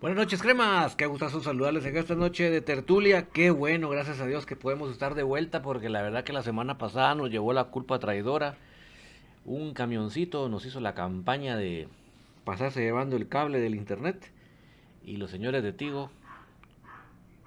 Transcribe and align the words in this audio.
Buenas 0.00 0.16
noches, 0.16 0.40
cremas. 0.40 0.96
Qué 0.96 1.04
gustazo 1.04 1.42
saludarles 1.42 1.84
en 1.84 1.94
esta 1.94 2.14
noche 2.14 2.50
de 2.50 2.62
tertulia. 2.62 3.26
Qué 3.26 3.50
bueno, 3.50 3.90
gracias 3.90 4.18
a 4.20 4.26
Dios 4.26 4.46
que 4.46 4.56
podemos 4.56 4.90
estar 4.90 5.14
de 5.14 5.22
vuelta 5.22 5.60
porque 5.60 5.90
la 5.90 6.00
verdad 6.00 6.24
que 6.24 6.32
la 6.32 6.42
semana 6.42 6.78
pasada 6.78 7.14
nos 7.14 7.30
llevó 7.30 7.52
la 7.52 7.64
culpa 7.64 7.98
traidora. 7.98 8.56
Un 9.44 9.74
camioncito 9.74 10.48
nos 10.48 10.64
hizo 10.64 10.80
la 10.80 10.94
campaña 10.94 11.54
de 11.58 11.86
pasarse 12.46 12.80
llevando 12.80 13.14
el 13.16 13.28
cable 13.28 13.60
del 13.60 13.74
internet 13.74 14.32
y 15.04 15.18
los 15.18 15.30
señores 15.30 15.62
de 15.62 15.74
Tigo, 15.74 16.10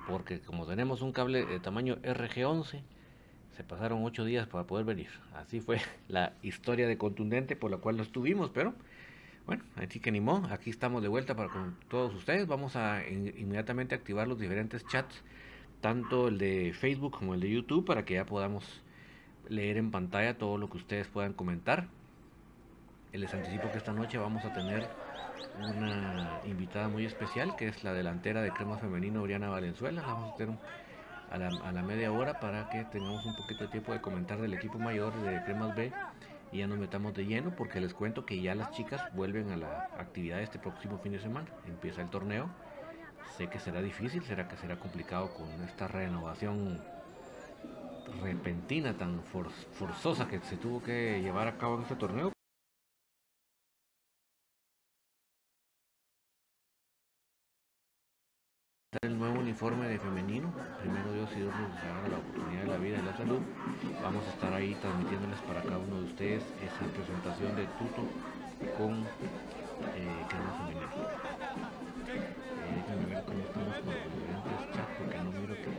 porque 0.07 0.39
como 0.39 0.67
tenemos 0.67 1.01
un 1.01 1.11
cable 1.11 1.47
de 1.47 1.59
tamaño 1.59 1.95
RG11, 2.03 2.83
se 3.57 3.63
pasaron 3.63 4.05
ocho 4.05 4.25
días 4.25 4.45
para 4.45 4.65
poder 4.65 4.85
venir. 4.85 5.09
Así 5.33 5.59
fue 5.59 5.81
la 6.07 6.33
historia 6.43 6.87
de 6.87 6.99
contundente 6.99 7.55
por 7.55 7.71
la 7.71 7.77
cual 7.77 7.97
no 7.97 8.03
estuvimos, 8.03 8.51
pero 8.51 8.75
bueno, 9.45 9.63
así 9.75 9.99
que 9.99 10.11
ni 10.11 10.21
modo, 10.21 10.47
aquí 10.53 10.69
estamos 10.69 11.01
de 11.01 11.09
vuelta 11.09 11.35
para 11.35 11.49
con 11.49 11.75
todos 11.89 12.13
ustedes. 12.15 12.47
Vamos 12.47 12.75
a 12.75 13.01
inmediatamente 13.07 13.93
activar 13.93 14.27
los 14.27 14.39
diferentes 14.39 14.85
chats, 14.87 15.21
tanto 15.81 16.29
el 16.29 16.37
de 16.37 16.73
Facebook 16.73 17.17
como 17.17 17.33
el 17.33 17.41
de 17.41 17.49
YouTube, 17.49 17.85
para 17.85 18.05
que 18.05 18.13
ya 18.13 18.25
podamos 18.25 18.81
leer 19.49 19.77
en 19.77 19.91
pantalla 19.91 20.37
todo 20.37 20.57
lo 20.57 20.69
que 20.69 20.77
ustedes 20.77 21.07
puedan 21.07 21.33
comentar. 21.33 21.87
Les 23.11 23.33
anticipo 23.33 23.69
que 23.69 23.77
esta 23.77 23.91
noche 23.91 24.17
vamos 24.17 24.45
a 24.45 24.53
tener 24.53 24.87
una 25.59 26.39
invitada 26.45 26.87
muy 26.87 27.05
especial, 27.05 27.55
que 27.57 27.67
es 27.67 27.83
la 27.83 27.93
delantera 27.93 28.41
de 28.41 28.51
crema 28.51 28.77
femenino, 28.77 29.21
Oriana 29.21 29.49
Valenzuela. 29.49 30.01
La 30.01 30.07
vamos 30.07 30.33
a 30.33 30.37
tener 30.37 30.57
a 31.29 31.37
la, 31.37 31.47
a 31.47 31.71
la 31.73 31.83
media 31.83 32.13
hora 32.13 32.39
para 32.39 32.69
que 32.69 32.85
tengamos 32.85 33.25
un 33.25 33.35
poquito 33.35 33.65
de 33.65 33.69
tiempo 33.69 33.91
de 33.91 33.99
comentar 33.99 34.39
del 34.39 34.53
equipo 34.53 34.79
mayor 34.79 35.13
de 35.21 35.43
Cremas 35.43 35.75
B 35.75 35.91
y 36.53 36.59
ya 36.59 36.67
nos 36.67 36.77
metamos 36.77 37.15
de 37.15 37.25
lleno 37.25 37.55
porque 37.55 37.81
les 37.81 37.93
cuento 37.93 38.25
que 38.25 38.39
ya 38.39 38.53
las 38.53 38.71
chicas 38.71 39.01
vuelven 39.13 39.49
a 39.51 39.57
la 39.57 39.89
actividad 39.97 40.39
este 40.39 40.59
próximo 40.59 40.99
fin 40.99 41.13
de 41.13 41.19
semana. 41.19 41.47
Empieza 41.67 42.01
el 42.01 42.09
torneo. 42.09 42.47
Sé 43.35 43.47
que 43.47 43.59
será 43.59 43.81
difícil, 43.81 44.23
será 44.23 44.47
que 44.47 44.55
será 44.57 44.77
complicado 44.77 45.33
con 45.33 45.49
esta 45.63 45.87
renovación 45.87 46.79
repentina 48.21 48.95
tan 48.95 49.21
forzosa 49.23 50.27
que 50.27 50.39
se 50.41 50.57
tuvo 50.57 50.83
que 50.83 51.21
llevar 51.21 51.47
a 51.47 51.57
cabo 51.57 51.77
en 51.77 51.81
este 51.81 51.95
torneo. 51.95 52.32
El 59.01 59.17
nuevo 59.17 59.39
uniforme 59.39 59.87
de 59.87 59.97
femenino. 59.97 60.53
Primero 60.81 61.11
Dios 61.13 61.29
y 61.35 61.39
Dios 61.41 61.53
nos 61.55 61.77
haga 61.81 62.07
la 62.09 62.17
oportunidad 62.17 62.61
de 62.61 62.67
la 62.67 62.77
vida 62.77 62.97
y 62.99 63.01
la 63.01 63.17
salud. 63.17 63.39
Vamos 64.03 64.23
a 64.27 64.29
estar 64.29 64.53
ahí 64.53 64.75
transmitiéndoles 64.75 65.39
para 65.47 65.61
cada 65.63 65.77
uno 65.79 66.01
de 66.01 66.05
ustedes 66.05 66.43
esa 66.61 66.85
presentación 66.93 67.55
de 67.55 67.65
Tuto 67.81 68.05
con 68.77 69.01
eh, 69.01 70.25
crema 70.29 70.51
femenino. 70.61 70.85
Eh, 72.05 72.69
déjenme 72.77 73.05
ver 73.09 73.23
cómo 73.25 73.39
estamos 73.41 73.73
con 73.81 73.93
los 73.97 74.05
diferentes 74.13 74.61
chats 74.77 74.93
porque 74.99 75.17
no 75.17 75.29
miro 75.33 75.55
que 75.57 75.73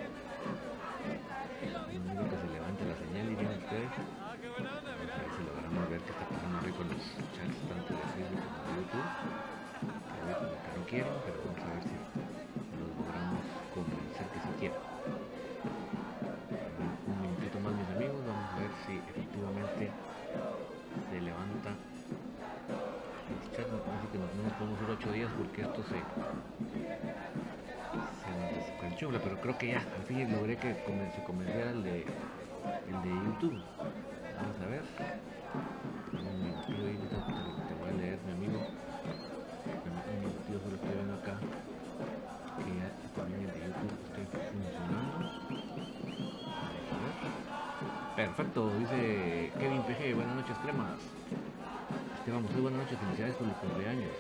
no 1.71 2.03
miro 2.03 2.25
que 2.29 2.37
se 2.37 2.49
levante 2.51 2.83
la 2.83 2.97
señal 2.99 3.31
y 3.31 3.35
vienen 3.39 3.59
ustedes. 3.63 3.95
A 3.95 4.35
ver 4.43 5.31
si 5.31 5.41
logramos 5.47 5.87
ver 5.91 6.01
qué 6.03 6.11
está 6.11 6.27
pasando 6.27 6.67
hoy 6.67 6.75
con 6.75 6.89
los 6.91 7.03
chats 7.31 7.59
tanto 7.71 7.95
de 7.95 8.05
Facebook 8.11 8.43
como 8.43 8.75
de 8.75 8.83
YouTube. 8.83 9.09
No 10.25 10.83
quiero, 10.89 11.11
pero 11.25 11.54
días 25.25 25.33
porque 25.39 25.63
esto 25.63 25.83
se, 25.85 25.97
se 28.21 28.31
descanchula, 28.73 29.19
pero 29.23 29.41
creo 29.41 29.59
que 29.59 29.69
ya, 29.69 29.79
al 29.79 30.05
fin 30.07 30.31
logré 30.33 30.57
que 30.57 30.75
se 30.75 31.25
convenciera 31.25 31.71
el 31.71 31.83
de, 31.83 32.01
el 32.01 33.03
de 33.03 33.09
YouTube. 33.09 33.63
Vamos 34.37 34.57
a 34.63 34.67
ver. 34.67 34.83
Te, 36.67 37.75
voy 37.75 37.89
a 37.89 37.93
leer 37.93 38.19
mi 38.27 38.33
amigo. 38.33 38.61
Minutito 40.21 40.61
solo 40.63 40.75
estoy 40.77 40.95
viendo 40.95 41.15
acá 41.15 41.37
que 42.57 42.71
ya 42.79 42.89
también 43.17 43.41
el 43.41 43.53
de 43.53 43.61
YouTube 43.67 43.95
esté 44.05 44.21
funcionando. 44.51 45.17
Perfecto, 48.17 48.61
dice 48.79 49.53
Kevin 49.59 49.83
PG, 49.83 50.15
buenas 50.15 50.37
noches 50.37 50.57
cremas. 50.63 51.01
Esteban 52.19 52.43
muy 52.43 52.61
buenas 52.63 52.81
noches, 52.81 52.99
felicidades 52.99 53.35
por 53.37 53.49
el 53.49 53.55
cumpleaños. 53.55 54.13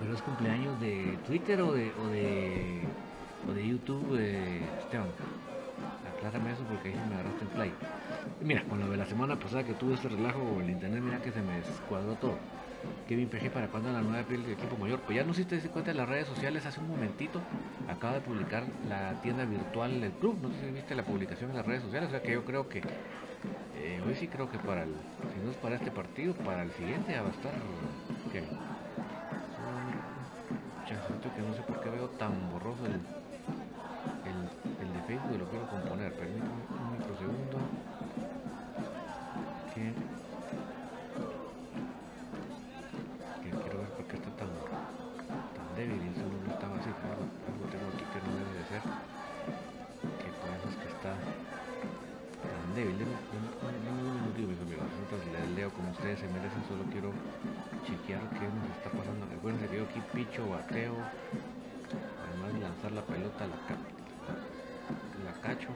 Pero 0.00 0.14
es 0.14 0.22
cumpleaños 0.22 0.80
de 0.80 1.18
Twitter 1.26 1.60
o 1.62 1.72
de, 1.72 1.92
o 2.02 2.08
de, 2.08 2.82
o 3.48 3.52
de 3.52 3.68
YouTube, 3.68 4.16
eh, 4.18 4.60
Esteban. 4.80 5.08
Aclárame 6.16 6.52
eso 6.52 6.62
porque 6.64 6.90
ahí 6.90 6.94
me 7.08 7.14
agarraste 7.14 7.44
el 7.44 7.50
play. 7.50 7.72
Mira, 8.42 8.62
con 8.64 8.80
lo 8.80 8.88
de 8.88 8.96
la 8.96 9.06
semana 9.06 9.36
pasada 9.36 9.64
que 9.64 9.74
tuve 9.74 9.94
este 9.94 10.08
relajo 10.08 10.38
con 10.38 10.62
el 10.62 10.70
internet, 10.70 11.02
mira 11.02 11.22
que 11.22 11.32
se 11.32 11.40
me 11.40 11.56
descuadró 11.56 12.14
todo. 12.16 12.36
Kevin 13.08 13.28
PG 13.28 13.50
para 13.50 13.68
cuando 13.68 13.92
la 13.92 14.00
nueva 14.00 14.22
piel 14.26 14.42
del 14.42 14.52
equipo 14.52 14.76
mayor. 14.76 15.00
Pues 15.00 15.16
ya 15.16 15.24
no 15.24 15.34
sé 15.34 15.42
si 15.42 15.48
te 15.48 15.68
cuenta 15.68 15.90
en 15.90 15.98
las 15.98 16.08
redes 16.08 16.26
sociales 16.26 16.64
hace 16.66 16.80
un 16.80 16.88
momentito. 16.88 17.40
Acaba 17.88 18.14
de 18.14 18.20
publicar 18.20 18.64
la 18.88 19.20
tienda 19.20 19.44
virtual 19.44 20.00
del 20.00 20.12
club. 20.12 20.38
No 20.42 20.48
sé 20.50 20.66
si 20.66 20.72
viste 20.72 20.94
la 20.94 21.04
publicación 21.04 21.50
en 21.50 21.56
las 21.56 21.66
redes 21.66 21.82
sociales. 21.82 22.08
O 22.08 22.12
sea 22.12 22.22
que 22.22 22.32
yo 22.32 22.44
creo 22.44 22.68
que 22.68 22.78
eh, 23.76 24.00
hoy 24.06 24.14
sí 24.14 24.28
creo 24.28 24.50
que 24.50 24.58
para 24.58 24.84
el, 24.84 24.90
si 25.34 25.44
no 25.44 25.50
es 25.50 25.56
para 25.56 25.76
este 25.76 25.90
partido, 25.90 26.34
para 26.34 26.62
el 26.62 26.70
siguiente 26.72 27.18
va 27.18 27.28
a 27.28 27.30
estar. 27.30 27.52
Que 30.96 31.42
no 31.42 31.54
sé 31.54 31.62
por 31.62 31.80
qué 31.80 31.90
veo 31.90 32.08
tan 32.18 32.50
borroso 32.50 32.84
el, 32.86 32.92
el, 32.92 34.38
el 34.82 34.92
de 34.92 35.00
Facebook 35.06 35.34
y 35.34 35.38
lo 35.38 35.48
quiero 35.48 35.68
componer. 35.68 36.12
Permítame 36.14 36.50
un 36.50 36.98
microsegundo. 36.98 37.58
Que 39.74 39.92
débil 45.80 45.96
y 45.96 46.08
eso 46.12 46.26
no 46.28 46.52
estaba 46.52 46.76
así, 46.76 46.90
algo, 46.92 47.24
algo 47.24 47.64
tengo 47.72 47.88
aquí 47.88 48.04
que 48.12 48.20
no 48.20 48.36
debe 48.36 48.52
de 48.52 48.64
ser, 48.68 48.82
que 48.84 50.28
por 50.36 50.52
eso 50.52 50.68
es 50.68 50.76
que 50.76 50.88
está 50.92 51.16
tan 51.16 52.74
débil. 52.76 52.98
Denme 53.00 53.16
un 54.04 54.12
minutito, 54.20 54.48
mis 54.52 54.60
amigos, 54.60 54.84
entonces 55.00 55.24
les 55.32 55.46
leo 55.56 55.70
como 55.72 55.90
ustedes 55.96 56.20
se 56.20 56.28
merecen, 56.28 56.60
solo 56.68 56.84
quiero 56.92 57.16
chequear 57.90 58.20
qué 58.30 58.46
nos 58.46 58.76
está 58.76 58.90
pasando. 58.90 59.26
Recuerden 59.26 59.68
que 59.68 59.76
yo 59.76 59.84
aquí 59.84 60.00
picho, 60.12 60.48
bateo, 60.48 60.94
más 62.40 62.52
lanzar 62.60 62.92
la 62.92 63.02
pelota 63.02 63.46
la, 63.46 63.56
la 65.24 65.40
cacho. 65.40 65.68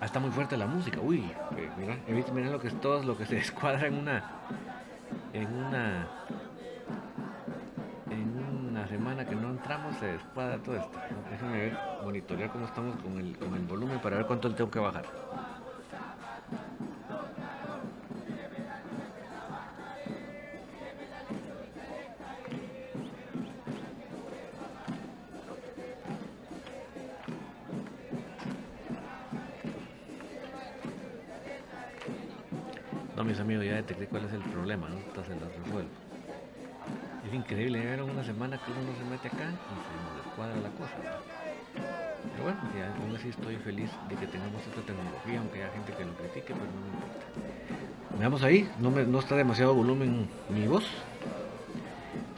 Ah, 0.00 0.06
está 0.06 0.20
muy 0.20 0.30
fuerte 0.30 0.56
la 0.56 0.66
música. 0.66 1.00
Uy, 1.00 1.30
eh, 1.56 2.12
visto, 2.12 2.32
mira 2.32 2.50
lo 2.50 2.60
que 2.60 2.68
es 2.68 2.80
todo 2.80 3.02
lo 3.02 3.16
que 3.16 3.26
se 3.26 3.34
descuadra 3.42 3.86
en 3.86 3.94
una 3.94 4.24
en 5.32 5.54
una 5.54 6.06
en 8.10 8.68
una 8.70 8.86
semana 8.88 9.24
que 9.24 9.34
no 9.34 9.50
entramos 9.50 9.96
se 9.96 10.06
descuadra 10.06 10.58
todo 10.58 10.76
esto. 10.76 10.98
Déjame 11.30 11.58
ver, 11.58 11.78
monitorear 12.02 12.50
cómo 12.50 12.64
estamos 12.64 12.96
con 13.02 13.18
el, 13.18 13.36
con 13.36 13.54
el 13.54 13.62
volumen 13.62 14.00
para 14.00 14.16
ver 14.16 14.26
cuánto 14.26 14.48
le 14.48 14.54
tengo 14.54 14.70
que 14.70 14.78
bajar. 14.78 15.04
Feliz 43.58 43.90
de 44.08 44.16
que 44.16 44.26
tengamos 44.26 44.60
esta 44.62 44.80
tecnología, 44.82 45.38
aunque 45.38 45.62
haya 45.62 45.72
gente 45.72 45.92
que 45.92 46.04
lo 46.04 46.12
critique, 46.14 46.54
pero 46.54 46.66
no 46.66 46.80
me 46.80 46.88
importa. 46.88 48.18
Veamos 48.18 48.42
ahí, 48.42 48.68
no, 48.80 48.90
me, 48.90 49.04
no 49.04 49.18
está 49.18 49.36
demasiado 49.36 49.74
volumen 49.74 50.28
mi 50.48 50.66
voz. 50.66 50.84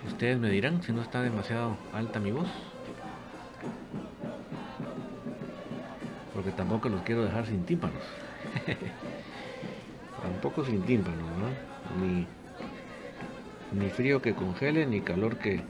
Ustedes 0.07 0.39
me 0.39 0.51
dirán 0.51 0.83
si 0.83 0.93
no 0.93 1.03
está 1.03 1.23
demasiado 1.23 1.77
alta 1.93 2.21
mi 2.21 2.33
voz. 2.33 2.49
Porque 6.35 6.51
tampoco 6.51 6.89
los 6.89 7.03
quiero 7.03 7.25
dejar 7.25 7.47
sin 7.47 7.65
tímpanos. 7.65 8.03
tampoco 10.23 10.65
sin 10.65 10.83
tímpano, 10.83 11.17
¿no? 11.17 12.05
Ni, 12.05 12.27
ni 13.73 13.91
frío 13.91 14.21
que 14.21 14.35
congele, 14.35 14.87
ni 14.87 15.01
calor 15.01 15.39
que... 15.39 15.63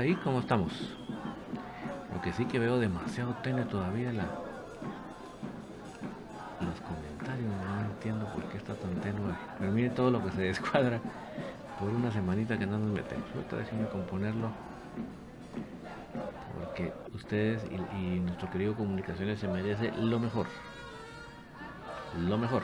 Ahí 0.00 0.14
cómo 0.14 0.40
estamos. 0.40 0.72
Lo 2.14 2.22
que 2.22 2.32
sí 2.32 2.46
que 2.46 2.58
veo 2.58 2.78
demasiado 2.78 3.34
tenue 3.42 3.66
todavía 3.66 4.10
la, 4.14 4.24
los 6.62 6.80
comentarios, 6.80 7.52
no 7.66 7.80
entiendo 7.82 8.24
por 8.32 8.42
qué 8.44 8.56
está 8.56 8.72
tan 8.74 8.94
tenue. 9.02 9.34
Pero 9.58 9.72
miren 9.72 9.94
todo 9.94 10.10
lo 10.10 10.24
que 10.24 10.30
se 10.32 10.40
descuadra 10.40 11.00
por 11.78 11.90
una 11.90 12.10
semanita 12.10 12.58
que 12.58 12.64
no 12.64 12.78
nos 12.78 12.88
metemos. 12.88 13.26
Ahorita 13.34 13.56
déjenme 13.58 13.88
componerlo 13.88 14.48
porque 16.58 16.94
ustedes 17.14 17.62
y, 17.70 17.74
y, 17.98 18.20
nuestro 18.20 18.50
querido 18.50 18.74
Comunicaciones 18.74 19.38
se 19.38 19.48
merece 19.48 19.92
lo 19.98 20.18
mejor. 20.18 20.46
Lo 22.26 22.38
mejor. 22.38 22.62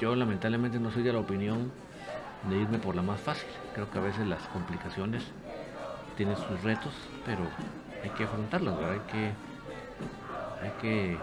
Yo 0.00 0.16
lamentablemente 0.16 0.80
no 0.80 0.90
soy 0.90 1.04
de 1.04 1.12
la 1.12 1.20
opinión 1.20 1.70
de 2.48 2.56
irme 2.56 2.78
por 2.78 2.96
la 2.96 3.02
más 3.02 3.20
fácil. 3.20 3.48
Creo 3.72 3.88
que 3.88 3.98
a 3.98 4.02
veces 4.02 4.26
las 4.26 4.42
complicaciones 4.48 5.22
tienen 6.20 6.36
sus 6.36 6.62
retos, 6.62 6.92
pero 7.24 7.44
hay 8.04 8.10
que 8.10 8.24
afrontarlas, 8.24 8.76
¿verdad? 8.76 8.92
Hay 8.92 9.00
que, 9.10 9.24
hay 10.62 10.70
que 10.82 11.16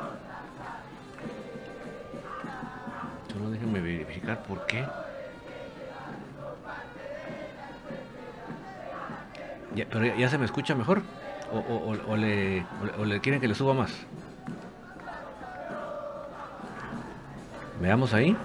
solo 3.32 3.51
déjenme 3.51 3.80
verificar 3.80 4.42
por 4.42 4.66
qué. 4.66 4.84
Ya, 9.75 9.86
pero 9.88 10.16
ya, 10.16 10.30
se 10.30 10.39
me 10.39 10.46
escucha 10.46 10.74
mejor. 10.74 11.04
O, 11.51 11.60
o, 11.60 11.94
o, 11.94 12.13
o 12.13 12.18
le, 12.18 12.66
o, 12.98 13.06
le, 13.06 13.22
quieren 13.22 13.39
que 13.39 13.48
le 13.48 13.54
suba 13.54 13.75
más. 13.75 13.92
Veamos 17.80 18.16
ahí. 18.16 18.36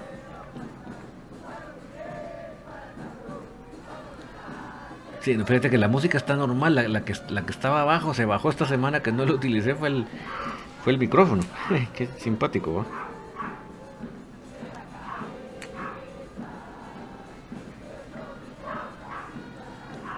Sí, 5.22 5.36
fíjate 5.36 5.70
que 5.70 5.78
la 5.78 5.86
música 5.86 6.18
está 6.18 6.34
normal, 6.34 6.74
la, 6.74 7.04
que, 7.04 7.14
la 7.28 7.46
que 7.46 7.52
estaba 7.52 7.82
abajo 7.82 8.12
se 8.12 8.24
bajó 8.24 8.50
esta 8.50 8.66
semana 8.66 9.04
que 9.04 9.12
no 9.12 9.24
lo 9.24 9.34
utilicé 9.34 9.76
fue 9.76 9.86
el, 9.86 10.06
fue 10.82 10.92
el 10.92 10.98
micrófono. 10.98 11.44
Qué 11.94 12.08
simpático, 12.18 12.74
¿va? 12.74 12.84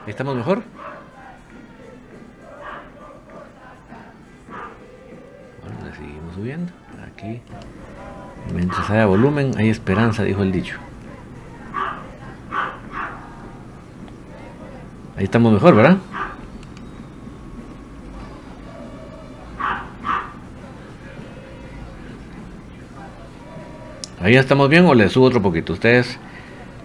¿Estamos 0.07 0.37
mejor? 0.37 0.63
Bueno, 5.63 5.85
le 5.85 5.95
seguimos 5.97 6.35
subiendo. 6.35 6.73
Aquí. 7.13 7.43
Mientras 8.55 8.89
haya 8.89 9.05
volumen, 9.05 9.53
hay 9.59 9.69
esperanza, 9.69 10.23
dijo 10.23 10.43
el 10.43 10.51
dicho. 10.51 10.79
Estamos 15.25 15.55
mejor, 15.55 15.75
¿verdad? 15.75 15.97
Ahí 24.21 24.37
estamos 24.37 24.69
bien 24.69 24.85
o 24.85 24.95
le 24.95 25.09
subo 25.09 25.25
otro 25.25 25.41
poquito. 25.41 25.73
Ustedes 25.73 26.19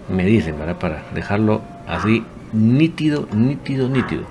me 0.08 0.24
dicen, 0.24 0.58
¿verdad? 0.58 0.78
Para 0.78 1.04
dejarlo 1.14 1.60
así 1.86 2.24
nítido, 2.54 3.28
nítido, 3.30 3.90
nítido. 3.90 4.22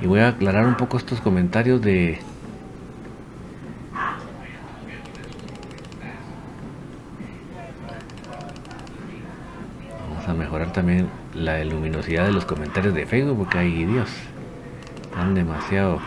Y 0.00 0.06
voy 0.06 0.20
a 0.20 0.28
aclarar 0.28 0.66
un 0.66 0.76
poco 0.76 0.96
estos 0.96 1.20
comentarios 1.20 1.82
de... 1.82 2.20
Vamos 10.08 10.28
a 10.28 10.34
mejorar 10.34 10.72
también 10.72 11.08
la 11.34 11.64
luminosidad 11.64 12.26
de 12.26 12.32
los 12.32 12.44
comentarios 12.44 12.94
de 12.94 13.06
Facebook 13.06 13.38
porque 13.38 13.58
hay 13.58 13.84
Dios. 13.84 14.10
Están 15.02 15.34
demasiado... 15.34 16.00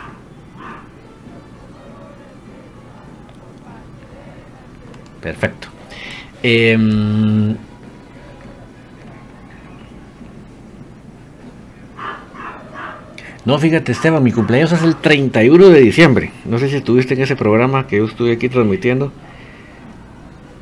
Perfecto. 5.22 5.68
Eh, 6.44 6.78
No, 13.48 13.58
fíjate 13.58 13.94
Esteban, 13.94 14.22
mi 14.22 14.34
cumpleaños 14.34 14.74
es 14.74 14.84
el 14.84 14.98
31 14.98 15.70
de 15.70 15.80
diciembre. 15.80 16.32
No 16.44 16.60
sé 16.60 16.68
si 16.68 16.76
estuviste 16.76 17.14
en 17.14 17.22
ese 17.22 17.38
programa 17.38 17.88
que 17.88 17.96
yo 17.96 18.04
estuve 18.04 18.34
aquí 18.34 18.50
transmitiendo. 18.50 19.14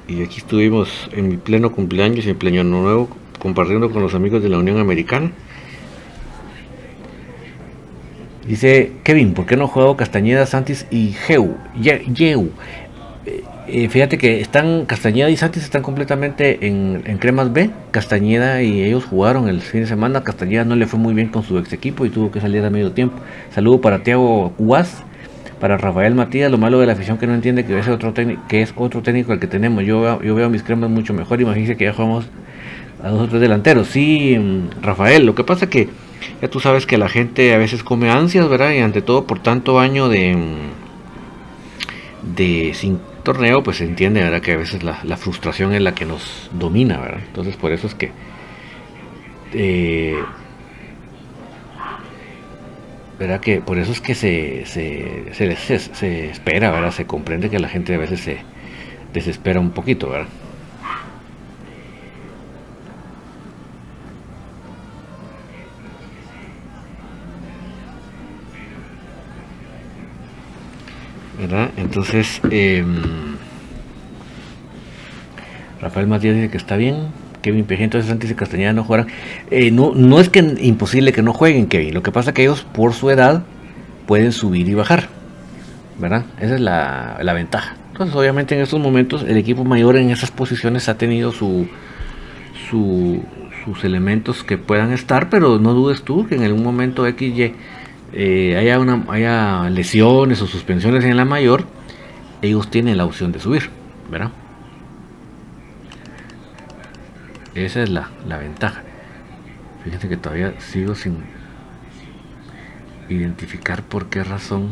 Y 0.07 0.22
aquí 0.22 0.38
estuvimos 0.38 1.10
en 1.12 1.27
mi 1.27 1.38
pleno 1.38 1.72
cumpleaños 1.72 2.27
y 2.27 2.29
en 2.29 2.38
pleno 2.38 2.63
nuevo 2.63 3.10
compartiendo 3.46 3.92
con 3.92 4.02
los 4.02 4.16
amigos 4.16 4.42
de 4.42 4.50
la 4.50 4.58
Unión 4.58 4.80
Americana. 4.80 5.30
Dice 8.48 8.94
Kevin, 9.04 9.36
¿por 9.36 9.46
qué 9.46 9.56
no 9.56 9.68
juego 9.68 9.96
Castañeda, 9.96 10.48
Santis 10.48 10.88
y 10.90 11.12
Geu? 11.12 11.56
Yeu. 11.80 12.50
Eh, 13.68 13.88
fíjate 13.88 14.18
que 14.18 14.42
están 14.42 14.86
Castañeda 14.88 15.30
y 15.30 15.38
Santis 15.38 15.64
están 15.64 15.84
completamente 15.84 16.66
en, 16.66 17.04
en, 17.06 17.20
Cremas 17.20 17.54
B. 17.54 17.70
Castañeda 17.92 18.64
y 18.64 18.82
ellos 18.82 19.06
jugaron 19.06 19.48
el 19.48 19.62
fin 19.62 19.82
de 19.82 19.88
semana. 19.88 20.24
Castañeda 20.24 20.66
no 20.66 20.75
le 20.75 20.88
fue 20.88 21.00
muy 21.00 21.14
bien 21.14 21.28
con 21.28 21.44
su 21.44 21.60
ex 21.60 21.72
equipo 21.72 22.04
y 22.08 22.10
tuvo 22.10 22.32
que 22.32 22.42
salir 22.42 22.66
a 22.66 22.72
medio 22.72 22.94
tiempo. 22.94 23.18
Saludo 23.52 23.80
para 23.80 24.02
Tiago 24.02 24.54
Guas, 24.58 25.04
para 25.60 25.78
Rafael 25.78 26.16
Matías. 26.16 26.50
Lo 26.50 26.58
malo 26.58 26.80
de 26.80 26.88
la 26.88 26.94
afición 26.94 27.20
que 27.20 27.28
no 27.28 27.36
entiende 27.36 27.64
que 27.64 27.78
es 27.78 27.88
otro 27.88 28.12
técnico, 28.12 28.42
que 28.48 28.64
es 28.64 28.74
otro 28.75 29.04
técnico 29.04 29.34
el 29.34 29.40
que 29.40 29.48
tenemos. 29.48 29.84
Yo, 29.84 30.20
yo 30.24 30.34
veo 30.34 30.50
mis 30.50 30.64
cremas 30.64 30.90
mucho 30.90 31.14
mejor. 31.14 31.42
Imagínense 31.42 31.78
que 31.78 31.86
ya 31.86 31.94
jugamos 31.94 32.28
a 33.06 33.10
dos 33.10 33.30
tres 33.30 33.40
delanteros. 33.40 33.88
Sí, 33.88 34.36
Rafael, 34.82 35.26
lo 35.26 35.36
que 35.36 35.44
pasa 35.44 35.70
que 35.70 35.90
ya 36.42 36.50
tú 36.50 36.60
sabes 36.60 36.88
que 36.88 36.98
la 36.98 37.08
gente 37.08 37.54
a 37.54 37.58
veces 37.58 37.84
come 37.84 38.10
ansias, 38.10 38.50
¿verdad? 38.50 38.72
Y 38.72 38.80
ante 38.80 39.04
todo 39.04 39.26
por 39.28 39.40
tanto 39.40 39.80
año 39.80 40.10
de 40.10 40.36
de 42.36 42.72
sin 42.74 43.00
torneo, 43.22 43.62
pues 43.62 43.78
se 43.78 43.84
entiende, 43.84 44.22
¿verdad? 44.22 44.42
Que 44.42 44.54
a 44.54 44.58
veces 44.58 44.82
la, 44.82 45.00
la, 45.04 45.18
frustración 45.18 45.74
es 45.74 45.82
la 45.82 45.94
que 45.94 46.06
nos 46.06 46.50
domina, 46.54 47.00
¿verdad? 47.00 47.22
Entonces 47.28 47.56
por 47.56 47.72
eso 47.72 47.86
es 47.86 47.94
que... 47.94 48.12
Eh, 49.54 50.18
¿Verdad? 53.20 53.40
Que 53.40 53.62
por 53.62 53.78
eso 53.78 53.92
es 53.92 54.02
que 54.02 54.16
se, 54.16 54.66
se, 54.66 55.34
se, 55.34 55.56
se, 55.56 55.80
se 55.80 56.30
espera, 56.30 56.72
¿verdad? 56.72 56.92
Se 56.92 57.06
comprende 57.06 57.52
que 57.52 57.60
la 57.60 57.70
gente 57.70 57.94
a 57.94 58.00
veces 58.00 58.22
se 58.22 58.40
desespera 59.14 59.60
un 59.60 59.72
poquito, 59.72 60.10
¿verdad? 60.10 60.28
Entonces, 71.78 72.42
eh, 72.52 72.84
Rafael 75.82 76.08
Matías 76.08 76.36
dice 76.36 76.50
que 76.50 76.58
está 76.58 76.78
bien. 76.78 77.08
Kevin 77.42 77.66
Pejento 77.66 78.02
Santos 78.02 78.32
y 78.32 78.34
Castañeda 78.34 78.74
no 78.74 78.84
juegan. 78.84 79.08
Eh, 79.52 79.70
no, 79.70 79.94
no 79.94 80.20
es 80.20 80.30
que 80.30 80.40
imposible 80.40 81.14
que 81.14 81.22
no 81.22 81.32
jueguen, 81.32 81.68
Kevin. 81.68 81.94
Lo 81.94 82.02
que 82.02 82.12
pasa 82.12 82.32
es 82.32 82.34
que 82.34 82.42
ellos, 82.42 82.66
por 82.74 82.94
su 82.94 83.10
edad, 83.12 83.44
pueden 84.08 84.32
subir 84.32 84.68
y 84.68 84.74
bajar. 84.74 85.10
¿Verdad? 86.00 86.26
Esa 86.40 86.56
es 86.56 86.62
la, 86.62 87.20
la 87.22 87.34
ventaja. 87.34 87.76
Entonces, 87.92 88.16
obviamente, 88.16 88.56
en 88.56 88.62
estos 88.62 88.80
momentos, 88.80 89.24
el 89.24 89.38
equipo 89.38 89.64
mayor 89.64 89.96
en 89.96 90.10
esas 90.10 90.32
posiciones 90.32 90.90
ha 90.90 90.98
tenido 90.98 91.32
su, 91.32 91.68
su, 92.70 93.24
sus 93.64 93.84
elementos 93.84 94.44
que 94.44 94.58
puedan 94.58 94.92
estar, 94.92 95.30
pero 95.30 95.60
no 95.60 95.74
dudes 95.74 96.04
tú 96.04 96.28
que 96.28 96.36
en 96.36 96.44
algún 96.44 96.64
momento 96.64 97.06
XY 97.06 97.54
eh, 98.15 98.55
haya, 98.57 98.79
una, 98.79 99.03
haya 99.10 99.69
lesiones 99.69 100.41
o 100.41 100.48
suspensiones 100.48 101.03
en 101.03 101.17
la 101.17 101.25
mayor, 101.25 101.65
ellos 102.41 102.69
tienen 102.72 102.98
la 102.98 103.05
opción 103.05 103.34
de 103.34 103.39
subir, 103.39 103.69
¿verdad? 104.10 104.31
Esa 107.53 107.84
es 107.84 107.89
la, 107.89 108.10
la 108.25 108.38
ventaja. 108.38 108.84
Fíjense 109.84 110.07
que 110.07 110.15
todavía 110.17 110.53
sigo 110.60 110.95
sin 110.95 111.17
identificar 113.10 113.84
por 113.84 114.07
qué 114.07 114.24
razón 114.24 114.69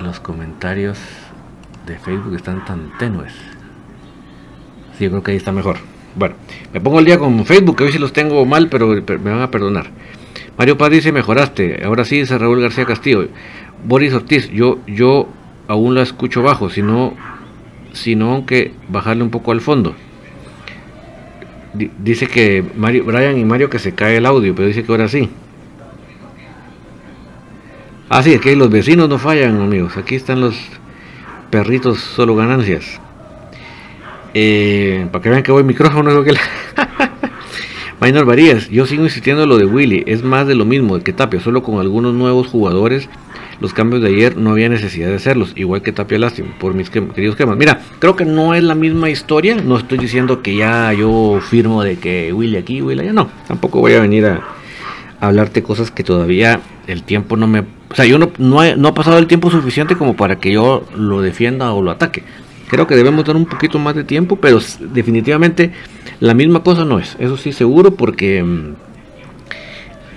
los 0.00 0.20
comentarios 0.20 0.98
de 1.86 1.98
Facebook 1.98 2.34
están 2.34 2.64
tan 2.66 2.92
tenues. 2.98 3.32
Sí, 4.96 5.04
yo 5.04 5.10
creo 5.10 5.22
que 5.22 5.30
ahí 5.30 5.36
está 5.38 5.52
mejor. 5.52 5.78
Bueno, 6.14 6.34
me 6.72 6.80
pongo 6.80 6.98
el 6.98 7.04
día 7.04 7.18
con 7.18 7.44
Facebook, 7.46 7.76
que 7.76 7.84
hoy 7.84 7.92
sí 7.92 7.98
los 7.98 8.12
tengo 8.12 8.44
mal, 8.44 8.68
pero 8.68 8.88
me 8.88 9.30
van 9.30 9.40
a 9.40 9.50
perdonar. 9.50 9.90
Mario 10.58 10.76
Paz 10.76 10.90
dice, 10.90 11.12
mejoraste. 11.12 11.82
Ahora 11.84 12.04
sí, 12.04 12.18
dice 12.18 12.36
Raúl 12.36 12.60
García 12.60 12.84
Castillo. 12.84 13.28
Boris 13.84 14.12
Ortiz, 14.12 14.50
yo, 14.50 14.80
yo 14.86 15.28
aún 15.68 15.94
la 15.94 16.02
escucho 16.02 16.42
bajo, 16.42 16.68
sino, 16.68 17.14
sino 17.92 18.44
que 18.44 18.72
bajarle 18.88 19.22
un 19.22 19.30
poco 19.30 19.52
al 19.52 19.60
fondo 19.60 19.94
dice 21.74 22.26
que 22.26 22.64
Mario, 22.76 23.04
Brian 23.04 23.38
y 23.38 23.44
Mario 23.44 23.70
que 23.70 23.78
se 23.78 23.94
cae 23.94 24.16
el 24.16 24.26
audio, 24.26 24.54
pero 24.54 24.68
dice 24.68 24.84
que 24.84 24.92
ahora 24.92 25.08
sí. 25.08 25.28
Ah, 28.08 28.22
sí, 28.22 28.34
aquí 28.34 28.54
los 28.54 28.70
vecinos 28.70 29.08
no 29.08 29.18
fallan, 29.18 29.60
amigos. 29.60 29.96
Aquí 29.96 30.14
están 30.14 30.40
los 30.40 30.56
perritos 31.50 32.00
solo 32.00 32.34
ganancias. 32.34 33.00
Eh, 34.34 35.06
para 35.12 35.22
que 35.22 35.30
vean 35.30 35.42
que 35.42 35.52
voy 35.52 35.62
micrófono, 35.62 36.10
es 36.10 36.24
que 36.24 36.32
la... 36.32 36.40
Minor 38.00 38.26
Varías, 38.26 38.68
yo 38.68 38.86
sigo 38.86 39.02
insistiendo 39.02 39.42
en 39.42 39.48
lo 39.48 39.58
de 39.58 39.64
Willy, 39.64 40.04
es 40.06 40.22
más 40.22 40.46
de 40.46 40.54
lo 40.54 40.64
mismo 40.64 40.98
que 41.00 41.12
Tapia, 41.12 41.40
solo 41.40 41.64
con 41.64 41.80
algunos 41.80 42.14
nuevos 42.14 42.46
jugadores 42.46 43.08
los 43.60 43.72
cambios 43.72 44.02
de 44.02 44.08
ayer 44.08 44.36
no 44.36 44.50
había 44.50 44.68
necesidad 44.68 45.08
de 45.08 45.16
hacerlos, 45.16 45.52
igual 45.56 45.82
que 45.82 45.90
Tapia 45.90 46.16
Lástima, 46.18 46.50
por 46.60 46.74
mis 46.74 46.90
queridos 46.90 47.34
cremas. 47.34 47.56
Mira, 47.56 47.80
creo 47.98 48.14
que 48.14 48.24
no 48.24 48.54
es 48.54 48.62
la 48.62 48.76
misma 48.76 49.10
historia, 49.10 49.56
no 49.56 49.76
estoy 49.76 49.98
diciendo 49.98 50.42
que 50.42 50.54
ya 50.54 50.92
yo 50.92 51.40
firmo 51.40 51.82
de 51.82 51.98
que 51.98 52.32
Willy 52.32 52.56
aquí, 52.56 52.82
Willy 52.82 53.00
allá, 53.00 53.12
no, 53.12 53.28
tampoco 53.48 53.80
voy 53.80 53.94
a 53.94 54.00
venir 54.00 54.26
a, 54.26 54.42
hablarte 55.20 55.64
cosas 55.64 55.90
que 55.90 56.04
todavía 56.04 56.60
el 56.86 57.02
tiempo 57.02 57.36
no 57.36 57.48
me... 57.48 57.64
O 57.90 57.94
sea, 57.94 58.04
yo 58.04 58.18
no, 58.18 58.30
no, 58.38 58.76
no 58.76 58.88
ha 58.88 58.94
pasado 58.94 59.18
el 59.18 59.26
tiempo 59.26 59.50
suficiente 59.50 59.96
como 59.96 60.14
para 60.14 60.38
que 60.38 60.52
yo 60.52 60.84
lo 60.94 61.20
defienda 61.20 61.72
o 61.72 61.82
lo 61.82 61.90
ataque. 61.90 62.22
Creo 62.68 62.86
que 62.86 62.94
debemos 62.94 63.24
dar 63.24 63.34
un 63.34 63.46
poquito 63.46 63.80
más 63.80 63.96
de 63.96 64.04
tiempo, 64.04 64.36
pero 64.36 64.60
definitivamente 64.92 65.72
la 66.20 66.34
misma 66.34 66.62
cosa 66.62 66.84
no 66.84 66.98
es, 66.98 67.16
eso 67.18 67.36
sí 67.36 67.52
seguro, 67.52 67.94
porque 67.94 68.42
mm, 68.42 68.74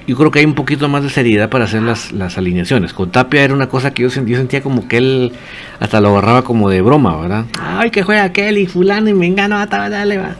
yo 0.08 0.18
creo 0.18 0.32
que 0.32 0.40
hay 0.40 0.46
un 0.46 0.56
poquito 0.56 0.90
más 0.90 1.04
de 1.04 1.10
seriedad 1.10 1.50
para 1.50 1.66
hacer 1.66 1.84
las, 1.84 2.12
las 2.12 2.38
alineaciones. 2.38 2.94
Con 2.94 3.12
Tapia 3.12 3.44
era 3.44 3.54
una 3.54 3.70
cosa 3.70 3.94
que 3.94 4.04
yo 4.04 4.10
sentía, 4.10 4.38
sentía 4.38 4.62
como 4.62 4.88
que 4.88 4.98
él 4.98 5.32
hasta 5.80 6.02
lo 6.02 6.10
agarraba 6.10 6.44
como 6.44 6.70
de 6.70 6.82
broma, 6.82 7.16
¿verdad? 7.22 7.46
Ay, 7.60 7.92
que 7.92 8.04
juega 8.04 8.24
aquel 8.24 8.58
y 8.58 8.66
fulano 8.66 9.10
y 9.10 9.14
me 9.14 9.28
engano, 9.28 9.64
dale, 9.66 10.18
va. 10.18 10.36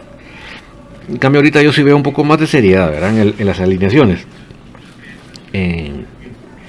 En 1.08 1.16
cambio 1.18 1.38
ahorita 1.40 1.62
yo 1.62 1.72
sí 1.72 1.82
veo 1.82 1.96
un 1.96 2.02
poco 2.02 2.24
más 2.24 2.38
de 2.38 2.46
seriedad, 2.46 2.90
¿verdad? 2.90 3.16
En, 3.18 3.46
las 3.46 3.60
alineaciones. 3.60 4.26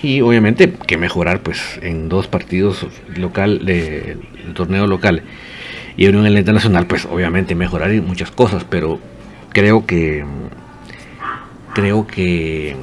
y 0.02 0.22
obviamente 0.22 0.74
que 0.86 0.98
mejorar 0.98 1.42
pues 1.42 1.80
en 1.82 2.10
dos 2.10 2.28
partidos 2.28 2.86
local 3.16 3.66
de, 3.66 4.18
torneo 4.54 4.86
local 4.88 5.24
y 5.98 6.06
en 6.06 6.16
el 6.26 6.38
internacional 6.38 6.88
pues 6.88 7.06
obviamente 7.06 7.56
mejorar 7.56 7.92
en 7.92 8.06
muchas 8.06 8.32
cosas, 8.32 8.66
pero 8.70 9.00
creo 9.50 9.86
que 9.86 10.24
creo 11.74 12.06
que 12.06 12.76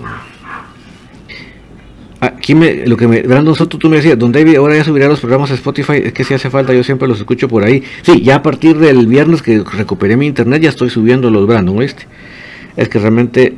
aquí 2.21 2.55
me, 2.55 2.87
lo 2.87 2.97
que 2.97 3.07
me 3.07 3.23
Brandon 3.23 3.55
Soto 3.55 3.79
tú 3.79 3.89
me 3.89 3.97
decías 3.97 4.19
don 4.19 4.33
David 4.33 4.57
ahora 4.57 4.77
ya 4.77 4.85
subirá 4.85 5.09
los 5.09 5.21
programas 5.21 5.51
a 5.51 5.55
Spotify 5.55 6.03
es 6.05 6.13
que 6.13 6.25
si 6.25 6.35
hace 6.35 6.51
falta 6.51 6.73
yo 6.73 6.83
siempre 6.83 7.07
los 7.07 7.19
escucho 7.19 7.49
por 7.49 7.65
ahí 7.65 7.83
sí 8.03 8.21
ya 8.21 8.37
a 8.37 8.43
partir 8.43 8.79
del 8.79 9.07
viernes 9.07 9.43
que 9.43 9.63
recuperé 9.63 10.17
mi 10.17 10.27
internet 10.27 10.63
ya 10.63 10.69
estoy 10.69 10.91
subiendo 10.91 11.31
los 11.31 11.47
Brandon 11.47 11.79
¿oíste? 11.79 12.07
es 12.77 12.89
que 12.89 12.99
realmente 12.99 13.57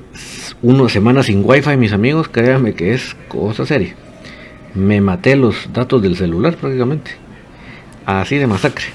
una 0.63 0.89
semana 0.89 1.23
sin 1.23 1.43
wifi 1.45 1.77
mis 1.77 1.93
amigos 1.93 2.29
créanme 2.29 2.75
que 2.75 2.95
es 2.95 3.17
cosa 3.29 3.67
seria. 3.67 3.95
Me 4.75 5.01
maté 5.01 5.37
los 5.37 5.73
datos 5.73 6.01
del 6.01 6.17
celular 6.17 6.57
prácticamente. 6.57 7.11
Así 8.07 8.39
de 8.39 8.47
masacre 8.47 8.87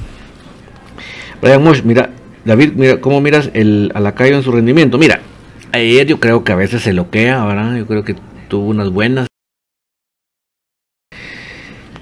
Brian 1.42 1.64
Mosh 1.64 1.84
mira 1.84 2.10
David 2.46 2.74
mira 2.76 3.02
cómo 3.02 3.22
miras 3.22 3.50
el 3.54 3.92
a 3.94 4.00
la 4.00 4.16
calle 4.16 4.36
en 4.36 4.44
su 4.44 4.52
rendimiento 4.52 4.98
mira 4.98 5.22
Ayer 5.72 6.08
yo 6.08 6.20
creo 6.20 6.44
que 6.44 6.52
a 6.52 6.56
veces 6.56 6.82
se 6.82 6.94
loquea, 6.94 7.46
¿verdad? 7.46 7.76
Yo 7.76 7.86
creo 7.86 8.04
que 8.04 8.16
tuvo 8.48 8.70
unas 8.70 8.90
buenas. 8.90 9.28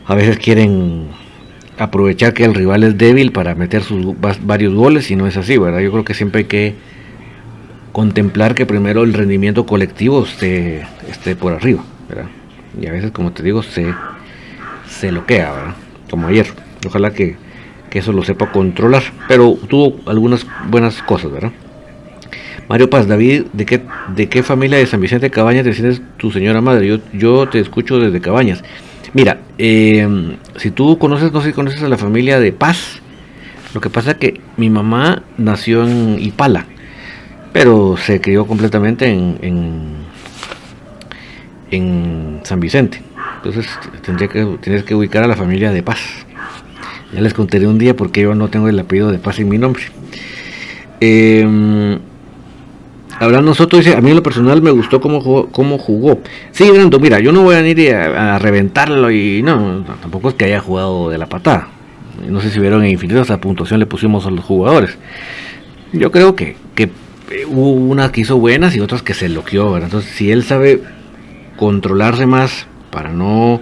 A 0.06 0.14
veces 0.14 0.38
quieren 0.38 1.08
aprovechar 1.78 2.34
que 2.34 2.46
el 2.46 2.54
rival 2.54 2.84
es 2.84 2.98
débil 2.98 3.32
para 3.32 3.56
meter 3.56 3.84
sus 3.84 4.16
varios 4.44 4.74
goles 4.74 5.10
y 5.10 5.16
no 5.16 5.26
es 5.26 5.36
así, 5.36 5.58
¿verdad? 5.58 5.80
Yo 5.80 5.92
creo 5.92 6.06
que 6.06 6.14
siempre 6.14 6.40
hay 6.40 6.46
que 6.46 6.76
contemplar 7.92 8.54
que 8.54 8.66
primero 8.66 9.04
el 9.04 9.14
rendimiento 9.14 9.66
colectivo 9.66 10.24
esté, 10.24 10.86
esté 11.10 11.36
por 11.36 11.54
arriba, 11.54 11.84
¿verdad? 12.08 12.28
Y 12.80 12.86
a 12.88 12.92
veces, 12.92 13.12
como 13.12 13.32
te 13.32 13.42
digo, 13.42 13.64
se, 13.64 13.94
se 14.88 15.12
loquea, 15.12 15.52
¿verdad? 15.52 15.76
Como 16.10 16.28
ayer. 16.28 16.48
Ojalá 16.86 17.12
que, 17.12 17.36
que 17.96 18.00
eso 18.00 18.12
lo 18.12 18.26
sepa 18.26 18.52
controlar. 18.52 19.04
Pero 19.30 19.58
tuvo 19.70 20.02
algunas 20.06 20.46
buenas 20.68 21.02
cosas, 21.02 21.32
¿verdad? 21.32 21.54
Mario 22.68 22.90
Paz, 22.90 23.08
David, 23.08 23.46
¿de 23.54 23.66
qué, 23.66 23.84
de 24.14 24.28
qué 24.28 24.44
familia 24.44 24.78
de 24.78 24.86
San 24.86 25.00
Vicente 25.00 25.28
de 25.28 25.32
Cabañas 25.32 25.64
desciendes 25.64 26.02
tu 26.18 26.30
señora 26.30 26.60
madre? 26.60 26.88
Yo, 26.88 26.98
yo 27.14 27.48
te 27.48 27.58
escucho 27.58 27.98
desde 27.98 28.20
Cabañas. 28.20 28.66
Mira, 29.14 29.40
em, 29.58 30.36
si 30.58 30.72
tú 30.72 30.98
conoces, 30.98 31.32
no 31.32 31.40
sé 31.40 31.48
si 31.48 31.54
conoces 31.54 31.84
a 31.84 31.88
la 31.88 31.98
familia 31.98 32.38
de 32.38 32.52
Paz, 32.52 33.02
lo 33.74 33.80
que 33.80 33.90
pasa 33.90 34.12
es 34.12 34.18
que 34.18 34.42
mi 34.58 34.70
mamá 34.70 35.24
nació 35.38 35.88
en 35.88 36.18
Ipala, 36.20 36.66
pero 37.54 37.96
se 37.96 38.20
crió 38.20 38.46
completamente 38.46 39.08
en, 39.08 39.38
en, 41.72 42.42
San 42.44 42.60
Vicente. 42.60 43.02
Entonces 43.38 43.70
tendría 44.02 44.28
que, 44.28 44.58
tienes 44.60 44.84
que 44.84 44.96
ubicar 44.96 45.24
a 45.24 45.28
la 45.28 45.38
familia 45.38 45.72
de 45.72 45.82
Paz. 45.82 46.26
Ya 47.16 47.22
les 47.22 47.34
contaré 47.34 47.66
un 47.66 47.78
día 47.78 47.96
porque 47.96 48.22
yo 48.22 48.36
no 48.36 48.50
tengo 48.50 48.68
el 48.68 48.78
apellido 48.78 49.12
de 49.12 49.18
Paz 49.18 49.40
en 49.40 49.50
mi 49.50 49.58
nombre. 49.58 49.84
Eh, 51.00 51.98
Hablando 53.18 53.52
nosotros, 53.52 53.86
dice, 53.86 53.96
a 53.96 54.02
mí 54.02 54.10
en 54.10 54.18
lo 54.18 54.24
personal 54.24 54.62
me 54.62 54.72
gustó 54.72 55.00
cómo 55.00 55.22
jugó. 55.22 55.48
Cómo 55.48 55.78
jugó. 55.78 56.20
Sí, 56.52 56.70
Brando, 56.70 57.00
mira, 57.00 57.20
yo 57.20 57.32
no 57.32 57.44
voy 57.44 57.56
a 57.56 57.66
ir 57.66 57.96
a, 57.96 58.38
reventarlo 58.40 59.10
y 59.10 59.42
no, 59.42 59.86
tampoco 60.02 60.30
es 60.30 60.36
que 60.36 60.46
haya 60.46 60.60
jugado 60.60 61.10
de 61.10 61.18
la 61.18 61.28
patada. 61.28 61.70
No 62.28 62.42
sé 62.42 62.50
si 62.50 62.60
vieron 62.60 62.84
en 62.84 62.92
infinitas 62.92 63.30
la 63.30 63.40
puntuación 63.40 63.80
le 63.80 63.86
pusimos 63.86 64.26
a 64.26 64.32
los 64.32 64.44
jugadores. 64.44 64.98
Yo 65.94 66.12
creo 66.12 66.36
que, 66.36 66.58
que 66.76 66.90
hubo 67.48 67.72
unas 67.72 68.12
que 68.12 68.22
hizo 68.22 68.38
buenas 68.38 68.76
y 68.76 68.82
otras 68.82 69.02
que 69.02 69.14
se 69.14 69.30
loqueó, 69.30 69.78
Entonces, 69.78 70.12
si 70.12 70.32
él 70.32 70.44
sabe 70.44 70.82
controlarse 71.56 72.26
más 72.26 72.68
para 72.92 73.14
no 73.14 73.62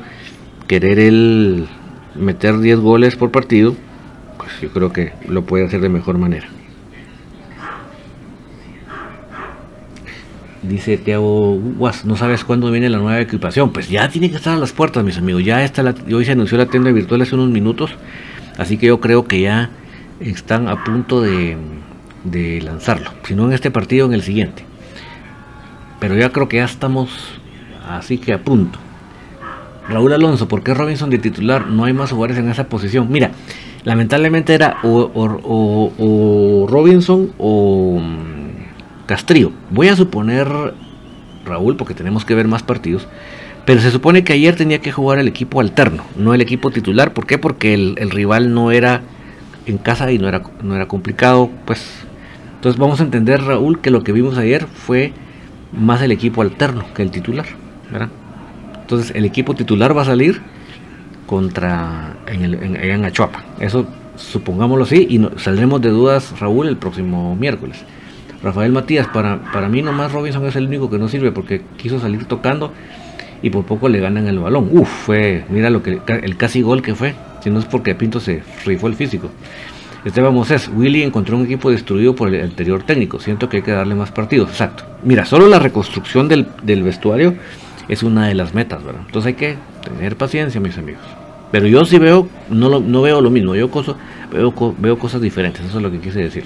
querer 0.68 0.98
él 0.98 1.68
meter 2.15 2.60
10 2.60 2.80
goles 2.80 3.15
por 3.15 3.32
partido, 3.32 3.76
pues 4.38 4.52
yo 4.62 4.69
creo 4.71 4.91
que 4.91 5.13
lo 5.28 5.43
puede 5.43 5.65
hacer 5.65 5.82
de 5.82 5.89
mejor 5.89 6.17
manera. 6.17 6.47
Dice 10.63 10.97
Teo 10.97 11.60
no 12.06 12.15
sabes 12.15 12.45
cuándo 12.45 12.71
viene 12.71 12.89
la 12.89 12.97
nueva 12.97 13.19
equipación. 13.19 13.71
Pues 13.71 13.89
ya 13.89 14.08
tiene 14.10 14.30
que 14.30 14.38
estar 14.38 14.54
a 14.54 14.58
las 14.58 14.71
puertas, 14.71 15.04
mis 15.04 15.17
amigos. 15.17 15.43
Ya 15.43 15.63
está 15.63 15.84
la, 15.84 15.93
hoy 16.13 16.23
se 16.23 16.32
anunció 16.32 16.58
la 16.58 16.67
tienda 16.67 16.89
virtual 16.91 17.21
hace 17.21 17.36
unos 17.36 17.49
minutos. 17.49 17.91
Así 18.58 18.78
que 18.78 18.88
yo 18.88 19.02
creo 19.02 19.26
que 19.26 19.41
ya 19.41 19.71
están 20.21 20.69
a 20.69 20.84
punto 20.86 21.21
de, 21.21 21.58
de 22.23 22.62
lanzarlo. 22.62 23.12
Si 23.23 23.36
no 23.36 23.45
en 23.47 23.54
este 23.54 23.71
partido, 23.71 24.06
en 24.06 24.13
el 24.13 24.21
siguiente. 24.21 24.63
Pero 25.99 26.15
ya 26.15 26.30
creo 26.30 26.47
que 26.47 26.58
ya 26.58 26.65
estamos 26.65 27.10
así 27.89 28.17
que 28.17 28.34
a 28.34 28.41
punto. 28.41 28.80
Raúl 29.89 30.13
Alonso, 30.13 30.48
¿por 30.48 30.63
qué 30.63 30.74
Robinson 30.74 31.10
de 31.10 31.17
titular? 31.17 31.67
No 31.67 31.86
hay 31.86 31.93
más 31.93 32.12
jugadores 32.12 32.38
en 32.38 32.50
esa 32.50 32.65
posición. 32.65 33.08
Mira, 33.12 33.32
lamentablemente 33.84 34.54
era 34.54 34.78
o 34.84 36.67
Robinson 36.69 37.32
o 37.38 38.02
Castrillo. 39.06 39.52
Voy 39.69 39.89
a 39.89 39.96
suponer, 39.96 40.48
Raúl, 41.46 41.76
porque 41.76 41.93
tenemos 41.93 42.26
que 42.26 42.36
ver 42.36 42.48
más 42.48 42.63
partidos, 42.63 43.08
pero 43.65 43.82
se 43.82 43.91
supone 43.91 44.24
que 44.24 44.34
ayer 44.34 44.56
tenía 44.56 44.80
que 44.80 44.91
jugar 44.91 45.19
el 45.19 45.28
equipo 45.28 45.60
alterno, 45.60 46.04
no 46.17 46.34
el 46.34 46.41
equipo 46.41 46.72
titular. 46.72 47.13
¿Por 47.13 47.26
qué? 47.26 47.38
Porque 47.38 47.74
el, 47.74 48.10
rival 48.10 48.54
no 48.54 48.72
era 48.72 49.02
en 49.65 49.78
casa 49.78 50.12
y 50.12 50.17
no 50.17 50.28
era, 50.28 50.43
no 50.62 50.76
era 50.76 50.88
complicado, 50.88 51.50
pues. 51.65 52.06
Entonces 52.56 52.80
vamos 52.80 53.02
a 53.02 53.04
entender, 53.04 53.41
Raúl, 53.41 53.82
que 53.82 53.91
lo 53.91 54.04
que 54.04 54.13
vimos 54.13 54.38
ayer 54.38 54.67
fue 54.67 55.12
más 55.74 56.02
el 56.02 56.12
equipo 56.12 56.41
alterno 56.41 56.86
que 56.96 57.02
el 57.02 57.12
titular, 57.12 57.46
¿verdad? 57.91 58.10
Entonces 58.84 59.15
el 59.15 59.24
equipo 59.24 59.56
titular 59.56 59.96
va 59.98 60.02
a 60.02 60.06
salir 60.06 60.41
contra 61.26 62.17
en, 62.28 62.43
el, 62.43 62.54
en, 62.76 63.06
Achuapa. 63.06 63.43
Eso 63.60 63.88
supongámoslo 64.17 64.84
así 64.84 65.08
y 65.10 65.39
saldremos 65.39 65.82
de 65.82 65.89
dudas, 65.89 66.38
Raúl, 66.39 66.67
el 66.67 66.78
próximo 66.78 67.36
miércoles. 67.36 67.84
Rafael 68.43 68.74
Matías, 68.74 69.08
para, 69.08 69.39
para 69.54 69.69
mí 69.69 69.82
nomás 69.82 70.12
Robinson 70.12 70.46
es 70.46 70.56
el 70.58 70.67
único 70.67 70.89
que 70.89 70.98
no 70.98 71.08
sirve 71.08 71.32
porque 71.32 71.62
quiso 71.78 71.98
salir 72.00 72.26
tocando 72.26 72.74
y 73.41 73.50
por 73.50 73.65
poco 73.65 73.88
le 73.88 74.02
ganan 74.02 74.28
el 74.28 74.39
balón. 74.39 74.67
Uf, 74.72 74.89
fue, 74.89 75.46
mira 75.48 75.69
lo 75.69 75.82
que 75.82 76.02
el 76.08 76.36
casi 76.36 76.62
gol 76.62 76.82
que 76.82 76.93
fue, 76.93 77.15
si 77.41 77.50
no 77.50 77.60
es 77.60 77.65
porque 77.65 77.96
Pinto 77.96 78.19
se 78.19 78.43
rifó 78.65 78.88
el 78.88 78.96
físico. 78.96 79.30
Esteban 80.04 80.34
Moses, 80.34 80.69
Willy 80.76 81.04
encontró 81.04 81.38
un 81.38 81.46
equipo 81.46 81.72
destruido 81.72 82.13
por 82.13 82.28
el 82.28 82.43
anterior 82.43 82.84
técnico. 82.84 83.22
Siento 83.22 83.48
que 83.48 83.58
hay 83.58 83.63
que 83.63 83.72
darle 83.72 83.96
más 83.96 84.12
partidos. 84.12 84.50
Exacto. 84.50 84.84
Mira, 85.04 85.24
solo 85.24 85.48
la 85.48 85.60
reconstrucción 85.60 86.28
del, 86.28 86.48
del 86.63 86.84
vestuario 86.84 87.36
es 87.88 88.04
una 88.04 88.28
de 88.28 88.36
las 88.36 88.54
metas, 88.54 88.84
¿verdad? 88.84 89.02
Entonces 89.06 89.28
hay 89.28 89.34
que 89.34 89.58
tener 89.84 90.15
paciencia, 90.15 90.60
mis 90.62 90.78
amigos. 90.78 91.04
Pero 91.52 91.67
yo 91.67 91.86
sí 91.86 92.00
veo, 92.00 92.28
no, 92.50 92.80
no 92.80 93.02
veo 93.02 93.22
lo 93.22 93.30
mismo, 93.30 93.56
yo 93.56 93.69
veo, 94.32 94.76
veo 94.80 95.00
cosas 95.00 95.22
diferentes, 95.22 95.63
eso 95.63 95.78
es 95.78 95.84
lo 95.84 95.91
que 95.91 96.00
quise 96.00 96.19
decir. 96.19 96.46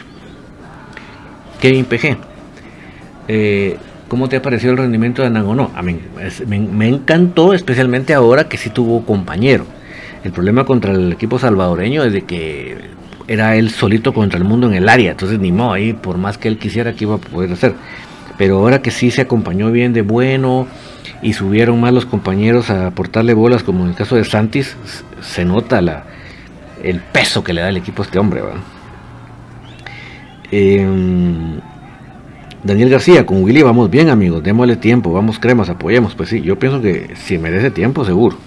Kevin 1.62 1.86
PG, 1.86 2.17
eh, 3.30 3.78
¿cómo 4.08 4.28
te 4.28 4.36
ha 4.36 4.41
parecido 4.41 4.73
el 4.73 4.78
rendimiento 4.80 5.21
de 5.21 5.30
Nangonó? 5.30 5.71
A 5.76 5.82
mí, 5.82 5.97
me, 6.45 6.60
me, 6.60 6.88
encantó, 6.89 7.54
especialmente 7.54 8.13
ahora 8.13 8.50
que 8.50 8.58
sí 8.58 8.69
tuvo 8.69 9.06
compañero. 9.06 9.65
El 10.23 10.32
problema 10.32 10.65
contra 10.65 10.91
el 10.91 11.13
equipo 11.13 11.39
salvadoreño 11.39 12.04
es 12.04 12.12
de 12.12 12.23
que 12.23 12.97
era 13.28 13.56
él 13.56 13.69
solito 13.69 14.13
contra 14.13 14.38
el 14.38 14.43
mundo 14.43 14.67
en 14.67 14.73
el 14.73 14.89
área, 14.89 15.12
entonces 15.12 15.39
ni 15.39 15.52
modo, 15.52 15.73
ahí 15.73 15.93
por 15.93 16.17
más 16.17 16.38
que 16.38 16.47
él 16.47 16.58
quisiera 16.58 16.93
que 16.93 17.06
iba 17.06 17.15
a 17.15 17.19
poder 17.19 17.52
hacer. 17.52 17.76
Pero 18.38 18.60
ahora 18.60 18.82
que 18.82 18.91
sí 18.91 19.10
se 19.10 19.21
acompañó 19.21 19.71
bien 19.71 19.93
de 19.93 20.02
bueno, 20.02 20.67
y 21.21 21.34
subieron 21.34 21.80
más 21.80 21.93
los 21.93 22.06
compañeros 22.06 22.69
a 22.69 22.88
aportarle 22.88 23.34
bolas, 23.34 23.63
como 23.63 23.84
en 23.84 23.89
el 23.89 23.95
caso 23.95 24.15
de 24.15 24.23
Santis, 24.23 24.75
se 25.21 25.45
nota 25.45 25.82
la, 25.82 26.03
el 26.84 26.99
peso 26.99 27.43
que 27.43 27.53
le 27.53 27.62
da 27.62 27.69
el 27.69 27.77
equipo 27.77 28.03
a 28.03 28.06
este 28.06 28.19
hombre. 28.19 28.41
Em, 30.51 31.60
Daniel 32.63 32.89
García, 32.89 33.25
con 33.25 33.43
Willy 33.43 33.63
vamos 33.63 33.89
bien 33.89 34.10
amigos, 34.10 34.43
démosle 34.43 34.75
tiempo, 34.75 35.12
vamos 35.12 35.39
cremas, 35.39 35.69
apoyemos. 35.69 36.15
Pues 36.15 36.30
sí, 36.30 36.41
yo 36.41 36.58
pienso 36.58 36.82
que 36.82 37.12
si 37.15 37.38
merece 37.38 37.71
tiempo, 37.71 38.06
seguro. 38.06 38.38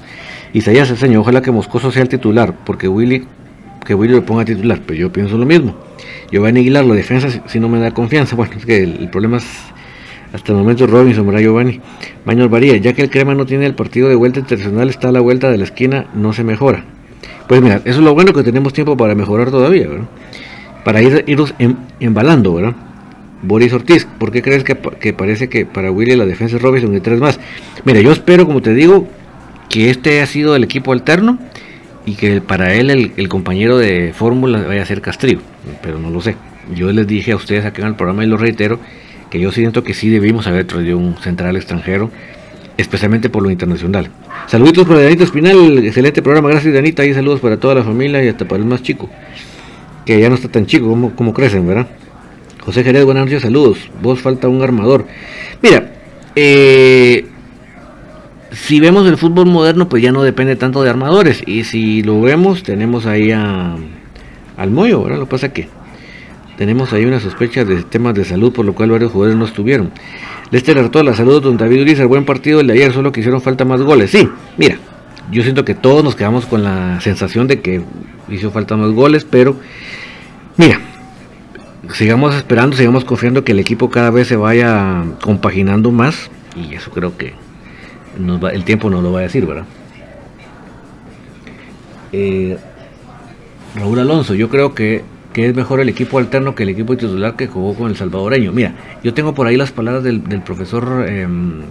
Isaías 0.52 0.88
señor 0.88 1.20
ojalá 1.20 1.42
que 1.42 1.50
Moscoso 1.50 1.90
sea 1.90 2.02
el 2.02 2.08
titular, 2.08 2.54
porque 2.64 2.88
Willy, 2.88 3.26
que 3.84 3.94
Willy 3.94 4.14
lo 4.14 4.24
ponga 4.24 4.44
titular, 4.44 4.80
pero 4.86 4.98
yo 4.98 5.12
pienso 5.12 5.36
lo 5.38 5.46
mismo. 5.46 5.76
Giovanni 6.30 6.60
Aguilar, 6.60 6.84
la 6.84 6.94
defensa 6.94 7.28
si, 7.46 7.60
no 7.60 7.68
me 7.68 7.78
da 7.78 7.92
confianza, 7.92 8.36
bueno, 8.36 8.54
es 8.56 8.64
que 8.64 8.82
el 8.82 9.08
problema 9.10 9.38
es 9.38 9.44
hasta 10.32 10.52
el 10.52 10.58
momento 10.58 10.86
Robinson, 10.86 11.26
¿verdad 11.26 11.40
Giovanni? 11.40 11.80
Maño 12.24 12.48
Varía, 12.48 12.76
ya 12.76 12.92
que 12.92 13.02
el 13.02 13.10
Crema 13.10 13.34
no 13.34 13.46
tiene 13.46 13.66
el 13.66 13.74
partido 13.74 14.08
de 14.08 14.14
vuelta 14.14 14.40
internacional, 14.40 14.88
está 14.88 15.08
a 15.08 15.12
la 15.12 15.20
vuelta 15.20 15.50
de 15.50 15.58
la 15.58 15.64
esquina, 15.64 16.06
no 16.14 16.32
se 16.32 16.44
mejora. 16.44 16.84
Pues 17.48 17.60
mira, 17.60 17.76
eso 17.84 17.98
es 17.98 18.04
lo 18.04 18.14
bueno 18.14 18.32
que 18.32 18.42
tenemos 18.42 18.72
tiempo 18.72 18.96
para 18.96 19.14
mejorar 19.14 19.50
todavía, 19.50 19.88
¿verdad? 19.88 20.06
Para 20.84 21.02
ir, 21.02 21.24
irnos 21.26 21.54
em, 21.58 21.74
embalando, 21.98 22.54
¿verdad? 22.54 22.74
Boris 23.42 23.72
Ortiz, 23.72 24.06
¿por 24.18 24.30
qué 24.30 24.42
crees 24.42 24.64
que, 24.64 24.74
parece 25.12 25.48
que 25.48 25.64
para 25.64 25.90
Willy 25.90 26.14
la 26.14 26.26
defensa 26.26 26.56
es 26.56 26.62
Robinson 26.62 26.94
y 26.94 27.00
tres 27.00 27.20
más? 27.20 27.40
Mira, 27.84 28.00
yo 28.00 28.12
espero, 28.12 28.46
como 28.46 28.60
te 28.60 28.74
digo, 28.74 29.08
que 29.68 29.90
este 29.90 30.20
ha 30.20 30.26
sido 30.26 30.54
el 30.56 30.64
equipo 30.64 30.92
alterno 30.92 31.38
y 32.04 32.14
que 32.14 32.40
para 32.40 32.74
él 32.74 32.90
el, 33.16 33.28
compañero 33.28 33.78
de 33.78 34.12
fórmula 34.12 34.62
vaya 34.62 34.82
a 34.82 34.86
ser 34.86 35.00
Castrillo, 35.00 35.40
pero 35.82 35.98
no 35.98 36.10
lo 36.10 36.20
sé. 36.20 36.36
Yo 36.74 36.92
les 36.92 37.06
dije 37.06 37.32
a 37.32 37.36
ustedes 37.36 37.64
acá 37.64 37.82
en 37.82 37.88
el 37.88 37.94
programa 37.94 38.24
y 38.24 38.26
lo 38.26 38.36
reitero, 38.36 38.78
que 39.30 39.40
yo 39.40 39.52
siento 39.52 39.82
que 39.84 39.94
sí 39.94 40.08
debimos 40.10 40.46
haber 40.46 40.66
traído 40.66 40.98
un 40.98 41.16
central 41.16 41.56
extranjero, 41.56 42.10
especialmente 42.76 43.30
por 43.30 43.42
lo 43.42 43.50
internacional. 43.50 44.10
Saluditos 44.48 44.86
para 44.86 45.02
Danita 45.02 45.24
Espinal, 45.24 45.78
excelente 45.78 46.20
programa, 46.20 46.48
gracias 46.48 46.74
Danita, 46.74 47.04
y 47.04 47.14
saludos 47.14 47.40
para 47.40 47.56
toda 47.58 47.76
la 47.76 47.84
familia 47.84 48.22
y 48.24 48.28
hasta 48.28 48.46
para 48.46 48.60
el 48.60 48.68
más 48.68 48.82
chico, 48.82 49.08
que 50.04 50.20
ya 50.20 50.28
no 50.28 50.34
está 50.34 50.48
tan 50.48 50.66
chico 50.66 50.88
como, 50.88 51.14
como 51.14 51.32
crecen, 51.32 51.66
¿verdad? 51.66 51.86
José 52.60 52.84
Jerez, 52.84 53.04
buenas 53.04 53.24
noches, 53.24 53.42
saludos. 53.42 53.78
Vos 54.02 54.20
falta 54.20 54.48
un 54.48 54.62
armador. 54.62 55.06
Mira, 55.62 55.92
eh, 56.36 57.26
si 58.52 58.80
vemos 58.80 59.08
el 59.08 59.16
fútbol 59.16 59.46
moderno, 59.46 59.88
pues 59.88 60.02
ya 60.02 60.12
no 60.12 60.22
depende 60.22 60.56
tanto 60.56 60.82
de 60.82 60.90
armadores. 60.90 61.42
Y 61.46 61.64
si 61.64 62.02
lo 62.02 62.20
vemos, 62.20 62.62
tenemos 62.62 63.06
ahí 63.06 63.32
a, 63.32 63.76
al 64.56 64.70
Moyo, 64.70 65.02
¿verdad? 65.02 65.18
Lo 65.18 65.24
que 65.24 65.30
pasa 65.30 65.52
que 65.52 65.68
tenemos 66.60 66.92
ahí 66.92 67.06
una 67.06 67.20
sospecha 67.20 67.64
de 67.64 67.84
temas 67.84 68.12
de 68.12 68.22
salud, 68.22 68.52
por 68.52 68.66
lo 68.66 68.74
cual 68.74 68.90
varios 68.90 69.12
jugadores 69.12 69.38
no 69.38 69.46
estuvieron. 69.46 69.92
Lester 70.50 70.76
la 70.76 71.14
saludos, 71.14 71.42
don 71.42 71.56
David 71.56 71.80
Urizar, 71.80 72.06
buen 72.06 72.26
partido 72.26 72.60
el 72.60 72.66
de 72.66 72.74
ayer, 72.74 72.92
solo 72.92 73.12
que 73.12 73.20
hicieron 73.20 73.40
falta 73.40 73.64
más 73.64 73.80
goles. 73.80 74.10
Sí, 74.10 74.28
mira, 74.58 74.76
yo 75.32 75.42
siento 75.42 75.64
que 75.64 75.74
todos 75.74 76.04
nos 76.04 76.16
quedamos 76.16 76.44
con 76.44 76.62
la 76.62 77.00
sensación 77.00 77.46
de 77.46 77.62
que 77.62 77.80
hizo 78.28 78.50
falta 78.50 78.76
más 78.76 78.90
goles, 78.90 79.24
pero 79.24 79.56
mira, 80.58 80.78
sigamos 81.94 82.34
esperando, 82.34 82.76
sigamos 82.76 83.06
confiando 83.06 83.42
que 83.42 83.52
el 83.52 83.58
equipo 83.58 83.88
cada 83.88 84.10
vez 84.10 84.28
se 84.28 84.36
vaya 84.36 85.02
compaginando 85.22 85.90
más, 85.90 86.30
y 86.54 86.74
eso 86.74 86.90
creo 86.90 87.16
que 87.16 87.32
el 88.52 88.64
tiempo 88.64 88.90
nos 88.90 89.02
lo 89.02 89.12
va 89.12 89.20
a 89.20 89.22
decir, 89.22 89.46
¿verdad? 89.46 89.64
Eh, 92.12 92.58
Raúl 93.76 93.98
Alonso, 93.98 94.34
yo 94.34 94.50
creo 94.50 94.74
que 94.74 95.04
que 95.32 95.46
es 95.46 95.54
mejor 95.54 95.80
el 95.80 95.88
equipo 95.88 96.18
alterno 96.18 96.54
que 96.54 96.64
el 96.64 96.70
equipo 96.70 96.96
titular 96.96 97.36
que 97.36 97.46
jugó 97.46 97.74
con 97.74 97.90
el 97.90 97.96
salvadoreño. 97.96 98.52
Mira, 98.52 98.74
yo 99.02 99.14
tengo 99.14 99.34
por 99.34 99.46
ahí 99.46 99.56
las 99.56 99.70
palabras 99.70 100.02
del, 100.02 100.20
profesor 100.42 101.06
em, 101.08 101.62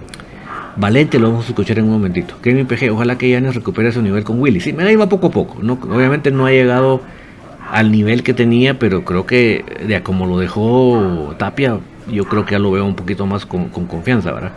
Valente, 0.78 1.20
lo 1.20 1.30
vamos 1.32 1.46
a 1.46 1.50
escuchar 1.50 1.80
en 1.80 1.86
un 1.86 1.92
momentito. 1.92 2.36
Kevin 2.42 2.66
PG, 2.66 2.92
ojalá 2.92 3.18
que 3.18 3.30
Yanes 3.30 3.56
recupere 3.56 3.92
su 3.92 4.02
nivel 4.02 4.24
con 4.24 4.40
Willy. 4.40 4.62
Sí, 4.62 4.72
me 4.72 4.96
va 4.96 5.10
poco 5.10 5.28
a 5.28 5.32
poco. 5.32 5.58
No, 5.62 5.74
obviamente 5.74 6.32
no 6.32 6.46
ha 6.46 6.52
llegado 6.52 7.02
al 7.72 7.92
nivel 7.92 8.24
que 8.24 8.34
tenía, 8.34 8.80
pero 8.80 9.04
creo 9.04 9.26
que 9.26 9.64
de 9.86 10.02
como 10.02 10.26
lo 10.26 10.40
dejó 10.40 11.36
Tapia, 11.38 11.80
yo 12.12 12.26
creo 12.26 12.46
que 12.46 12.54
ya 12.54 12.60
lo 12.60 12.72
veo 12.72 12.86
un 12.86 12.96
poquito 12.96 13.26
más 13.26 13.46
con, 13.46 13.70
confianza, 13.70 14.32
¿verdad? 14.32 14.52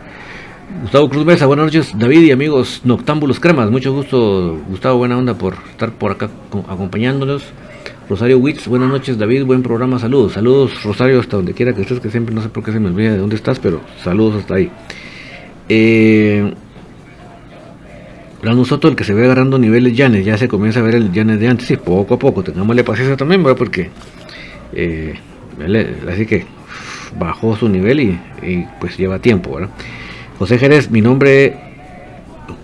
Gustavo 0.81 1.09
Cruz 1.09 1.25
Mesa, 1.25 1.45
buenas 1.45 1.65
noches 1.65 1.93
David 1.95 2.21
y 2.21 2.31
amigos 2.31 2.81
Noctámbulos 2.83 3.39
Cremas, 3.39 3.69
mucho 3.69 3.93
gusto 3.93 4.57
Gustavo, 4.67 4.97
buena 4.97 5.17
onda 5.17 5.35
por 5.35 5.55
estar 5.69 5.91
por 5.91 6.11
acá 6.11 6.29
acompañándonos. 6.67 7.43
Rosario 8.09 8.37
Witz, 8.37 8.67
buenas 8.67 8.89
noches 8.89 9.17
David, 9.17 9.45
buen 9.45 9.63
programa, 9.63 9.97
saludos, 9.97 10.33
saludos 10.33 10.83
Rosario 10.83 11.21
hasta 11.21 11.37
donde 11.37 11.53
quiera 11.53 11.73
que 11.73 11.83
estés, 11.83 12.01
que 12.01 12.09
siempre 12.09 12.35
no 12.35 12.41
sé 12.41 12.49
por 12.49 12.63
qué 12.63 12.73
se 12.73 12.79
me 12.79 12.89
olvida 12.89 13.11
de 13.11 13.17
dónde 13.17 13.37
estás, 13.37 13.59
pero 13.59 13.79
saludos 14.03 14.41
hasta 14.41 14.55
ahí. 14.55 14.69
Eh, 15.69 16.53
Soto, 18.65 18.89
el 18.89 18.95
que 18.97 19.05
se 19.05 19.13
ve 19.13 19.23
agarrando 19.23 19.57
niveles 19.57 19.95
Llanes, 19.95 20.25
ya 20.25 20.37
se 20.37 20.49
comienza 20.49 20.81
a 20.81 20.83
ver 20.83 20.95
el 20.95 21.13
Llanes 21.13 21.39
de 21.39 21.47
antes, 21.47 21.71
y 21.71 21.77
poco 21.77 22.15
a 22.15 22.19
poco, 22.19 22.43
tengámosle 22.43 22.83
paciencia 22.83 23.15
también, 23.15 23.41
¿verdad? 23.41 23.57
Porque, 23.57 23.89
eh, 24.73 25.15
así 26.11 26.25
que 26.25 26.45
bajó 27.17 27.55
su 27.55 27.69
nivel 27.69 28.01
y, 28.01 28.19
y, 28.41 28.65
pues 28.81 28.97
lleva 28.97 29.19
tiempo, 29.19 29.55
¿verdad? 29.55 29.69
José 30.39 30.57
Jerez, 30.57 30.91
mi 30.91 30.99
nombre 30.99 31.72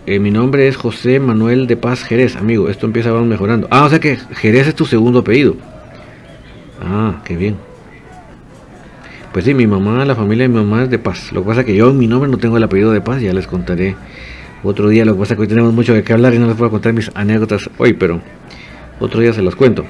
eh, 0.10 0.20
mi 0.20 0.32
nombre 0.32 0.68
es 0.68 0.76
José 0.76 1.20
Manuel 1.20 1.68
de 1.68 1.78
Paz 1.78 2.04
Jerez, 2.04 2.36
amigo. 2.36 2.68
Esto 2.68 2.88
empieza 2.88 3.12
vamos 3.12 3.28
mejorando. 3.28 3.68
Ah, 3.70 3.86
o 3.86 3.90
sea 3.90 4.00
que 4.00 4.18
Jerez 4.18 4.68
es 4.68 4.74
tu 4.74 4.86
segundo 4.86 5.20
apellido. 5.20 5.56
Ah, 6.82 7.22
qué 7.24 7.36
bien. 7.36 7.58
Pues 9.32 9.46
sí, 9.46 9.54
mi 9.54 9.68
mamá, 9.68 10.04
la 10.06 10.16
familia 10.16 10.46
de 10.46 10.50
mi 10.50 10.56
mamá 10.56 10.84
es 10.84 10.90
de 10.90 10.98
Paz. 10.98 11.32
Lo 11.32 11.42
que 11.42 11.48
pasa 11.50 11.60
es 11.60 11.68
que 11.68 11.76
yo 11.76 11.92
en 11.92 12.00
mi 12.00 12.08
nombre 12.08 12.28
no 12.28 12.38
tengo 12.38 12.58
el 12.58 12.64
apellido 12.64 12.92
de 12.92 13.02
Paz, 13.02 13.22
ya 13.22 13.32
les 13.34 13.46
contaré 13.46 13.96
otro 14.64 14.90
día. 14.90 15.06
Lo 15.06 15.14
que 15.14 15.20
pasa 15.20 15.34
es 15.34 15.38
que 15.38 15.42
hoy 15.44 15.48
tenemos 15.48 15.74
mucho 15.74 15.94
de 15.94 16.02
qué 16.02 16.14
hablar 16.14 16.34
y 16.34 16.40
no 16.40 16.48
les 16.48 16.56
puedo 16.56 16.72
contar 16.72 16.92
mis 16.94 17.12
anécdotas 17.14 17.70
hoy, 17.78 17.94
pero 17.94 18.20
otro 19.00 19.22
día 19.22 19.32
se 19.32 19.44
las 19.44 19.56
cuento. 19.56 19.86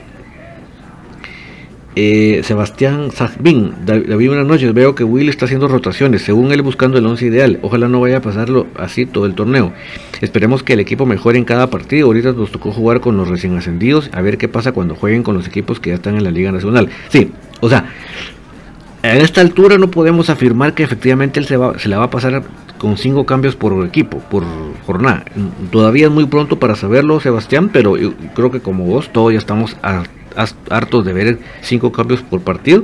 Eh, 2.01 2.43
Sebastián 2.45 3.11
Sajbin, 3.11 3.73
David, 3.85 4.29
buenas 4.29 4.47
noches. 4.47 4.73
Veo 4.73 4.95
que 4.95 5.03
Will 5.03 5.27
está 5.27 5.43
haciendo 5.43 5.67
rotaciones, 5.67 6.21
según 6.21 6.53
él 6.53 6.61
buscando 6.61 6.97
el 6.97 7.05
once 7.05 7.25
ideal. 7.25 7.59
Ojalá 7.61 7.89
no 7.89 7.99
vaya 7.99 8.19
a 8.19 8.21
pasarlo 8.21 8.67
así 8.77 9.05
todo 9.05 9.25
el 9.25 9.35
torneo. 9.35 9.73
Esperemos 10.21 10.63
que 10.63 10.71
el 10.71 10.79
equipo 10.79 11.05
mejore 11.05 11.37
en 11.37 11.43
cada 11.43 11.69
partido. 11.69 12.07
Ahorita 12.07 12.31
nos 12.31 12.53
tocó 12.53 12.71
jugar 12.71 13.01
con 13.01 13.17
los 13.17 13.27
recién 13.27 13.57
ascendidos, 13.57 14.09
a 14.13 14.21
ver 14.21 14.37
qué 14.37 14.47
pasa 14.47 14.71
cuando 14.71 14.95
jueguen 14.95 15.23
con 15.23 15.35
los 15.35 15.45
equipos 15.45 15.81
que 15.81 15.89
ya 15.89 15.95
están 15.95 16.15
en 16.15 16.23
la 16.23 16.31
Liga 16.31 16.53
Nacional. 16.53 16.87
Sí, 17.09 17.33
o 17.59 17.67
sea, 17.67 17.91
a 19.03 19.17
esta 19.17 19.41
altura 19.41 19.77
no 19.77 19.91
podemos 19.91 20.29
afirmar 20.29 20.75
que 20.75 20.83
efectivamente 20.83 21.41
él 21.41 21.47
se, 21.47 21.57
la 21.89 21.97
va 21.97 22.05
a 22.05 22.09
pasar 22.09 22.43
con 22.77 22.95
cinco 22.95 23.25
cambios 23.25 23.57
por 23.57 23.85
equipo, 23.85 24.19
por 24.19 24.45
jornada. 24.85 25.25
Todavía 25.69 26.05
es 26.05 26.13
muy 26.13 26.27
pronto 26.27 26.59
para 26.59 26.75
saberlo, 26.75 27.19
Sebastián, 27.19 27.69
pero 27.73 27.95
creo 28.35 28.51
que 28.51 28.61
como 28.61 28.85
vos, 28.85 29.11
todos 29.11 29.33
ya 29.33 29.39
estamos 29.39 29.75
a 29.83 30.03
hartos 30.69 31.05
de 31.05 31.13
ver 31.13 31.39
cinco 31.61 31.91
cambios 31.91 32.21
por 32.21 32.41
partido. 32.41 32.83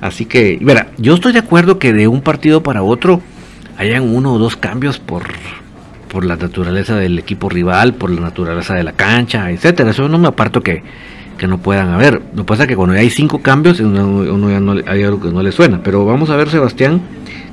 Así 0.00 0.26
que, 0.26 0.58
mira, 0.60 0.88
yo 0.98 1.14
estoy 1.14 1.32
de 1.32 1.40
acuerdo 1.40 1.78
que 1.78 1.92
de 1.92 2.06
un 2.06 2.22
partido 2.22 2.62
para 2.62 2.82
otro 2.82 3.20
hayan 3.76 4.14
uno 4.14 4.34
o 4.34 4.38
dos 4.38 4.56
cambios 4.56 4.98
por, 4.98 5.24
por 6.08 6.24
la 6.24 6.36
naturaleza 6.36 6.96
del 6.96 7.18
equipo 7.18 7.48
rival, 7.48 7.94
por 7.94 8.10
la 8.10 8.20
naturaleza 8.20 8.74
de 8.74 8.84
la 8.84 8.92
cancha, 8.92 9.50
etcétera. 9.50 9.90
Eso 9.90 10.08
no 10.08 10.18
me 10.18 10.28
aparto 10.28 10.60
que, 10.60 10.82
que 11.38 11.46
no 11.46 11.58
puedan 11.58 11.90
haber. 11.90 12.22
Lo 12.34 12.42
que 12.42 12.44
pasa 12.44 12.62
es 12.64 12.68
que 12.68 12.76
cuando 12.76 12.94
hay 12.94 13.10
cinco 13.10 13.40
cambios, 13.40 13.80
uno, 13.80 14.50
ya 14.50 14.60
no, 14.60 14.74
hay 14.86 15.02
algo 15.02 15.20
que 15.20 15.30
no 15.30 15.42
le 15.42 15.52
suena. 15.52 15.80
Pero 15.82 16.04
vamos 16.04 16.30
a 16.30 16.36
ver, 16.36 16.50
Sebastián, 16.50 17.00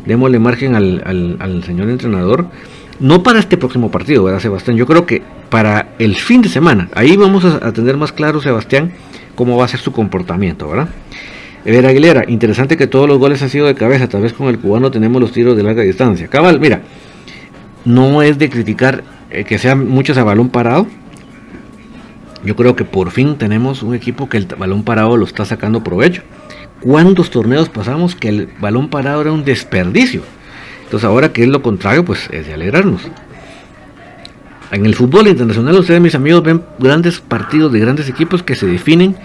démosle 0.06 0.40
margen 0.40 0.76
al, 0.76 1.38
al, 1.40 1.64
señor 1.64 1.90
entrenador. 1.90 2.48
No 3.00 3.24
para 3.24 3.40
este 3.40 3.58
próximo 3.58 3.92
partido, 3.92 4.24
¿verdad, 4.24 4.40
Sebastián? 4.40 4.78
Yo 4.78 4.86
creo 4.86 5.06
que 5.06 5.22
para 5.50 5.90
el 6.00 6.16
fin 6.16 6.42
de 6.42 6.50
semana. 6.50 6.90
Ahí 6.94 7.16
vamos 7.16 7.46
a, 7.46 7.72
tener 7.72 7.98
más 7.98 8.12
claro, 8.12 8.42
Sebastián, 8.42 8.92
cómo 9.36 9.58
va 9.58 9.66
a 9.66 9.68
ser 9.68 9.80
su 9.80 9.92
comportamiento, 9.92 10.70
¿verdad? 10.70 10.90
Ver 11.64 11.86
Aguilera, 11.86 12.26
interesante 12.28 12.78
que 12.78 12.88
todos 12.88 13.08
los 13.08 13.18
goles 13.18 13.42
han 13.42 13.50
sido 13.50 13.66
de 13.66 13.74
cabeza, 13.74 14.08
tal 14.08 14.22
vez 14.22 14.34
con 14.34 14.48
el 14.48 14.60
cubano 14.60 14.92
tenemos 14.92 15.20
los 15.22 15.32
tiros 15.32 15.58
de 15.58 15.64
larga 15.64 15.82
distancia. 15.82 16.28
Cabal, 16.28 16.60
mira, 16.60 16.82
no 17.86 18.22
es 18.22 18.38
de 18.38 18.50
criticar 18.50 19.04
eh, 19.32 19.44
que 19.46 19.58
sean 19.58 19.88
muchos 19.88 20.18
a 20.18 20.24
balón 20.24 20.50
parado, 20.50 20.88
yo 22.46 22.56
creo 22.56 22.76
que 22.76 22.86
por 22.86 23.10
fin 23.10 23.38
tenemos 23.38 23.82
un 23.82 23.96
equipo 23.96 24.30
que 24.30 24.38
el 24.38 24.46
balón 24.46 24.84
parado 24.84 25.18
lo 25.18 25.26
está 25.26 25.46
sacando 25.46 25.84
provecho. 25.84 26.22
¿Cuántos 26.80 27.32
torneos 27.32 27.70
pasamos 27.70 28.16
que 28.16 28.30
el 28.30 28.50
balón 28.60 28.90
parado 28.90 29.22
era 29.22 29.32
un 29.32 29.44
desperdicio? 29.44 30.22
Entonces 30.84 31.08
ahora 31.08 31.34
que 31.34 31.42
es 31.42 31.50
lo 31.50 31.64
contrario, 31.64 32.06
pues 32.06 32.30
es 32.32 32.46
de 32.46 32.54
alegrarnos. 32.54 33.02
En 34.76 34.86
el 34.86 34.94
fútbol 34.94 35.30
internacional, 35.30 35.78
ustedes 35.78 36.02
mis 36.02 36.16
amigos 36.16 36.44
ven 36.44 36.62
grandes 36.80 37.22
partidos 37.22 37.72
de 37.72 37.80
grandes 37.80 38.10
equipos 38.10 38.44
que 38.44 38.56
se 38.56 38.68
definen 38.68 39.16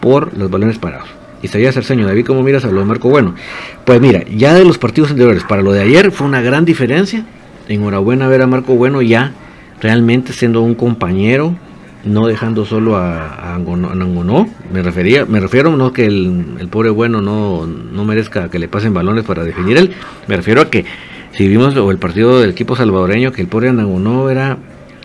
por 0.00 0.36
los 0.36 0.50
balones 0.50 0.78
parados. 0.78 1.08
Y 1.40 1.46
Isaías 1.46 1.76
Arceño, 1.76 2.04
David, 2.04 2.26
¿cómo 2.26 2.42
miras 2.42 2.64
a 2.64 2.72
lo 2.72 2.80
de 2.80 2.86
Marco 2.86 3.08
Bueno? 3.08 3.36
Pues 3.84 4.00
mira, 4.00 4.24
ya 4.24 4.52
de 4.52 4.64
los 4.64 4.78
partidos 4.78 5.10
anteriores, 5.10 5.44
para 5.44 5.62
lo 5.62 5.70
de 5.70 5.82
ayer 5.82 6.10
fue 6.10 6.26
una 6.26 6.40
gran 6.40 6.64
diferencia. 6.64 7.24
Enhorabuena 7.68 8.26
ver 8.26 8.42
a 8.42 8.48
Marco 8.48 8.74
Bueno 8.74 9.00
ya 9.00 9.32
realmente 9.80 10.32
siendo 10.32 10.60
un 10.60 10.74
compañero 10.74 11.54
no 12.02 12.26
dejando 12.26 12.64
solo 12.64 12.96
a, 12.96 13.28
a, 13.28 13.54
Angonó, 13.54 14.48
me 14.72 14.82
refería, 14.82 15.24
me 15.24 15.38
refiero 15.38 15.76
no 15.76 15.92
que 15.92 16.06
el, 16.06 16.66
pobre 16.68 16.90
bueno 16.90 17.22
no, 17.22 17.64
no, 17.64 18.04
merezca 18.04 18.50
que 18.50 18.58
le 18.58 18.66
pasen 18.66 18.92
balones 18.92 19.24
para 19.24 19.44
definir 19.44 19.76
él, 19.76 19.92
me 20.26 20.34
refiero 20.34 20.62
a 20.62 20.70
que 20.70 20.84
si 21.32 21.46
vimos 21.46 21.76
el 21.76 21.98
partido 21.98 22.40
del 22.40 22.50
equipo 22.50 22.74
salvadoreño 22.74 23.30
que 23.30 23.42
el 23.42 23.48
pobre 23.48 23.68
Angonó 23.68 24.30
era 24.30 24.58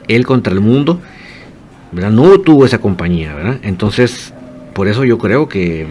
él 0.08 0.26
contra 0.26 0.54
el 0.54 0.62
mundo, 0.62 1.00
¿verdad? 1.92 2.12
no 2.12 2.40
tuvo 2.40 2.66
esa 2.66 2.80
compañía, 2.80 3.34
¿verdad? 3.34 3.60
Entonces, 3.64 4.34
por 4.74 4.88
eso 4.88 5.04
yo 5.04 5.18
creo 5.18 5.48
que 5.48 5.88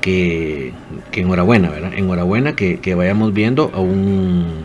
que, 0.00 0.72
que 1.10 1.20
enhorabuena, 1.20 1.70
¿verdad? 1.70 1.92
Enhorabuena 1.94 2.54
que, 2.54 2.78
que 2.80 2.94
vayamos 2.94 3.32
viendo 3.32 3.70
a 3.74 3.80
un 3.80 4.64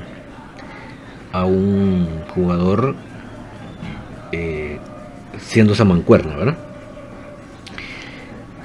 a 1.32 1.46
un 1.46 2.08
jugador 2.34 2.96
eh, 4.32 4.78
siendo 5.40 5.74
esa 5.74 5.84
mancuerna, 5.84 6.36
¿verdad? 6.36 6.58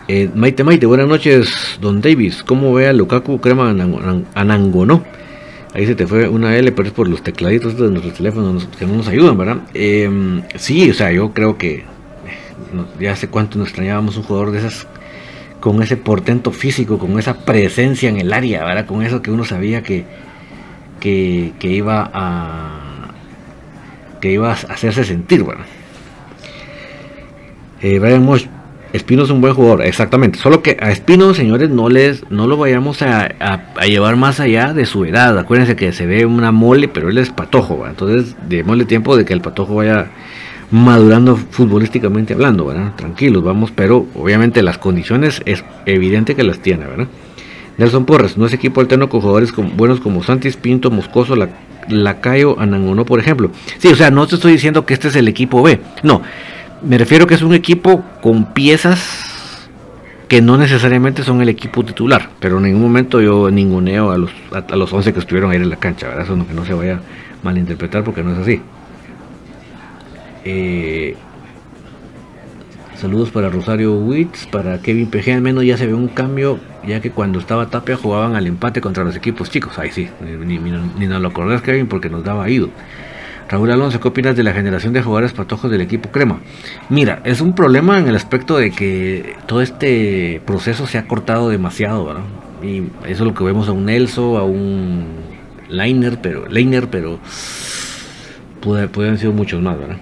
Eh, 0.07 0.31
Maite 0.35 0.65
Maite, 0.65 0.87
buenas 0.87 1.09
noches, 1.09 1.79
Don 1.81 2.01
Davis. 2.01 2.43
¿Cómo 2.43 2.73
ve 2.73 2.89
a 2.89 2.93
Lukaku 2.93 3.41
Crema 3.41 3.75
Anangonó? 4.35 5.03
Ahí 5.79 5.87
se 5.87 5.95
te 5.95 6.09
fue 6.09 6.27
una 6.27 6.57
L, 6.57 6.73
pero 6.73 6.89
es 6.89 6.93
por 6.93 7.09
los 7.09 7.23
tecladitos 7.23 7.79
de 7.79 7.89
nuestros 7.89 8.15
teléfonos 8.15 8.67
que 8.77 8.85
no 8.85 8.97
nos 8.97 9.07
ayudan, 9.07 9.39
¿verdad? 9.39 9.59
Em, 9.75 10.43
sí, 10.57 10.91
o 10.91 10.93
sea, 10.93 11.13
yo 11.13 11.33
creo 11.33 11.57
que 11.57 11.75
eh, 11.77 11.85
ya 12.99 13.13
hace 13.13 13.29
cuánto 13.29 13.59
nos 13.59 13.69
extrañábamos 13.69 14.17
un 14.17 14.25
jugador 14.25 14.51
de 14.51 14.59
esas 14.59 14.89
con 15.61 15.81
ese 15.81 15.97
portento 15.97 16.51
físico, 16.51 16.99
con 16.99 17.17
esa 17.17 17.45
presencia 17.45 18.09
en 18.09 18.19
el 18.19 18.33
área, 18.33 18.65
¿verdad? 18.65 18.87
Con 18.87 19.05
eso 19.05 19.23
que 19.23 19.31
uno 19.31 19.45
sabía 19.45 19.85
que, 19.85 20.05
que, 20.99 21.53
iba 21.61 22.11
a 22.13 23.13
que 24.21 24.33
iba 24.33 24.51
a 24.51 24.55
hacerse 24.55 25.05
sentir, 25.05 25.45
bueno. 25.45 25.61
Eh, 27.83 28.01
Brian 28.01 28.25
Mosh, 28.25 28.47
Espino 28.93 29.25
es 29.25 29.31
un 29.31 29.41
buen 29.41 29.55
jugador, 29.55 29.83
exactamente. 29.83 30.39
Solo 30.39 30.63
que 30.63 30.77
a 30.81 30.91
Espino, 30.91 31.35
señores, 31.35 31.69
no 31.69 31.89
les, 31.89 32.31
no 32.31 32.47
lo 32.47 32.57
vayamos 32.57 33.03
a, 33.03 33.29
llevar 33.87 34.17
más 34.17 34.41
allá 34.41 34.73
de 34.73 34.87
su 34.87 35.05
edad. 35.05 35.39
Acuérdense 35.39 35.77
que 35.77 35.93
se 35.93 36.07
ve 36.07 36.25
una 36.25 36.53
mole, 36.53 36.89
pero 36.89 37.11
él 37.11 37.19
es 37.19 37.31
patojo, 37.31 37.87
entonces 37.87 38.35
démosle 38.49 38.85
tiempo 38.87 39.17
de 39.17 39.25
que 39.25 39.35
el 39.35 39.41
patojo 39.41 39.75
vaya 39.77 40.11
madurando 40.71 41.37
futbolísticamente 41.37 42.35
hablando, 42.35 42.67
¿verdad? 42.67 42.93
Tranquilos, 42.97 43.43
vamos, 43.43 43.73
pero 43.75 44.07
obviamente 44.15 44.63
las 44.63 44.79
condiciones 44.79 45.43
es 45.45 45.65
evidente 45.87 46.35
que 46.35 46.43
las 46.43 46.61
tiene, 46.61 46.87
¿verdad? 46.87 47.09
Nelson 47.79 48.05
Porres, 48.05 48.37
no 48.37 48.47
es 48.47 48.53
equipo 48.53 48.81
alterno 48.81 49.09
con 49.09 49.21
jugadores 49.21 49.53
buenos 49.77 50.01
como 50.01 50.23
Santis, 50.23 50.57
Pinto, 50.57 50.91
Moscoso, 50.91 51.37
la 51.37 51.49
Lacayo 51.89 52.59
Anangonó, 52.59 53.05
por 53.05 53.21
ejemplo. 53.21 53.51
Sí, 53.79 53.89
o 53.89 53.97
sea, 53.97 54.11
no 54.11 54.27
te 54.27 54.35
estoy 54.35 54.53
diciendo 54.53 54.85
que 54.85 54.95
este 54.95 55.09
es 55.09 55.17
el 55.17 55.29
equipo 55.29 55.63
B. 55.63 55.81
No, 56.03 56.23
me 56.83 56.99
refiero 56.99 57.27
que 57.27 57.35
es 57.35 57.43
un 57.43 57.55
equipo 57.55 58.05
con 58.21 58.53
piezas 58.53 59.69
que 60.29 60.43
no 60.43 60.59
necesariamente 60.59 61.23
son 61.23 61.41
el 61.41 61.49
equipo 61.49 61.85
titular, 61.85 62.29
pero 62.39 62.59
en 62.59 62.65
ningún 62.65 62.83
momento 62.83 63.21
yo 63.21 63.51
ninguneo 63.51 64.11
a 64.11 64.19
los, 64.19 64.31
a, 64.53 64.77
los 64.77 64.93
11 64.93 65.13
que 65.13 65.21
estuvieron 65.21 65.51
ahí 65.51 65.57
en 65.57 65.71
la 65.71 65.77
cancha, 65.77 66.09
¿verdad? 66.09 66.25
Eso 66.25 66.37
no, 66.37 66.47
que 66.47 66.55
no 66.55 66.65
se 66.65 66.75
vaya 66.75 66.97
a 66.97 67.01
malinterpretar 67.43 68.05
porque 68.05 68.23
no 68.23 68.33
es 68.33 68.39
así. 68.39 68.61
Eh, 70.45 71.17
Saludos 72.99 73.31
para 73.31 73.49
Rosario 73.49 73.95
Witz, 73.95 74.49
para 74.49 74.83
Kevin 74.83 75.09
PG, 75.09 75.35
al 75.35 75.41
menos 75.41 75.65
ya 75.65 75.77
se 75.77 75.87
ve 75.87 75.95
un 75.95 76.09
cambio, 76.09 76.59
ya 76.85 77.01
que 77.01 77.13
cuando 77.13 77.39
estaba 77.39 77.71
Tapia 77.71 77.97
jugaban 77.97 78.35
al 78.35 78.49
empate 78.49 78.81
contra 78.81 79.05
los 79.05 79.15
equipos 79.15 79.51
chicos. 79.51 79.79
Ahí 79.79 79.93
sí, 79.93 80.09
ni, 80.21 80.59
nos 80.59 81.23
lo 81.23 81.29
acordás 81.29 81.63
Kevin 81.63 81.87
porque 81.87 82.11
nos 82.11 82.25
daba 82.25 82.51
ido. 82.51 82.71
Raúl 83.49 83.71
Alonso, 83.71 83.99
¿qué 83.99 84.09
opinas 84.09 84.37
de 84.37 84.43
la 84.43 84.53
generación 84.53 84.93
de 84.93 85.01
jugadores 85.01 85.33
patojos 85.33 85.71
del 85.71 85.81
equipo 85.81 86.11
Crema? 86.11 86.41
Mira, 86.91 87.23
es 87.25 87.41
un 87.41 87.55
problema 87.55 87.99
en 87.99 88.07
el 88.07 88.15
aspecto 88.15 88.59
de 88.59 88.71
que 88.71 89.37
todo 89.47 89.63
este 89.63 90.43
proceso 90.45 90.87
se 90.87 90.99
ha 90.99 91.07
cortado 91.07 91.49
demasiado, 91.49 92.05
¿verdad? 92.05 92.25
Y 92.63 92.81
eso 92.81 92.91
es 93.05 93.21
lo 93.21 93.33
que 93.33 93.45
vemos 93.45 93.69
a 93.69 93.73
un 93.73 93.87
Nelson, 93.87 94.37
a 94.37 94.43
un 94.43 95.07
Liner, 95.71 96.21
pero, 96.21 96.47
Liner, 96.47 96.89
pero 96.89 97.19
pueden 98.61 98.91
haber 98.95 99.19
sido 99.19 99.33
muchos 99.33 99.63
más, 99.63 99.79
¿verdad? 99.79 99.97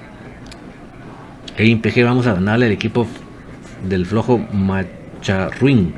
En 1.57 1.81
PG 1.81 2.03
vamos 2.03 2.27
a 2.27 2.35
ganarle 2.35 2.67
al 2.67 2.73
equipo 2.73 3.07
del 3.89 4.07
flojo 4.07 4.39
Macharruin. 4.53 5.95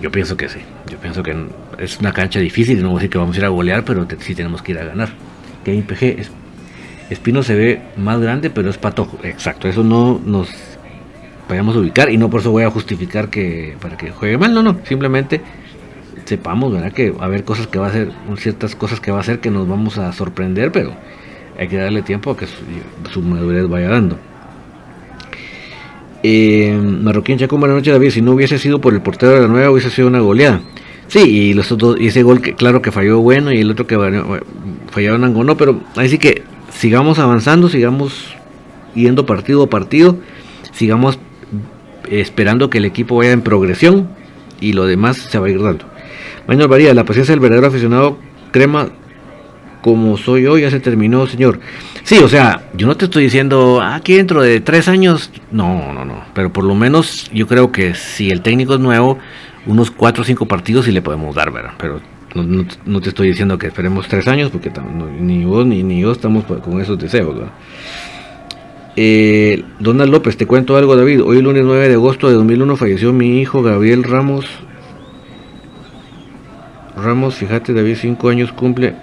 Yo 0.00 0.12
pienso 0.12 0.36
que 0.36 0.48
sí. 0.48 0.60
Yo 0.90 0.98
pienso 0.98 1.22
que 1.22 1.34
es 1.78 1.98
una 1.98 2.12
cancha 2.12 2.38
difícil. 2.38 2.80
No 2.82 2.90
voy 2.90 2.96
a 2.96 2.98
decir 3.00 3.10
que 3.10 3.18
vamos 3.18 3.36
a 3.36 3.38
ir 3.40 3.44
a 3.44 3.48
golear, 3.48 3.84
pero 3.84 4.06
sí 4.20 4.34
tenemos 4.34 4.62
que 4.62 4.72
ir 4.72 4.78
a 4.78 4.84
ganar. 4.84 5.08
Que 5.64 5.72
PG 5.82 6.43
Espino 7.10 7.42
se 7.42 7.54
ve 7.54 7.82
más 7.96 8.20
grande, 8.20 8.50
pero 8.50 8.70
es 8.70 8.78
patojo. 8.78 9.18
Exacto. 9.22 9.68
Eso 9.68 9.84
no 9.84 10.20
nos 10.24 10.48
vayamos 11.48 11.76
a 11.76 11.80
ubicar 11.80 12.10
y 12.10 12.16
no 12.16 12.30
por 12.30 12.40
eso 12.40 12.50
voy 12.50 12.62
a 12.62 12.70
justificar 12.70 13.28
que 13.28 13.76
para 13.80 13.96
que 13.96 14.10
juegue 14.10 14.38
mal. 14.38 14.54
No, 14.54 14.62
no. 14.62 14.78
Simplemente 14.84 15.40
sepamos, 16.24 16.72
¿verdad? 16.72 16.92
Que 16.92 17.10
va 17.10 17.22
a 17.22 17.26
haber 17.26 17.44
cosas 17.44 17.66
que 17.66 17.78
va 17.78 17.86
a 17.86 17.90
hacer, 17.90 18.10
ciertas 18.36 18.74
cosas 18.74 19.00
que 19.00 19.10
va 19.10 19.18
a 19.18 19.20
hacer 19.20 19.40
que 19.40 19.50
nos 19.50 19.68
vamos 19.68 19.98
a 19.98 20.12
sorprender, 20.12 20.72
pero 20.72 20.92
hay 21.58 21.68
que 21.68 21.76
darle 21.76 22.02
tiempo 22.02 22.30
a 22.30 22.36
que 22.36 22.46
su 23.10 23.22
madurez 23.22 23.68
vaya 23.68 23.88
dando. 23.88 24.18
Eh, 26.26 26.74
Marroquín 26.74 27.36
Chaco, 27.36 27.58
buenas 27.58 27.76
noches 27.76 27.92
David. 27.92 28.10
Si 28.10 28.22
no 28.22 28.32
hubiese 28.32 28.58
sido 28.58 28.80
por 28.80 28.94
el 28.94 29.02
portero 29.02 29.32
de 29.32 29.40
la 29.42 29.46
nueva, 29.46 29.70
hubiese 29.70 29.90
sido 29.90 30.08
una 30.08 30.20
goleada. 30.20 30.62
Sí, 31.06 31.20
y 31.20 31.52
los 31.52 31.70
otros, 31.70 32.00
y 32.00 32.06
ese 32.06 32.22
gol 32.22 32.40
que 32.40 32.54
claro 32.54 32.80
que 32.80 32.90
falló 32.90 33.20
bueno 33.20 33.52
y 33.52 33.60
el 33.60 33.70
otro 33.70 33.86
que 33.86 33.98
fallaron 34.90 35.46
no, 35.46 35.56
pero 35.58 35.80
así 35.96 36.16
que 36.16 36.42
sigamos 36.74 37.18
avanzando, 37.18 37.68
sigamos 37.68 38.34
yendo 38.94 39.26
partido 39.26 39.64
a 39.64 39.70
partido, 39.70 40.18
sigamos 40.72 41.18
esperando 42.10 42.70
que 42.70 42.78
el 42.78 42.84
equipo 42.84 43.16
vaya 43.16 43.32
en 43.32 43.42
progresión 43.42 44.08
y 44.60 44.72
lo 44.72 44.86
demás 44.86 45.16
se 45.16 45.38
va 45.38 45.46
a 45.46 45.50
ir 45.50 45.62
dando. 45.62 45.86
Mañana 46.46 46.66
varía, 46.66 46.92
la 46.94 47.04
paciencia 47.04 47.32
del 47.32 47.40
verdadero 47.40 47.68
aficionado 47.68 48.18
crema 48.50 48.88
como 49.80 50.16
soy 50.16 50.44
yo, 50.44 50.56
ya 50.56 50.70
se 50.70 50.80
terminó, 50.80 51.26
señor. 51.26 51.60
Sí, 52.04 52.18
o 52.18 52.28
sea, 52.28 52.68
yo 52.74 52.86
no 52.86 52.96
te 52.96 53.04
estoy 53.04 53.24
diciendo, 53.24 53.82
aquí 53.82 54.14
dentro 54.14 54.40
de 54.40 54.60
tres 54.60 54.88
años, 54.88 55.30
no, 55.50 55.92
no, 55.92 56.06
no, 56.06 56.24
pero 56.32 56.50
por 56.50 56.64
lo 56.64 56.74
menos 56.74 57.30
yo 57.34 57.46
creo 57.46 57.70
que 57.70 57.94
si 57.94 58.30
el 58.30 58.40
técnico 58.40 58.74
es 58.74 58.80
nuevo, 58.80 59.18
unos 59.66 59.90
cuatro 59.90 60.22
o 60.22 60.24
cinco 60.24 60.46
partidos 60.46 60.86
sí 60.86 60.92
le 60.92 61.02
podemos 61.02 61.34
dar, 61.34 61.50
¿verdad? 61.52 61.72
Pero 61.76 62.00
no, 62.34 63.00
te 63.00 63.08
estoy 63.08 63.28
diciendo 63.28 63.58
que 63.58 63.68
esperemos 63.68 64.08
tres 64.08 64.26
años, 64.26 64.50
porque 64.50 64.72
ni 65.20 65.44
vos 65.44 65.64
ni, 65.64 65.82
ni 65.82 66.00
yo 66.00 66.12
estamos 66.12 66.44
con 66.44 66.80
esos 66.80 66.98
deseos. 66.98 67.36
Eh, 68.96 69.64
Donald 69.78 70.10
López, 70.10 70.36
te 70.36 70.46
cuento 70.46 70.76
algo, 70.76 70.96
David. 70.96 71.22
Hoy, 71.22 71.40
lunes 71.42 71.64
9 71.64 71.88
de 71.88 71.94
agosto 71.94 72.28
de 72.28 72.34
2001, 72.34 72.76
falleció 72.76 73.12
mi 73.12 73.40
hijo 73.40 73.62
Gabriel 73.62 74.04
Ramos. 74.04 74.46
Ramos, 76.96 77.34
fíjate, 77.34 77.72
David, 77.72 77.96
cinco 78.00 78.28
años 78.28 78.52
cumple 78.52 78.94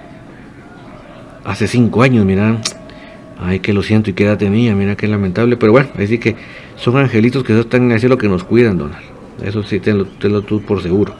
hace 1.44 1.68
cinco 1.68 2.04
años, 2.04 2.26
mira. 2.26 2.58
Ay, 3.44 3.60
que 3.60 3.74
lo 3.74 3.82
siento 3.82 4.12
y 4.12 4.14
qué 4.14 4.26
edad 4.26 4.38
tenía, 4.38 4.76
mira 4.76 4.96
qué 4.96 5.08
lamentable. 5.08 5.58
Pero 5.58 5.72
bueno, 5.72 5.90
así 5.98 6.20
que 6.20 6.36
son 6.76 6.98
angelitos 6.98 7.44
que 7.44 7.60
están 7.60 7.92
en 7.92 7.98
el 7.98 8.18
que 8.18 8.28
nos 8.28 8.44
cuidan, 8.44 8.78
Donald. 8.78 9.02
Eso 9.44 9.64
sí, 9.64 9.80
tenlo, 9.80 10.06
tenlo 10.06 10.44
tú 10.44 10.62
por 10.62 10.82
seguro. 10.82 11.16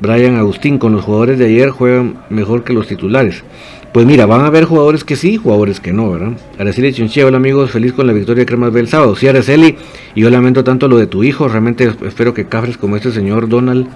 Brian 0.00 0.36
Agustín, 0.36 0.78
con 0.78 0.92
los 0.92 1.04
jugadores 1.04 1.38
de 1.38 1.46
ayer 1.46 1.70
juegan 1.70 2.18
mejor 2.30 2.64
que 2.64 2.72
los 2.72 2.86
titulares. 2.86 3.44
Pues 3.92 4.04
mira, 4.04 4.26
van 4.26 4.42
a 4.42 4.46
haber 4.48 4.64
jugadores 4.64 5.04
que 5.04 5.16
sí, 5.16 5.36
jugadores 5.36 5.80
que 5.80 5.92
no, 5.92 6.10
¿verdad? 6.10 6.32
Araceli 6.58 6.92
Chinchilla, 6.92 7.26
hola 7.26 7.38
amigos, 7.38 7.70
feliz 7.70 7.94
con 7.94 8.06
la 8.06 8.12
victoria 8.12 8.40
de 8.40 8.46
Cremas 8.46 8.72
B 8.72 8.80
el 8.80 8.88
sábado. 8.88 9.16
Sí, 9.16 9.26
Araceli, 9.26 9.76
yo 10.14 10.28
lamento 10.28 10.62
tanto 10.64 10.86
lo 10.86 10.98
de 10.98 11.06
tu 11.06 11.24
hijo, 11.24 11.48
realmente 11.48 11.90
espero 12.04 12.34
que 12.34 12.46
cafres 12.46 12.76
como 12.76 12.96
este 12.96 13.10
señor 13.10 13.48
Donald, 13.48 13.86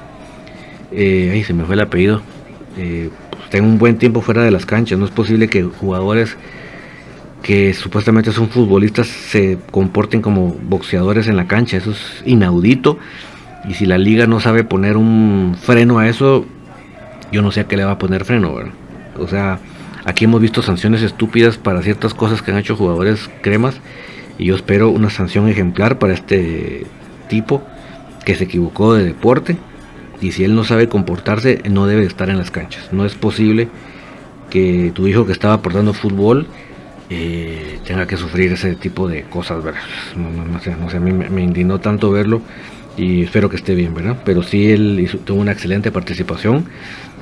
eh, 0.93 1.31
ay, 1.35 1.45
se 1.45 1.53
me 1.53 1.65
fue 1.65 1.75
el 1.75 1.81
apellido, 1.81 2.23
eh, 2.79 3.11
pues, 3.31 3.51
tenga 3.51 3.67
un 3.67 3.79
buen 3.79 3.99
tiempo 3.99 4.23
fuera 4.23 4.43
de 4.43 4.51
las 4.51 4.65
canchas. 4.65 4.99
No 4.99 5.05
es 5.05 5.11
posible 5.11 5.49
que 5.49 5.65
jugadores 5.65 6.37
que 7.43 7.75
supuestamente 7.75 8.33
son 8.33 8.49
futbolistas 8.49 9.07
se 9.07 9.59
comporten 9.71 10.21
como 10.21 10.57
boxeadores 10.63 11.27
en 11.27 11.37
la 11.37 11.47
cancha, 11.47 11.77
eso 11.77 11.91
es 11.91 12.23
inaudito. 12.25 12.99
Y 13.71 13.75
si 13.75 13.87
la 13.87 13.99
liga 13.99 14.27
no 14.27 14.41
sabe 14.41 14.65
poner 14.65 14.97
un 14.97 15.57
freno 15.57 16.01
a 16.01 16.09
eso, 16.09 16.45
yo 17.31 17.41
no 17.41 17.53
sé 17.53 17.61
a 17.61 17.69
qué 17.69 17.77
le 17.77 17.85
va 17.85 17.93
a 17.93 17.99
poner 17.99 18.25
freno, 18.25 18.53
¿verdad? 18.53 18.73
O 19.17 19.29
sea, 19.29 19.61
aquí 20.05 20.25
hemos 20.25 20.41
visto 20.41 20.61
sanciones 20.61 21.03
estúpidas 21.03 21.57
para 21.57 21.81
ciertas 21.81 22.13
cosas 22.13 22.43
que 22.43 22.51
han 22.51 22.59
hecho 22.59 22.75
jugadores 22.75 23.31
cremas 23.43 23.81
y 24.39 24.47
yo 24.47 24.57
espero 24.57 24.91
una 24.91 25.09
sanción 25.09 25.49
ejemplar 25.49 26.01
para 26.01 26.15
este 26.15 26.85
tipo 27.29 27.63
que 28.25 28.35
se 28.35 28.43
equivocó 28.43 28.95
de 28.95 29.05
deporte 29.05 29.57
y 30.21 30.33
si 30.33 30.43
él 30.43 30.57
no 30.57 30.65
sabe 30.65 30.89
comportarse 30.89 31.63
no 31.71 31.87
debe 31.87 32.05
estar 32.07 32.29
en 32.29 32.39
las 32.39 32.51
canchas. 32.51 32.93
No 32.93 33.07
es 33.07 33.15
posible 33.15 33.69
que 34.51 34.91
tu 34.97 35.07
hijo 35.07 35.27
que 35.27 35.33
estaba 35.33 35.55
aportando 35.55 35.93
fútbol 35.93 36.49
eh, 37.09 37.79
tenga 37.87 38.09
que 38.09 38.17
sufrir 38.17 38.53
ese 38.53 38.75
tipo 38.75 39.07
de 39.07 39.23
cosas. 39.23 39.63
No, 40.17 40.61
sé, 40.61 40.75
no 40.75 40.91
sé, 40.91 40.97
a 40.97 41.01
mí 41.01 41.13
me, 41.13 41.31
me 41.31 41.43
indignó 41.45 41.79
tanto 41.79 42.11
verlo 42.11 42.43
y 43.01 43.23
espero 43.23 43.49
que 43.49 43.57
esté 43.57 43.75
bien, 43.75 43.95
¿verdad? 43.95 44.19
Pero 44.27 44.43
sí, 44.43 44.71
él 44.71 45.09
tuvo 45.25 45.41
una 45.41 45.53
excelente 45.53 45.91
participación, 45.91 46.67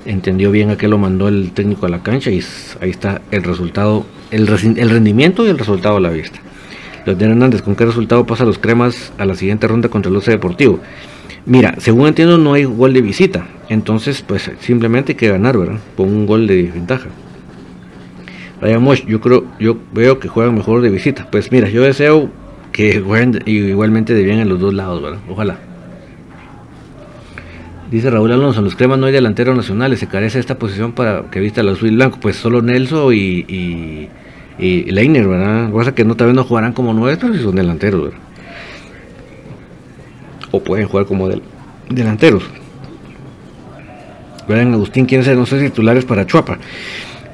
entendió 0.07 0.51
bien 0.51 0.71
a 0.71 0.77
qué 0.77 0.89
lo 0.89 0.99
mandó 0.99 1.29
el 1.29 1.53
técnico 1.53 1.87
a 1.87 1.89
la 1.89 2.03
cancha 2.03 2.31
y 2.31 2.43
ahí 2.81 2.91
está 2.91 3.23
el 3.31 3.45
resultado, 3.45 4.05
el, 4.33 4.49
rendimiento 4.49 5.47
y 5.47 5.51
el 5.51 5.59
resultado 5.59 5.99
a 5.99 6.01
la 6.01 6.11
vista. 6.11 6.41
Leonel 7.07 7.31
Hernández, 7.31 7.63
¿con 7.63 7.77
qué 7.77 7.87
resultado 7.87 8.27
pasa 8.27 8.45
los 8.45 8.59
cremas 8.59 9.13
a 9.19 9.25
la 9.25 9.37
siguiente 9.37 9.69
ronda 9.69 9.89
contra 9.89 10.09
el 10.09 10.15
Luce 10.15 10.33
Deportivo? 10.33 10.81
Mira, 11.47 11.77
según 11.79 12.09
entiendo 12.09 12.39
no 12.39 12.55
hay 12.55 12.65
gol 12.65 12.93
de 12.93 13.01
visita, 13.01 13.47
entonces 13.69 14.23
pues 14.23 14.51
simplemente 14.59 15.13
hay 15.13 15.17
que 15.17 15.29
ganar, 15.29 15.57
¿verdad? 15.57 15.79
Con 15.97 16.09
un 16.09 16.27
gol 16.27 16.49
de 16.49 16.65
ventaja. 16.65 17.09
Ryan 18.61 18.83
Mosh, 18.83 19.07
yo 19.07 19.21
creo, 19.21 19.45
yo 19.61 19.79
veo 19.93 20.19
que 20.19 20.27
juegan 20.27 20.57
mejor 20.57 20.81
de 20.81 20.91
visita. 20.91 21.29
Pues 21.31 21.53
mira, 21.53 21.69
yo 21.69 21.83
deseo 21.83 22.29
que 22.73 23.01
jueguen 23.01 23.41
igualmente 23.47 24.15
de 24.15 24.25
bien 24.25 24.41
en 24.41 24.49
los 24.49 24.59
dos 24.59 24.75
lados, 24.75 25.01
¿verdad? 25.01 25.21
Ojalá. 25.29 25.68
Dice 27.91 28.11
Raúl 28.11 28.33
Alonso, 28.33 28.59
en 28.59 28.65
los 28.65 28.77
cremas 28.77 28.99
no 28.99 29.07
hay 29.07 29.13
delanteros 29.13 29.57
nacionales, 29.57 29.99
se 29.99 30.07
carece 30.07 30.39
esta 30.39 30.59
posición 30.59 30.93
para 30.93 31.23
que 31.31 31.41
vista 31.41 31.63
el 31.63 31.71
azul 31.71 31.89
y 31.89 31.95
blanco. 31.95 32.19
Pues 32.21 32.37
solo 32.37 32.61
Nelson 32.61 33.15
y, 33.15 33.47
y, 33.49 34.09
y 34.59 34.91
Leiner, 34.91 35.27
¿verdad? 35.27 35.71
Cosa 35.71 35.95
que 35.95 36.05
no 36.05 36.15
tal 36.15 36.29
vez 36.29 36.37
no 36.37 36.45
jugarán 36.45 36.75
como 36.75 36.93
nuestros 36.93 37.35
y 37.37 37.43
son 37.43 37.55
delanteros, 37.57 38.05
¿verdad? 38.05 38.19
O 40.51 40.63
pueden 40.63 40.87
jugar 40.87 41.07
como 41.07 41.31
delanteros. 41.89 42.45
Brian 44.47 44.73
Agustín, 44.75 45.07
¿quiénes 45.07 45.27
ser? 45.27 45.37
No 45.37 45.47
sé 45.47 45.59
titulares 45.59 46.05
para 46.05 46.27
Chuapa. 46.27 46.59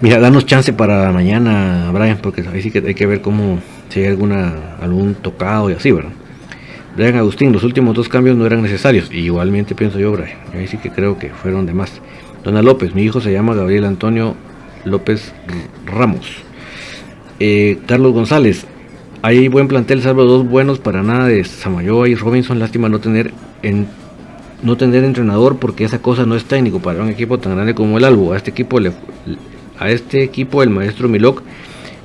Mira, 0.00 0.18
danos 0.18 0.46
chance 0.46 0.72
para 0.72 1.10
mañana, 1.12 1.90
Brian, 1.92 2.18
porque 2.18 2.44
ahí 2.52 2.62
sí 2.62 2.70
que 2.70 2.78
hay 2.78 2.94
que 2.94 3.06
ver 3.06 3.20
cómo, 3.20 3.58
si 3.88 4.00
hay 4.00 4.06
alguna, 4.06 4.76
algún 4.80 5.14
tocado 5.14 5.70
y 5.70 5.74
así, 5.74 5.90
¿verdad? 5.90 6.10
Brian 6.96 7.16
Agustín, 7.16 7.52
los 7.52 7.64
últimos 7.64 7.96
dos 7.96 8.08
cambios 8.08 8.36
no 8.36 8.46
eran 8.46 8.62
necesarios. 8.62 9.12
Igualmente 9.12 9.74
pienso 9.74 9.98
yo, 9.98 10.12
Brian. 10.12 10.38
Ahí 10.52 10.68
sí 10.68 10.78
que 10.78 10.90
creo 10.90 11.18
que 11.18 11.30
fueron 11.30 11.66
de 11.66 11.74
más. 11.74 12.00
Dona 12.44 12.62
López, 12.62 12.94
mi 12.94 13.02
hijo 13.02 13.20
se 13.20 13.32
llama 13.32 13.54
Gabriel 13.54 13.84
Antonio 13.84 14.36
López 14.84 15.32
Ramos. 15.86 16.30
Eh, 17.40 17.78
Carlos 17.86 18.12
González, 18.12 18.66
hay 19.22 19.48
buen 19.48 19.66
plantel, 19.66 20.02
salvo 20.02 20.24
dos 20.24 20.46
buenos 20.46 20.78
para 20.78 21.02
nada 21.02 21.26
de 21.26 21.42
Samayoa 21.42 22.08
y 22.08 22.14
Robinson. 22.14 22.60
Lástima 22.60 22.88
no 22.88 23.00
tener 23.00 23.32
en, 23.62 23.88
no 24.62 24.76
tener 24.76 25.02
entrenador 25.02 25.56
porque 25.56 25.84
esa 25.84 26.00
cosa 26.00 26.24
no 26.26 26.36
es 26.36 26.44
técnico 26.44 26.78
para 26.78 27.02
un 27.02 27.08
equipo 27.08 27.38
tan 27.38 27.56
grande 27.56 27.74
como 27.74 27.98
el 27.98 28.04
Albo. 28.04 28.34
A 28.34 28.36
este 28.36 28.52
equipo 28.52 28.78
le, 28.78 28.92
a 29.80 29.90
este 29.90 30.22
equipo 30.22 30.62
el 30.62 30.70
maestro 30.70 31.08
Milok 31.08 31.42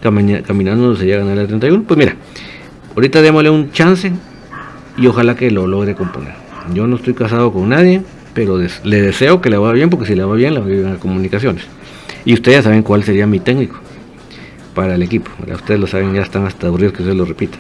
caminando 0.02 0.96
se 0.96 1.06
llega 1.06 1.20
ganar 1.20 1.38
el 1.38 1.48
31. 1.48 1.84
Pues 1.84 1.98
mira, 1.98 2.16
ahorita 2.96 3.22
démosle 3.22 3.52
un 3.52 3.72
chance 3.72 4.12
y 5.00 5.08
ojalá 5.08 5.36
que 5.36 5.50
lo 5.52 5.68
logre 5.68 5.96
componer. 5.96 6.34
Yo 6.74 6.88
no 6.88 6.98
estoy 6.98 7.14
casado 7.14 7.52
con 7.52 7.70
nadie, 7.70 8.02
pero 8.34 8.60
le 8.84 9.02
deseo 9.02 9.42
que 9.42 9.50
le 9.50 9.58
vaya 9.58 9.74
bien, 9.74 9.90
porque 9.90 10.06
si 10.06 10.16
le 10.16 10.24
va 10.24 10.36
bien, 10.36 10.54
le 10.54 10.60
va 10.60 10.66
bien 10.66 10.88
a 10.88 10.96
comunicaciones. 10.98 11.64
Y 12.26 12.34
ustedes 12.34 12.58
ya 12.58 12.64
saben 12.64 12.84
cuál 12.84 13.04
sería 13.04 13.26
mi 13.26 13.40
técnico 13.40 13.78
para 14.76 14.96
el 14.96 15.04
equipo. 15.04 15.32
Ustedes 15.54 15.80
lo 15.80 15.88
saben, 15.88 16.14
ya 16.14 16.22
están 16.22 16.46
hasta 16.46 16.68
aburridos 16.68 16.94
que 16.94 17.04
se 17.04 17.14
lo 17.14 17.26
repita. 17.26 17.58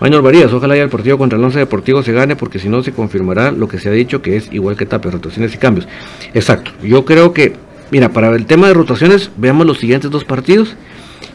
Manuel 0.00 0.22
Varías, 0.22 0.52
ojalá 0.52 0.76
ya 0.76 0.82
el 0.82 0.88
partido 0.88 1.18
contra 1.18 1.38
el 1.38 1.44
Once 1.44 1.58
Deportivo 1.58 2.02
se 2.02 2.12
gane, 2.12 2.36
porque 2.36 2.58
si 2.58 2.68
no 2.68 2.82
se 2.82 2.92
confirmará 2.92 3.50
lo 3.50 3.68
que 3.68 3.78
se 3.78 3.88
ha 3.88 3.92
dicho, 3.92 4.22
que 4.22 4.36
es 4.36 4.52
igual 4.52 4.76
que 4.76 4.86
TAPE, 4.86 5.10
rotaciones 5.10 5.54
y 5.54 5.58
cambios. 5.58 5.88
Exacto. 6.34 6.70
Yo 6.82 7.04
creo 7.04 7.32
que, 7.32 7.54
mira, 7.90 8.10
para 8.10 8.30
el 8.30 8.46
tema 8.46 8.68
de 8.68 8.74
rotaciones, 8.74 9.30
veamos 9.36 9.66
los 9.66 9.78
siguientes 9.78 10.10
dos 10.10 10.24
partidos. 10.24 10.76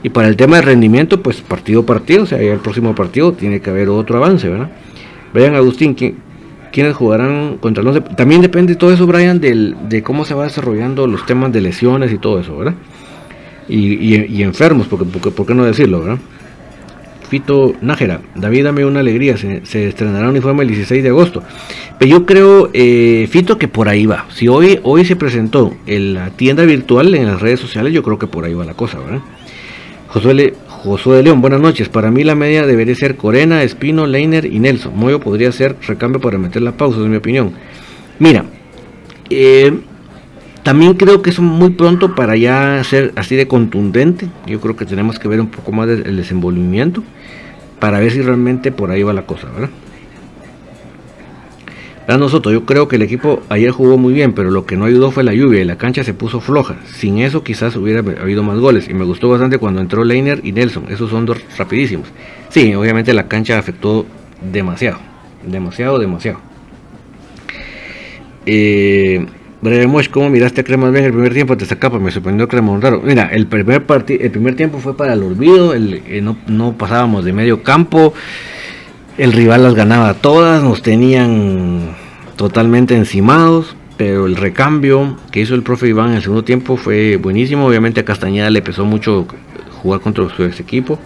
Y 0.02 0.10
para 0.10 0.28
el 0.28 0.36
tema 0.36 0.58
de 0.58 0.64
rendimiento, 0.64 1.22
pues 1.22 1.42
partido 1.42 1.86
partido, 1.86 2.24
o 2.24 2.26
sea, 2.26 2.42
ya 2.42 2.54
el 2.54 2.60
próximo 2.60 2.94
partido 2.96 3.34
tiene 3.34 3.62
que 3.62 3.70
haber 3.70 3.90
otro 3.90 4.18
avance, 4.18 4.50
¿verdad? 4.50 4.70
Brian 5.34 5.56
Agustín, 5.56 5.96
¿quiénes 6.72 6.96
jugarán 6.96 7.58
contra 7.58 7.82
el 7.82 7.88
11? 7.88 8.02
También 8.16 8.42
depende 8.42 8.76
todo 8.76 8.94
eso, 8.94 9.08
Brian, 9.08 9.40
del, 9.40 9.76
de 9.90 10.04
cómo 10.04 10.26
se 10.26 10.34
va 10.34 10.44
desarrollando 10.44 11.08
los 11.08 11.26
temas 11.26 11.52
de 11.52 11.62
lesiones 11.62 12.12
y 12.12 12.18
todo 12.18 12.40
eso, 12.40 12.58
¿verdad? 12.58 12.76
Y, 13.68 14.42
enfermos, 14.44 14.88
porque, 14.88 15.06
porque, 15.06 15.32
¿por 15.32 15.46
qué 15.46 15.54
no 15.54 15.64
decirlo, 15.64 16.02
verdad? 16.02 16.20
Fito 17.30 17.74
Nájera, 17.82 18.22
David, 18.36 18.66
dame 18.66 18.86
una 18.86 19.00
alegría, 19.00 19.38
se, 19.38 19.66
se, 19.66 19.88
estrenará 19.88 20.26
un 20.26 20.32
uniforme 20.32 20.62
el 20.64 20.68
16 20.68 21.02
de 21.02 21.10
agosto. 21.10 21.42
Pero 21.98 22.12
yo 22.12 22.26
creo, 22.28 22.70
eh, 22.74 23.28
Fito, 23.32 23.58
que 23.58 23.68
por 23.68 23.90
ahí 23.90 24.06
va. 24.06 24.26
Si 24.30 24.48
hoy, 24.48 24.80
hoy 24.84 25.06
se 25.06 25.16
presentó 25.16 25.74
en 25.88 26.14
la 26.14 26.30
tienda 26.30 26.64
virtual 26.64 27.16
en 27.16 27.26
las 27.26 27.42
redes 27.42 27.60
sociales, 27.60 27.92
yo 27.92 28.04
creo 28.04 28.20
que 28.20 28.28
por 28.28 28.46
ahí 28.46 28.54
va 28.54 28.66
la 28.66 28.76
cosa, 28.76 29.00
¿verdad? 29.00 29.22
Josué, 30.10 30.54
Josué 30.84 31.16
de 31.16 31.24
León, 31.24 31.40
buenas 31.40 31.62
noches. 31.62 31.88
Para 31.88 32.12
mí 32.12 32.26
la 32.26 32.36
media 32.36 32.68
debería 32.68 32.94
ser 32.94 33.16
Corena, 33.16 33.64
Espino, 33.64 34.06
Leiner 34.06 34.46
y 34.46 34.60
Nelson. 34.60 34.92
Moyo 34.94 35.22
podría 35.22 35.50
ser 35.54 35.78
recambio 35.88 36.20
para 36.20 36.38
meter 36.38 36.62
la 36.62 36.74
pausa, 36.74 37.00
es 37.00 37.08
mi 37.08 37.16
opinión. 37.16 37.54
Mira, 38.20 38.44
eh, 39.30 39.80
también 40.62 40.96
creo 40.96 41.22
que 41.22 41.30
es 41.30 41.40
muy 41.40 41.70
pronto 41.70 42.16
para 42.16 42.36
ya 42.36 42.84
ser 42.84 43.14
así 43.16 43.38
de 43.38 43.48
contundente. 43.48 44.28
Yo 44.46 44.60
creo 44.60 44.76
que 44.76 44.86
tenemos 44.86 45.20
que 45.20 45.30
ver 45.30 45.40
un 45.40 45.48
poco 45.48 45.72
más 45.72 45.88
del 45.88 46.18
desenvolvimiento 46.18 47.02
para 47.80 48.02
ver 48.02 48.12
si 48.12 48.22
realmente 48.22 48.74
por 48.74 48.92
ahí 48.92 49.04
va 49.04 49.14
la 49.14 49.26
cosa, 49.26 49.48
¿verdad? 49.54 49.70
Nosotros, 52.08 52.54
yo 52.54 52.66
creo 52.66 52.88
que 52.88 52.98
el 52.98 53.02
equipo 53.02 53.42
ayer 53.50 53.72
jugó 53.72 53.98
muy 53.98 54.14
bien, 54.14 54.34
pero 54.34 54.52
lo 54.52 54.66
que 54.66 54.76
no 54.76 54.86
ayudó 54.86 55.12
fue 55.12 55.24
la 55.24 55.34
lluvia 55.34 55.62
y 55.62 55.66
la 55.66 55.78
cancha 55.78 56.04
se 56.04 56.14
puso 56.14 56.42
floja. 56.42 56.76
Sin 56.86 57.20
eso 57.20 57.44
quizás 57.44 57.76
hubiera 57.76 58.00
habido 58.00 58.44
más 58.44 58.60
goles 58.60 58.90
y 58.90 58.94
me 58.94 59.06
gustó 59.06 59.30
bastante 59.30 59.58
cuando 59.58 59.82
entró 59.82 60.04
Leiner 60.04 60.42
y 60.44 60.52
Nelson. 60.52 60.86
Esos 60.90 61.10
son 61.10 61.26
dos 61.26 61.38
rapidísimos. 61.58 62.08
Sí, 62.50 62.74
obviamente 62.76 63.14
la 63.14 63.28
cancha 63.28 63.58
afectó 63.58 64.06
demasiado, 64.52 65.00
demasiado, 65.46 65.98
demasiado. 65.98 66.40
Eh, 68.46 69.26
Brevemosh, 69.62 70.10
¿cómo 70.10 70.30
miraste 70.30 70.60
a 70.60 70.64
Crema 70.66 70.90
bien 70.90 71.06
el 71.06 71.14
primer 71.14 71.34
tiempo? 71.34 71.56
Te 71.56 71.66
sacaba, 71.66 71.98
me 71.98 72.12
sorprendió 72.12 72.50
Crema 72.50 72.78
raro. 72.82 73.02
Mira, 73.02 73.30
el 73.32 73.48
primer, 73.48 73.86
el 74.08 74.32
primer 74.32 74.56
tiempo 74.56 74.80
fue 74.80 74.98
para 74.98 75.14
el 75.14 75.24
olvido, 75.24 75.74
el, 75.74 76.02
eh, 76.06 76.20
no, 76.22 76.36
no 76.48 76.74
pasábamos 76.74 77.24
de 77.24 77.32
medio 77.32 77.64
campo. 77.64 78.14
El 79.16 79.32
rival 79.32 79.62
las 79.62 79.76
ganaba 79.76 80.16
todas, 80.16 80.64
nos 80.64 80.82
tenían 80.82 81.96
totalmente 82.36 82.96
encimados, 82.96 83.76
pero 83.96 84.26
el 84.26 84.36
recambio 84.36 85.18
que 85.32 85.42
hizo 85.42 85.54
el 85.54 85.62
profe 85.62 85.88
Iván 85.88 86.10
en 86.10 86.16
el 86.16 86.22
segundo 86.24 86.44
tiempo 86.44 86.78
fue 86.78 87.18
buenísimo. 87.18 87.68
Obviamente 87.68 88.00
a 88.00 88.06
Castañeda 88.06 88.50
le 88.50 88.64
pesó 88.64 88.86
mucho 88.86 89.28
jugar 89.84 90.02
contra 90.02 90.28
su 90.36 90.44
ex 90.44 90.60
equipo, 90.60 90.98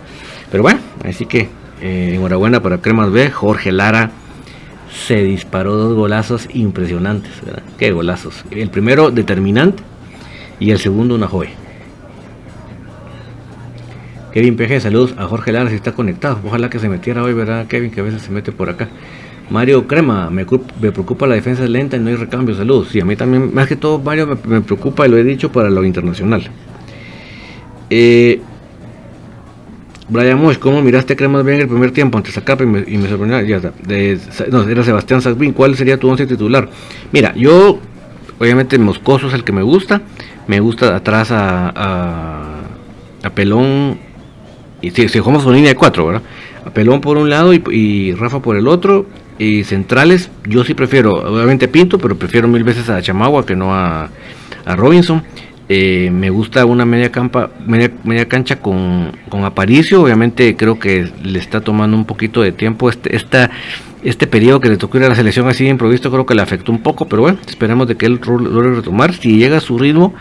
pero 0.50 0.64
bueno, 0.64 0.80
así 1.04 1.26
que 1.26 1.50
eh, 1.82 2.14
enhorabuena 2.16 2.62
para 2.62 2.78
Cremas 2.78 3.12
B. 3.12 3.30
Jorge 3.30 3.74
Lara 3.74 4.12
se 5.06 5.22
disparó 5.24 5.76
dos 5.76 5.94
golazos 5.94 6.48
impresionantes, 6.54 7.32
¿verdad? 7.46 7.64
Qué 7.78 7.92
golazos. 7.92 8.46
El 8.52 8.70
primero 8.70 9.12
determinante 9.12 9.84
y 10.62 10.72
el 10.72 10.80
segundo 10.80 11.16
una 11.16 11.28
joya. 11.28 11.52
Kevin 14.38 14.56
PG, 14.56 14.82
saludos 14.82 15.16
a 15.18 15.26
Jorge 15.26 15.52
Lara 15.52 15.68
si 15.68 15.76
está 15.78 15.94
conectado. 15.94 16.40
Ojalá 16.46 16.70
que 16.70 16.78
se 16.78 16.88
metiera 16.88 17.24
hoy, 17.24 17.34
¿verdad, 17.34 17.66
Kevin? 17.66 17.90
Que 17.90 18.02
a 18.02 18.04
veces 18.04 18.22
se 18.22 18.30
mete 18.30 18.52
por 18.52 18.70
acá. 18.70 18.88
Mario 19.50 19.88
Crema, 19.88 20.30
me, 20.30 20.46
preocupa 20.46 21.26
la 21.26 21.34
defensa 21.34 21.66
lenta 21.66 21.98
y 21.98 22.00
no 22.02 22.10
hay 22.10 22.18
recambio. 22.18 22.54
Saludos. 22.54 22.90
Sí, 22.92 23.00
a 23.00 23.06
mí 23.06 23.16
también, 23.16 23.52
más 23.52 23.68
que 23.68 23.76
todo, 23.76 23.98
Mario, 23.98 24.38
me, 24.46 24.62
preocupa 24.62 25.08
y 25.08 25.10
lo 25.10 25.18
he 25.18 25.24
dicho 25.24 25.52
para 25.52 25.72
lo 25.72 25.84
internacional. 25.84 26.52
Eh, 27.90 28.40
Brian 30.08 30.40
Mosh, 30.40 30.60
¿cómo 30.60 30.84
miraste 30.84 31.16
Cremas 31.16 31.44
bien 31.44 31.62
el 31.62 31.68
primer 31.68 31.90
tiempo 31.90 32.20
ante 32.20 32.32
Zacapa 32.32 32.64
y 32.64 32.68
me, 32.68 32.84
y 32.86 32.96
me 33.00 33.10
sorprendió? 33.10 33.42
Ya 33.42 33.56
está. 33.56 33.74
no, 34.52 34.70
era 34.70 34.84
Sebastián 34.84 35.20
Sacbín. 35.20 35.54
¿Cuál 35.54 35.76
sería 35.76 35.98
tu 35.98 36.10
once 36.10 36.28
titular? 36.28 36.70
Mira, 37.12 37.34
yo, 37.34 37.80
obviamente, 38.38 38.78
Moscoso 38.78 39.30
es 39.30 39.34
el 39.34 39.44
que 39.44 39.52
me 39.52 39.64
gusta. 39.64 40.04
Me 40.46 40.60
gusta 40.60 40.96
atrás 40.96 41.30
a 41.32 42.54
Pelón, 43.34 44.07
y 44.82 44.92
si, 44.92 45.08
si 45.10 45.20
jugamos 45.20 45.44
con 45.44 45.54
línea 45.54 45.70
de 45.70 45.76
cuatro, 45.76 46.06
¿verdad? 46.08 46.22
Pelón 46.74 47.02
por 47.02 47.18
un 47.18 47.30
lado 47.30 47.54
y, 47.54 48.14
Rafa 48.14 48.42
por 48.42 48.58
el 48.58 48.68
otro, 48.68 49.06
y 49.40 49.64
centrales, 49.64 50.30
yo 50.48 50.64
sí 50.64 50.74
prefiero, 50.74 51.14
obviamente 51.14 51.68
Pinto, 51.68 51.98
pero 51.98 52.18
prefiero 52.18 52.48
mil 52.48 52.64
veces 52.64 52.90
a 52.90 53.02
Chamagua 53.02 53.46
que 53.46 53.56
no 53.56 53.74
a, 53.74 54.10
a 54.66 54.76
Robinson. 54.76 55.24
Eh, 55.70 56.10
me 56.12 56.30
gusta 56.30 56.66
una 56.66 56.86
media, 56.86 57.12
campa, 57.12 57.52
media, 57.66 57.92
media 58.06 58.28
cancha 58.28 58.60
con, 58.60 59.12
con, 59.30 59.44
Aparicio. 59.44 60.02
Obviamente 60.02 60.56
creo 60.56 60.80
que 60.80 61.10
le 61.24 61.40
está 61.40 61.60
tomando 61.60 61.98
un 61.98 62.06
poquito 62.06 62.42
de 62.42 62.54
tiempo 62.54 62.90
este, 62.90 63.18
este 64.04 64.28
periodo 64.28 64.62
que 64.62 64.70
le 64.70 64.78
tocó 64.78 64.98
ir 64.98 65.04
a 65.04 65.10
la 65.10 65.16
selección 65.16 65.48
así 65.50 65.68
improvisto. 65.68 66.10
Creo 66.10 66.26
que 66.26 66.36
le 66.36 66.42
afectó 66.42 66.72
un 66.72 66.82
poco, 66.82 67.08
pero 67.10 67.24
bueno, 67.24 67.38
esperemos 67.46 67.88
de 67.88 67.96
que 67.96 68.06
él 68.06 68.22
logre 68.26 68.76
retomar. 68.76 69.14
Si 69.14 69.38
llega 69.38 69.58
a 69.58 69.62
su 69.62 69.78
ritmo 69.78 70.14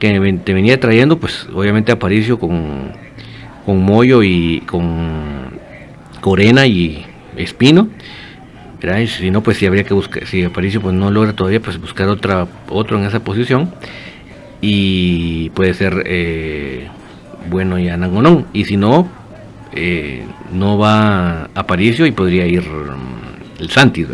que 0.00 0.40
te 0.44 0.52
venía 0.52 0.80
trayendo, 0.80 1.18
pues 1.18 1.46
obviamente 1.54 1.92
Aparicio 1.92 2.40
con, 2.40 2.92
con 3.64 3.82
Moyo 3.82 4.22
y 4.22 4.62
con 4.66 5.58
Corena 6.20 6.66
y 6.66 7.04
Espino. 7.36 7.88
Y 9.00 9.06
si 9.06 9.30
no, 9.30 9.42
pues 9.42 9.56
si 9.56 9.64
habría 9.64 9.84
que 9.84 9.94
buscar, 9.94 10.26
si 10.26 10.44
Aparicio 10.44 10.82
pues 10.82 10.94
no 10.94 11.10
logra 11.10 11.32
todavía, 11.32 11.58
pues 11.58 11.80
buscar 11.80 12.06
otra, 12.08 12.46
otro 12.68 12.98
en 12.98 13.06
esa 13.06 13.20
posición 13.20 13.72
y 14.60 15.48
puede 15.50 15.72
ser 15.72 16.02
eh, 16.04 16.88
bueno 17.48 17.78
y 17.78 17.88
Anangonón. 17.88 18.46
Y 18.52 18.66
si 18.66 18.76
no, 18.76 19.08
eh, 19.72 20.26
no 20.52 20.76
va 20.76 21.44
a 21.54 21.66
Paricio 21.66 22.04
y 22.04 22.12
podría 22.12 22.46
ir 22.46 22.62
mm, 22.62 23.60
el 23.60 23.70
Santis, 23.70 24.06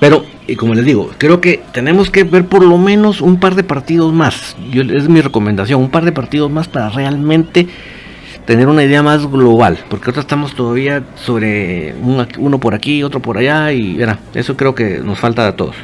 Pero, 0.00 0.24
y 0.46 0.56
como 0.56 0.74
les 0.74 0.84
digo, 0.84 1.10
creo 1.18 1.40
que 1.40 1.62
tenemos 1.72 2.10
que 2.10 2.24
ver 2.24 2.46
por 2.46 2.64
lo 2.64 2.78
menos 2.78 3.20
un 3.20 3.40
par 3.40 3.54
de 3.54 3.64
partidos 3.64 4.12
más. 4.12 4.56
Yo, 4.70 4.82
es 4.82 5.08
mi 5.08 5.20
recomendación, 5.20 5.80
un 5.80 5.90
par 5.90 6.04
de 6.04 6.12
partidos 6.12 6.50
más 6.50 6.68
para 6.68 6.88
realmente 6.90 7.66
tener 8.46 8.68
una 8.68 8.84
idea 8.84 9.02
más 9.02 9.26
global, 9.26 9.78
porque 9.90 10.10
ahora 10.10 10.20
estamos 10.20 10.54
todavía 10.54 11.02
sobre 11.16 11.94
uno 12.38 12.60
por 12.60 12.74
aquí, 12.74 13.02
otro 13.02 13.20
por 13.20 13.38
allá, 13.38 13.72
y 13.72 13.96
verá, 13.96 14.20
eso 14.34 14.56
creo 14.56 14.74
que 14.74 15.00
nos 15.00 15.18
falta 15.18 15.48
a 15.48 15.56
todos. 15.56 15.74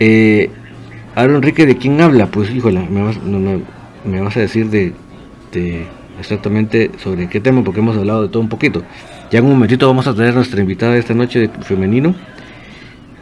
Eh, 0.00 0.50
Enrique, 1.16 1.64
¿de 1.64 1.76
quién 1.76 2.00
habla? 2.00 2.26
Pues 2.26 2.50
híjole, 2.50 2.80
me 2.90 3.02
vas, 3.02 3.16
me, 3.22 4.20
vas 4.20 4.36
a 4.36 4.40
decir 4.40 4.68
de, 4.68 4.92
exactamente 6.18 6.90
sobre 7.02 7.28
qué 7.28 7.40
tema, 7.40 7.62
porque 7.62 7.80
hemos 7.80 7.96
hablado 7.96 8.22
de 8.22 8.28
todo 8.28 8.42
un 8.42 8.48
poquito. 8.48 8.82
Ya 9.30 9.38
en 9.38 9.46
un 9.46 9.52
momentito 9.52 9.86
vamos 9.86 10.06
a 10.06 10.14
tener 10.14 10.34
nuestra 10.34 10.60
invitada 10.60 10.92
de 10.92 10.98
esta 10.98 11.14
noche 11.14 11.38
de 11.38 11.48
femenino. 11.48 12.14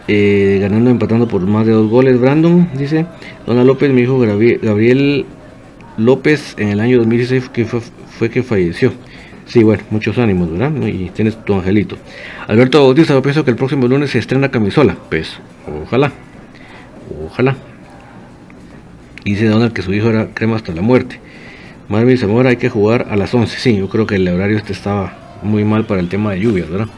Eh, 0.07 0.59
ganando, 0.61 0.91
empatando 0.91 1.27
por 1.29 1.41
más 1.43 1.67
de 1.67 1.73
dos 1.73 1.91
goles. 1.91 2.21
Brandon 2.21 2.69
dice: 2.77 3.07
Dona 3.47 3.65
López, 3.65 3.91
mi 3.91 4.03
hijo 4.03 4.19
Gabriel 4.19 5.25
López, 5.97 6.55
en 6.59 6.69
el 6.69 6.81
año 6.81 6.99
2016 6.99 7.49
que 7.49 7.65
fue, 7.65 8.31
que 8.31 8.43
falleció. 8.43 8.93
Sí, 9.47 9.63
bueno, 9.63 9.83
muchos 9.91 10.19
ánimos, 10.19 10.51
¿verdad? 10.51 10.73
Y 10.87 11.11
tienes 11.11 11.43
tu 11.45 11.55
angelito. 11.55 11.97
Alberto 12.47 12.83
Bautista, 12.83 13.13
yo 13.13 13.23
pienso 13.23 13.45
que 13.45 13.51
el 13.51 13.57
próximo 13.57 13.87
lunes 13.87 14.11
se 14.11 14.19
estrena 14.19 14.51
camisola. 14.51 14.97
Pues, 15.11 15.39
ojalá. 15.85 16.13
Ojalá. 17.27 17.55
Dice 19.25 19.47
Donald 19.47 19.73
que 19.73 19.83
su 19.83 19.93
hijo 19.93 20.09
era 20.09 20.29
crema 20.35 20.57
hasta 20.57 20.73
la 20.73 20.83
muerte. 20.83 21.21
Marvin 21.89 22.17
Zamora 22.17 22.51
hay 22.51 22.57
que 22.57 22.71
jugar 22.71 23.07
a 23.11 23.17
las 23.17 23.35
11. 23.35 23.59
Sí, 23.59 23.77
yo 23.77 23.89
creo 23.89 24.07
que 24.07 24.17
el 24.17 24.29
horario 24.29 24.57
este 24.57 24.73
estaba 24.73 25.39
muy 25.43 25.65
mal 25.65 25.85
para 25.85 26.01
el 26.01 26.09
tema 26.09 26.33
de 26.33 26.41
lluvias, 26.41 26.71
¿verdad? 26.71 26.89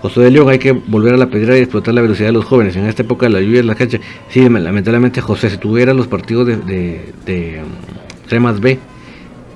José 0.00 0.20
de 0.20 0.30
León 0.30 0.48
hay 0.48 0.58
que 0.58 0.72
volver 0.72 1.14
a 1.14 1.16
la 1.16 1.26
pedra 1.26 1.58
y 1.58 1.60
explotar 1.60 1.92
la 1.94 2.02
velocidad 2.02 2.28
de 2.28 2.32
los 2.32 2.44
jóvenes. 2.44 2.76
En 2.76 2.86
esta 2.86 3.02
época 3.02 3.28
la 3.28 3.40
lluvia 3.40 3.60
es 3.60 3.66
la 3.66 3.74
cancha. 3.74 3.98
Sí, 4.28 4.48
lamentablemente 4.48 5.20
José, 5.20 5.50
si 5.50 5.58
tuviera 5.58 5.92
los 5.92 6.06
partidos 6.06 6.46
de, 6.46 6.56
de, 6.56 7.12
de 7.26 7.62
um, 8.38 8.60
B, 8.60 8.78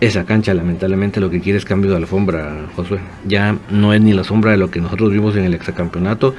esa 0.01 0.24
cancha 0.24 0.53
lamentablemente 0.53 1.20
lo 1.20 1.30
que 1.30 1.40
quiere 1.40 1.59
es 1.59 1.64
cambio 1.64 1.90
de 1.90 1.99
alfombra, 1.99 2.66
Josué. 2.74 2.99
Ya 3.24 3.57
no 3.70 3.95
es 3.95 4.01
ni 4.01 4.12
la 4.12 4.24
sombra 4.24 4.51
de 4.51 4.57
lo 4.57 4.70
que 4.70 4.80
nosotros 4.80 5.12
vimos 5.12 5.36
en 5.36 5.45
el 5.45 5.55
exacampeonato. 5.55 6.34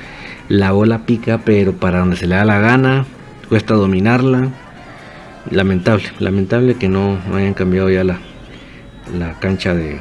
La 0.49 0.72
bola 0.72 1.06
pica, 1.06 1.39
pero 1.45 1.72
para 1.72 1.99
donde 1.99 2.18
se 2.18 2.28
le 2.28 2.36
da 2.36 2.43
la 2.43 2.60
gana, 2.60 3.06
cuesta 3.47 3.74
dominarla 3.74 4.49
lamentable, 5.49 6.06
lamentable 6.20 6.76
que 6.76 6.89
no, 6.89 7.20
hayan 7.34 7.54
cambiado 7.54 7.89
ya 7.89 8.04
la, 8.04 8.20
la 9.18 9.39
cancha 9.39 9.74
de, 9.74 9.99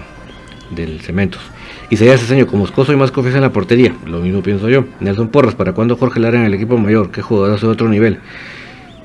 del 0.70 1.00
Cementos. 1.00 1.42
Ese 1.92 2.16
señor 2.16 2.46
como 2.46 2.62
Moscoso 2.62 2.90
y 2.94 2.96
más 2.96 3.10
confianza 3.10 3.36
en 3.36 3.42
la 3.42 3.52
portería, 3.52 3.94
lo 4.06 4.20
mismo 4.20 4.42
pienso 4.42 4.70
yo. 4.70 4.86
Nelson 5.00 5.28
Porras, 5.28 5.54
¿para 5.54 5.74
cuándo 5.74 5.94
Jorge 5.96 6.20
Lara 6.20 6.38
en 6.38 6.46
el 6.46 6.54
equipo 6.54 6.78
mayor? 6.78 7.10
¿Qué 7.10 7.20
jugador 7.20 7.60
de 7.60 7.66
otro 7.66 7.88
nivel? 7.90 8.18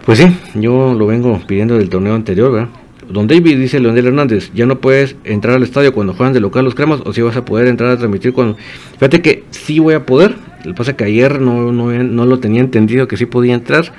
Pues 0.05 0.19
sí, 0.19 0.27
yo 0.55 0.93
lo 0.93 1.05
vengo 1.05 1.37
pidiendo 1.45 1.77
del 1.77 1.89
torneo 1.89 2.15
anterior, 2.15 2.49
¿verdad? 2.49 2.69
Don 3.09 3.27
David 3.27 3.57
dice 3.57 3.81
Leonel 3.81 4.07
Hernández, 4.07 4.51
ya 4.53 4.65
no 4.65 4.79
puedes 4.79 5.17
entrar 5.25 5.55
al 5.55 5.63
estadio 5.63 5.93
cuando 5.93 6.13
juegan 6.13 6.31
de 6.33 6.39
local 6.39 6.63
los 6.63 6.75
cremas 6.75 7.01
o 7.03 7.11
si 7.11 7.21
vas 7.21 7.35
a 7.35 7.43
poder 7.43 7.67
entrar 7.67 7.89
a 7.91 7.97
transmitir 7.97 8.31
cuando... 8.31 8.55
Fíjate 8.93 9.21
que 9.21 9.43
sí 9.51 9.79
voy 9.79 9.93
a 9.93 10.05
poder, 10.05 10.35
lo 10.63 10.71
que 10.71 10.77
pasa 10.77 10.91
es 10.91 10.97
que 10.97 11.03
ayer 11.03 11.41
no, 11.41 11.73
no, 11.73 11.91
no 11.91 12.25
lo 12.25 12.39
tenía 12.39 12.61
entendido 12.61 13.05
que 13.09 13.17
sí 13.17 13.25
podía 13.25 13.53
entrar 13.53 13.91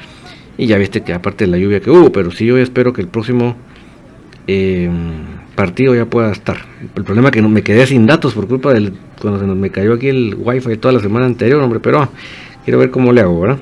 y 0.56 0.66
ya 0.66 0.78
viste 0.78 1.02
que 1.02 1.12
aparte 1.12 1.44
de 1.44 1.50
la 1.50 1.58
lluvia 1.58 1.80
que 1.80 1.90
hubo, 1.90 2.10
pero 2.10 2.30
sí 2.30 2.46
yo 2.46 2.56
espero 2.56 2.94
que 2.94 3.02
el 3.02 3.08
próximo 3.08 3.54
em, 4.46 4.92
partido 5.58 5.92
ya 5.92 6.06
pueda 6.06 6.30
estar. 6.30 6.56
El 6.94 7.02
problema 7.02 7.30
es 7.30 7.32
que 7.32 7.42
me 7.42 7.64
quedé 7.64 7.84
sin 7.84 8.06
datos 8.06 8.32
por 8.32 8.46
culpa 8.46 8.72
del 8.72 8.92
cuando 9.20 9.40
se 9.40 9.46
nos 9.46 9.56
me 9.56 9.70
cayó 9.70 9.94
aquí 9.94 10.06
el 10.06 10.36
wifi 10.38 10.76
toda 10.76 10.94
la 10.94 11.00
semana 11.00 11.26
anterior, 11.26 11.60
hombre, 11.60 11.80
pero 11.80 12.08
quiero 12.64 12.78
ver 12.78 12.92
cómo 12.92 13.12
le 13.12 13.22
hago, 13.22 13.40
¿verdad? 13.40 13.58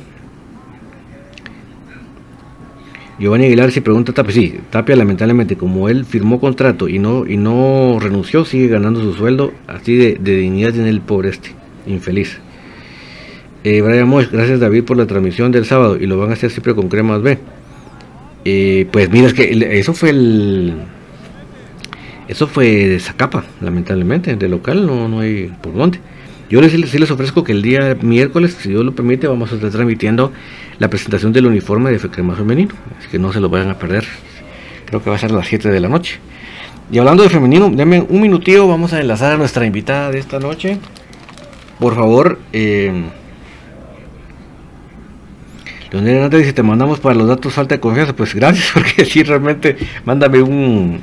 Giovanni 3.19 3.47
Aguilar 3.47 3.73
si 3.73 3.81
pregunta 3.81 4.13
Tapia, 4.13 4.35
sí, 4.35 4.61
Tapia 4.69 4.95
lamentablemente 4.95 5.57
como 5.57 5.89
él 5.89 6.05
firmó 6.05 6.39
contrato 6.39 6.87
y 6.87 6.99
no 6.99 7.27
y 7.27 7.39
no 7.39 7.97
renunció, 7.99 8.45
sigue 8.45 8.69
ganando 8.69 9.01
su 9.01 9.15
sueldo, 9.15 9.55
así 9.67 9.97
de, 9.97 10.19
de 10.21 10.37
dignidad 10.37 10.77
en 10.77 10.87
el 10.87 11.01
pobre 11.01 11.31
este, 11.31 11.55
infeliz. 11.87 12.39
Eh, 13.65 13.81
Brian 13.81 14.07
Mosh, 14.07 14.29
gracias 14.31 14.61
David 14.61 14.85
por 14.85 14.99
la 14.99 15.07
transmisión 15.07 15.51
del 15.51 15.65
sábado 15.65 15.97
y 15.99 16.05
lo 16.05 16.19
van 16.19 16.29
a 16.29 16.35
hacer 16.35 16.51
siempre 16.51 16.75
con 16.75 16.91
cremas 16.91 17.23
B. 17.23 17.39
Eh, 18.45 18.87
pues 18.93 19.09
mira, 19.09 19.29
es 19.29 19.33
que 19.33 19.79
eso 19.79 19.95
fue 19.95 20.11
el. 20.11 20.75
Eso 22.29 22.47
fue 22.47 22.67
de 22.67 23.01
Zacapa, 23.01 23.45
lamentablemente. 23.61 24.35
De 24.37 24.49
local 24.49 24.87
no, 24.87 25.09
no 25.09 25.21
hay 25.21 25.53
por 25.63 25.75
dónde. 25.75 26.01
Yo 26.49 26.61
les, 26.61 26.73
sí 26.73 26.99
les 26.99 27.11
ofrezco 27.11 27.43
que 27.43 27.53
el 27.53 27.63
día 27.63 27.97
miércoles, 28.01 28.57
si 28.61 28.69
Dios 28.69 28.85
lo 28.85 28.95
permite, 28.95 29.27
vamos 29.27 29.51
a 29.53 29.57
estar 29.57 29.71
transmitiendo 29.71 30.33
la 30.79 30.89
presentación 30.89 31.33
del 31.33 31.47
uniforme 31.47 31.91
de 31.91 31.99
crema 31.99 32.35
femenino. 32.35 32.75
Así 32.99 33.09
que 33.09 33.19
no 33.19 33.33
se 33.33 33.41
lo 33.41 33.49
vayan 33.49 33.71
a 33.71 33.79
perder. 33.79 34.05
Creo 34.87 35.03
que 35.03 35.11
va 35.11 35.17
a 35.17 35.19
ser 35.19 35.33
a 35.33 35.35
las 35.35 35.49
7 35.49 35.71
de 35.71 35.81
la 35.81 35.89
noche. 35.89 36.19
Y 36.91 36.99
hablando 36.99 37.25
de 37.25 37.31
femenino, 37.31 37.69
denme 37.71 38.01
un 38.09 38.21
minutillo, 38.21 38.69
vamos 38.69 38.93
a 38.93 39.01
enlazar 39.01 39.33
a 39.33 39.37
nuestra 39.37 39.67
invitada 39.67 40.13
de 40.13 40.19
esta 40.19 40.39
noche. 40.39 40.79
Por 41.81 41.97
favor, 41.97 42.39
eh, 42.53 42.93
Leonel 45.91 46.17
Hernández 46.17 46.41
dice, 46.41 46.53
te 46.53 46.63
mandamos 46.63 47.01
para 47.01 47.15
los 47.17 47.27
datos 47.27 47.53
falta 47.53 47.75
de 47.75 47.81
confianza. 47.81 48.15
Pues 48.15 48.35
gracias, 48.35 48.71
porque 48.75 49.05
sí, 49.05 49.25
realmente, 49.25 49.77
mándame 50.05 50.43
un, 50.43 51.01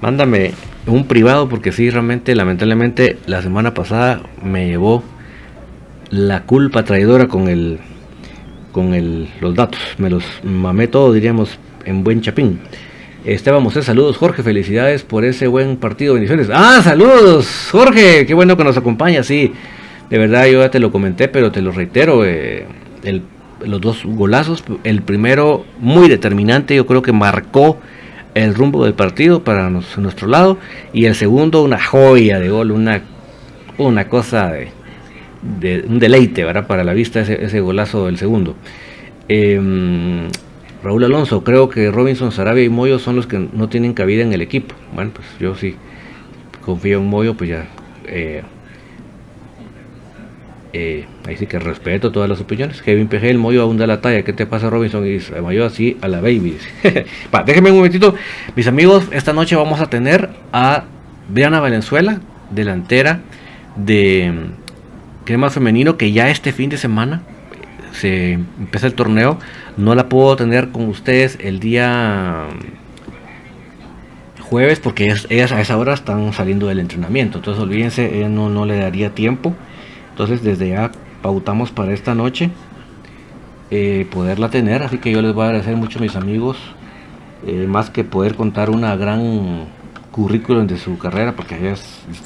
mándame 0.00 0.52
un 0.86 1.06
privado, 1.06 1.48
porque 1.48 1.72
sí, 1.72 1.90
realmente, 1.90 2.34
lamentablemente, 2.34 3.18
la 3.26 3.42
semana 3.42 3.74
pasada 3.74 4.22
me 4.42 4.68
llevó 4.68 5.02
la 6.10 6.42
culpa 6.42 6.84
traidora 6.84 7.28
con 7.28 7.48
el, 7.48 7.78
con 8.72 8.94
el, 8.94 9.28
los 9.40 9.54
datos. 9.54 9.80
Me 9.98 10.10
los 10.10 10.24
mamé 10.42 10.88
todo, 10.88 11.12
diríamos, 11.12 11.58
en 11.84 12.02
buen 12.04 12.20
chapín. 12.20 12.60
Esteban 13.24 13.62
Mosé, 13.62 13.82
saludos 13.82 14.16
Jorge, 14.16 14.42
felicidades 14.42 15.02
por 15.02 15.26
ese 15.26 15.46
buen 15.46 15.76
partido, 15.76 16.14
bendiciones. 16.14 16.48
Ah, 16.50 16.80
saludos 16.82 17.68
Jorge, 17.70 18.24
qué 18.24 18.32
bueno 18.32 18.56
que 18.56 18.64
nos 18.64 18.78
acompaña, 18.78 19.22
sí. 19.22 19.52
De 20.08 20.16
verdad 20.16 20.46
yo 20.46 20.60
ya 20.62 20.70
te 20.70 20.80
lo 20.80 20.90
comenté, 20.90 21.28
pero 21.28 21.52
te 21.52 21.60
lo 21.60 21.70
reitero, 21.70 22.24
eh, 22.24 22.66
el 23.04 23.22
los 23.64 23.80
dos 23.80 24.02
golazos. 24.04 24.64
El 24.84 25.02
primero 25.02 25.64
muy 25.78 26.08
determinante, 26.08 26.74
yo 26.74 26.86
creo 26.86 27.02
que 27.02 27.12
marcó 27.12 27.78
el 28.34 28.54
rumbo 28.54 28.84
del 28.84 28.94
partido 28.94 29.42
para 29.42 29.70
nuestro 29.70 30.28
lado. 30.28 30.58
Y 30.92 31.06
el 31.06 31.14
segundo, 31.14 31.62
una 31.62 31.82
joya 31.82 32.38
de 32.38 32.48
gol, 32.48 32.70
una, 32.70 33.02
una 33.78 34.08
cosa 34.08 34.52
de, 34.52 35.84
un 35.88 35.98
deleite 35.98 36.44
¿verdad? 36.44 36.66
para 36.66 36.84
la 36.84 36.92
vista 36.92 37.20
ese, 37.20 37.60
golazo 37.60 38.06
del 38.06 38.18
segundo. 38.18 38.56
Em, 39.28 40.28
Raúl 40.82 41.04
Alonso, 41.04 41.44
creo 41.44 41.68
que 41.68 41.90
Robinson, 41.90 42.32
Sarabia 42.32 42.64
y 42.64 42.68
Moyo 42.68 42.98
son 42.98 43.16
los 43.16 43.26
que 43.26 43.38
no 43.38 43.68
tienen 43.68 43.92
cabida 43.92 44.22
en 44.22 44.32
el 44.32 44.40
equipo. 44.40 44.74
Bueno, 44.94 45.10
pues 45.14 45.26
yo 45.38 45.54
sí 45.54 45.76
confío 46.62 46.98
en 46.98 47.06
Moyo, 47.06 47.34
pues 47.34 47.50
ya 47.50 47.66
eh, 48.06 48.42
eh, 50.72 51.06
ahí 51.26 51.36
sí 51.36 51.46
que 51.46 51.58
respeto 51.58 52.12
todas 52.12 52.28
las 52.28 52.40
opiniones. 52.40 52.82
Kevin 52.82 53.08
PG, 53.08 53.24
el 53.24 53.38
Moyo 53.38 53.62
aún 53.62 53.78
la 53.78 54.00
talla. 54.00 54.22
¿Qué 54.22 54.32
te 54.32 54.46
pasa, 54.46 54.70
Robinson? 54.70 55.04
Y 55.06 55.10
dice, 55.10 55.40
Moyo 55.40 55.64
así 55.64 55.96
a 56.00 56.08
la 56.08 56.20
baby. 56.20 56.58
déjenme 57.46 57.70
un 57.70 57.76
momentito. 57.78 58.14
Mis 58.56 58.66
amigos, 58.66 59.08
esta 59.10 59.32
noche 59.32 59.56
vamos 59.56 59.80
a 59.80 59.90
tener 59.90 60.30
a 60.52 60.84
Diana 61.28 61.60
Valenzuela, 61.60 62.20
delantera 62.50 63.20
de 63.76 64.32
mm, 64.32 65.24
Crema 65.24 65.50
Femenino, 65.50 65.96
que 65.96 66.12
ya 66.12 66.30
este 66.30 66.52
fin 66.52 66.70
de 66.70 66.76
semana 66.76 67.22
se 67.92 68.32
empieza 68.32 68.86
el 68.86 68.94
torneo. 68.94 69.38
No 69.76 69.94
la 69.94 70.08
puedo 70.08 70.36
tener 70.36 70.68
con 70.68 70.88
ustedes 70.88 71.38
el 71.40 71.58
día 71.58 72.46
jueves 74.40 74.80
porque 74.80 75.14
ellas, 75.30 75.52
a 75.52 75.60
esa 75.60 75.76
hora 75.76 75.94
están 75.94 76.32
saliendo 76.32 76.66
del 76.66 76.80
entrenamiento. 76.80 77.38
Entonces 77.38 77.62
olvídense, 77.62 78.18
ella 78.18 78.28
no, 78.28 78.50
no 78.50 78.66
le 78.66 78.76
daría 78.78 79.10
tiempo. 79.10 79.54
Entonces 80.20 80.44
desde 80.44 80.68
ya 80.68 80.90
pautamos 81.22 81.70
para 81.70 81.94
esta 81.94 82.14
noche 82.14 82.50
eh, 83.70 84.06
poderla 84.12 84.50
tener. 84.50 84.82
Así 84.82 84.98
que 84.98 85.10
yo 85.10 85.22
les 85.22 85.32
voy 85.32 85.44
a 85.44 85.46
agradecer 85.46 85.76
mucho 85.76 85.98
a 85.98 86.02
mis 86.02 86.14
amigos. 86.14 86.58
Eh, 87.46 87.66
más 87.66 87.88
que 87.88 88.04
poder 88.04 88.34
contar 88.34 88.68
una 88.68 88.94
gran 88.96 89.64
currículum 90.10 90.66
de 90.66 90.76
su 90.76 90.98
carrera, 90.98 91.34
porque 91.36 91.56
ella 91.56 91.74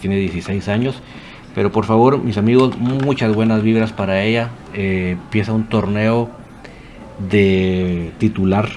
tiene 0.01 0.17
16 0.17 0.67
años. 0.71 1.01
Pero 1.55 1.71
por 1.71 1.85
favor, 1.85 2.19
mis 2.19 2.37
amigos, 2.37 2.77
muchas 2.79 3.33
buenas 3.33 3.63
vibras 3.63 3.93
para 3.93 4.25
ella. 4.25 4.51
Eh, 4.75 5.11
empieza 5.13 5.53
un 5.53 5.69
torneo 5.69 6.31
de 7.31 8.11
titular. 8.19 8.71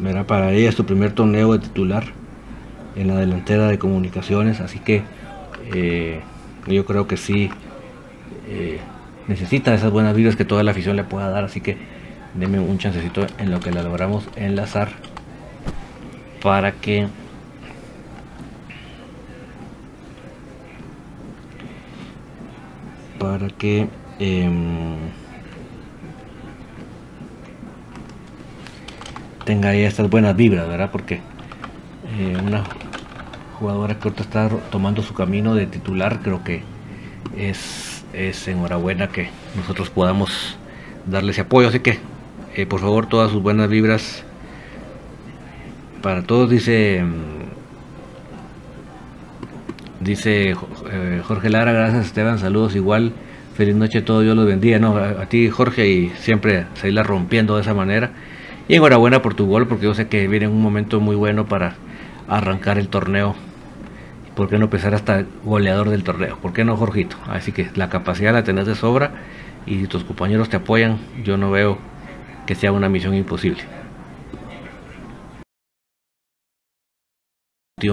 Mira, 0.00 0.24
para 0.24 0.50
ella 0.50 0.70
es 0.70 0.74
su 0.74 0.84
primer 0.84 1.12
torneo 1.12 1.52
de 1.52 1.60
titular 1.60 2.02
en 2.96 3.06
la 3.06 3.14
delantera 3.14 3.68
de 3.68 3.78
comunicaciones. 3.78 4.58
Así 4.58 4.80
que 4.80 5.04
yo 6.74 6.84
creo 6.84 7.06
que 7.06 7.16
sí 7.16 7.50
eh, 8.46 8.80
necesita 9.26 9.74
esas 9.74 9.90
buenas 9.90 10.14
vibras 10.14 10.36
que 10.36 10.44
toda 10.44 10.62
la 10.62 10.70
afición 10.72 10.96
le 10.96 11.04
pueda 11.04 11.28
dar. 11.30 11.44
Así 11.44 11.60
que 11.60 11.76
denme 12.34 12.60
un 12.60 12.78
chancecito 12.78 13.26
en 13.38 13.50
lo 13.50 13.60
que 13.60 13.70
la 13.70 13.82
logramos 13.82 14.28
enlazar 14.36 14.90
para 16.42 16.72
que 16.72 17.08
para 23.18 23.48
que 23.48 23.88
em, 24.20 24.96
tenga 29.44 29.74
estas 29.74 30.08
buenas 30.08 30.36
vibras, 30.36 30.68
¿verdad? 30.68 30.90
Porque 30.92 31.20
eh, 32.18 32.36
una 32.40 32.62
jugadora 33.58 33.98
que 33.98 34.08
ahorita 34.08 34.22
está 34.22 34.48
tomando 34.70 35.02
su 35.02 35.14
camino 35.14 35.54
de 35.54 35.66
titular, 35.66 36.20
creo 36.22 36.44
que 36.44 36.62
es, 37.36 38.04
es 38.12 38.46
enhorabuena 38.48 39.08
que 39.08 39.30
nosotros 39.56 39.90
podamos 39.90 40.56
darle 41.06 41.32
ese 41.32 41.42
apoyo. 41.42 41.68
Así 41.68 41.80
que, 41.80 41.98
eh, 42.54 42.66
por 42.66 42.80
favor, 42.80 43.06
todas 43.06 43.30
sus 43.30 43.42
buenas 43.42 43.68
vibras 43.68 44.24
para 46.02 46.22
todos, 46.22 46.48
dice. 46.48 47.04
Dice 50.00 50.54
eh, 50.92 51.22
Jorge 51.26 51.50
Lara, 51.50 51.72
gracias 51.72 52.06
Esteban, 52.06 52.38
saludos 52.38 52.76
igual, 52.76 53.12
feliz 53.56 53.74
noche 53.74 53.98
a 53.98 54.04
todos, 54.04 54.22
Dios 54.22 54.36
los 54.36 54.46
bendiga, 54.46 54.78
no, 54.78 54.96
a, 54.96 55.26
ti 55.26 55.50
Jorge 55.50 55.88
y 55.88 56.10
siempre 56.20 56.66
seguirla 56.74 57.02
rompiendo 57.02 57.56
de 57.56 57.62
esa 57.62 57.74
manera. 57.74 58.12
Y 58.68 58.76
enhorabuena 58.76 59.22
por 59.22 59.34
tu 59.34 59.46
gol, 59.46 59.66
porque 59.66 59.86
yo 59.86 59.94
sé 59.94 60.06
que 60.06 60.28
viene 60.28 60.46
un 60.46 60.62
momento 60.62 61.00
muy 61.00 61.16
bueno 61.16 61.46
para 61.46 61.74
arrancar 62.28 62.78
el 62.78 62.88
torneo. 62.88 63.34
¿Por 64.38 64.48
qué 64.48 64.56
no 64.56 64.66
empezar 64.66 64.94
hasta 64.94 65.24
goleador 65.42 65.90
del 65.90 66.04
torneo? 66.04 66.38
¿Por 66.38 66.52
qué 66.52 66.64
no, 66.64 66.76
Jorgito? 66.76 67.16
Así 67.26 67.50
que 67.50 67.70
la 67.74 67.88
capacidad 67.88 68.32
la 68.32 68.44
tenés 68.44 68.68
de 68.68 68.76
sobra 68.76 69.10
y 69.66 69.80
si 69.80 69.88
tus 69.88 70.04
compañeros 70.04 70.48
te 70.48 70.58
apoyan, 70.58 70.98
yo 71.24 71.36
no 71.36 71.50
veo 71.50 71.76
que 72.46 72.54
sea 72.54 72.70
una 72.70 72.88
misión 72.88 73.16
imposible. 73.16 73.64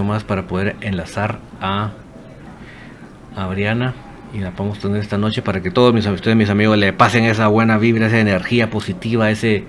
más 0.04 0.22
para 0.22 0.46
poder 0.46 0.76
enlazar 0.82 1.40
a, 1.60 1.94
a 3.34 3.46
Briana 3.48 3.94
y 4.32 4.38
la 4.38 4.52
podemos 4.52 4.78
tener 4.78 4.98
esta 4.98 5.18
noche 5.18 5.42
para 5.42 5.62
que 5.62 5.72
todos 5.72 5.92
mis, 5.92 6.06
ustedes, 6.06 6.36
mis 6.36 6.50
amigos 6.50 6.78
le 6.78 6.92
pasen 6.92 7.24
esa 7.24 7.48
buena 7.48 7.76
vibra, 7.76 8.06
esa 8.06 8.20
energía 8.20 8.70
positiva, 8.70 9.32
ese, 9.32 9.64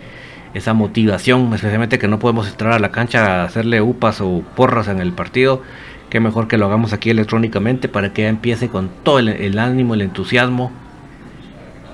esa 0.54 0.76
motivación, 0.76 1.52
especialmente 1.56 1.98
que 1.98 2.08
no 2.08 2.20
podemos 2.20 2.48
entrar 2.48 2.74
a 2.74 2.80
la 2.80 2.92
cancha 2.92 3.42
a 3.42 3.46
hacerle 3.46 3.82
upas 3.82 4.22
o 4.22 4.44
porras 4.56 4.88
en 4.90 5.00
el 5.00 5.14
partido, 5.14 5.64
que 6.10 6.20
mejor 6.20 6.48
que 6.48 6.58
lo 6.58 6.66
hagamos 6.66 6.94
aquí 6.94 7.10
electrónicamente 7.10 7.90
para 7.90 8.14
que 8.14 8.28
empiece 8.28 8.70
con 8.70 8.90
todo 9.04 9.20
el, 9.20 9.60
ánimo, 9.60 9.94
el 9.94 10.02
entusiasmo 10.02 10.72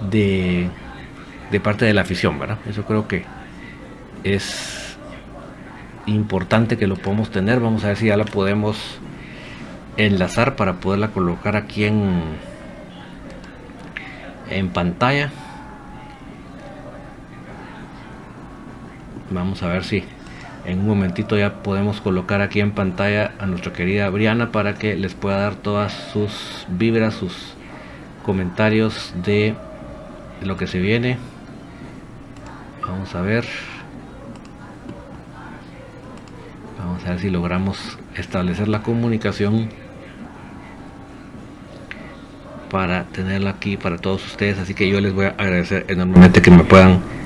de, 0.09 0.69
de 1.51 1.59
parte 1.59 1.85
de 1.85 1.93
la 1.93 2.01
afición, 2.01 2.39
¿verdad? 2.39 2.59
Eso 2.69 2.83
creo 2.85 3.07
que 3.07 3.25
es 4.23 4.97
importante 6.05 6.77
que 6.77 6.87
lo 6.87 6.95
podemos 6.95 7.31
tener. 7.31 7.59
Vamos 7.59 7.83
a 7.83 7.89
ver 7.89 7.97
si 7.97 8.07
ya 8.07 8.17
la 8.17 8.25
podemos 8.25 8.99
enlazar 9.97 10.55
para 10.55 10.73
poderla 10.75 11.09
colocar 11.09 11.55
aquí 11.55 11.85
en, 11.85 12.21
en 14.49 14.69
pantalla. 14.69 15.31
Vamos 19.29 19.63
a 19.63 19.67
ver 19.67 19.83
si 19.83 20.03
en 20.65 20.79
un 20.79 20.87
momentito 20.87 21.37
ya 21.37 21.61
podemos 21.61 21.99
colocar 22.01 22.41
aquí 22.41 22.59
en 22.61 22.71
pantalla 22.71 23.33
a 23.39 23.45
nuestra 23.45 23.73
querida 23.73 24.09
Briana 24.09 24.51
para 24.51 24.75
que 24.75 24.95
les 24.95 25.13
pueda 25.13 25.37
dar 25.37 25.55
todas 25.55 25.93
sus 26.13 26.65
vibras, 26.69 27.13
sus 27.13 27.53
comentarios 28.23 29.13
de 29.25 29.55
lo 30.41 30.57
que 30.57 30.67
se 30.67 30.79
viene. 30.79 31.17
Vamos 32.81 33.13
a 33.15 33.21
ver. 33.21 33.45
Vamos 36.79 37.05
a 37.05 37.09
ver 37.09 37.19
si 37.19 37.29
logramos 37.29 37.97
establecer 38.15 38.67
la 38.67 38.81
comunicación 38.81 39.69
para 42.69 43.03
tenerla 43.05 43.51
aquí 43.51 43.77
para 43.77 43.97
todos 43.97 44.25
ustedes. 44.25 44.57
Así 44.59 44.73
que 44.73 44.89
yo 44.89 45.01
les 45.01 45.13
voy 45.13 45.25
a 45.25 45.29
agradecer 45.29 45.85
enormemente 45.89 46.41
que 46.41 46.51
me 46.51 46.63
puedan. 46.63 47.22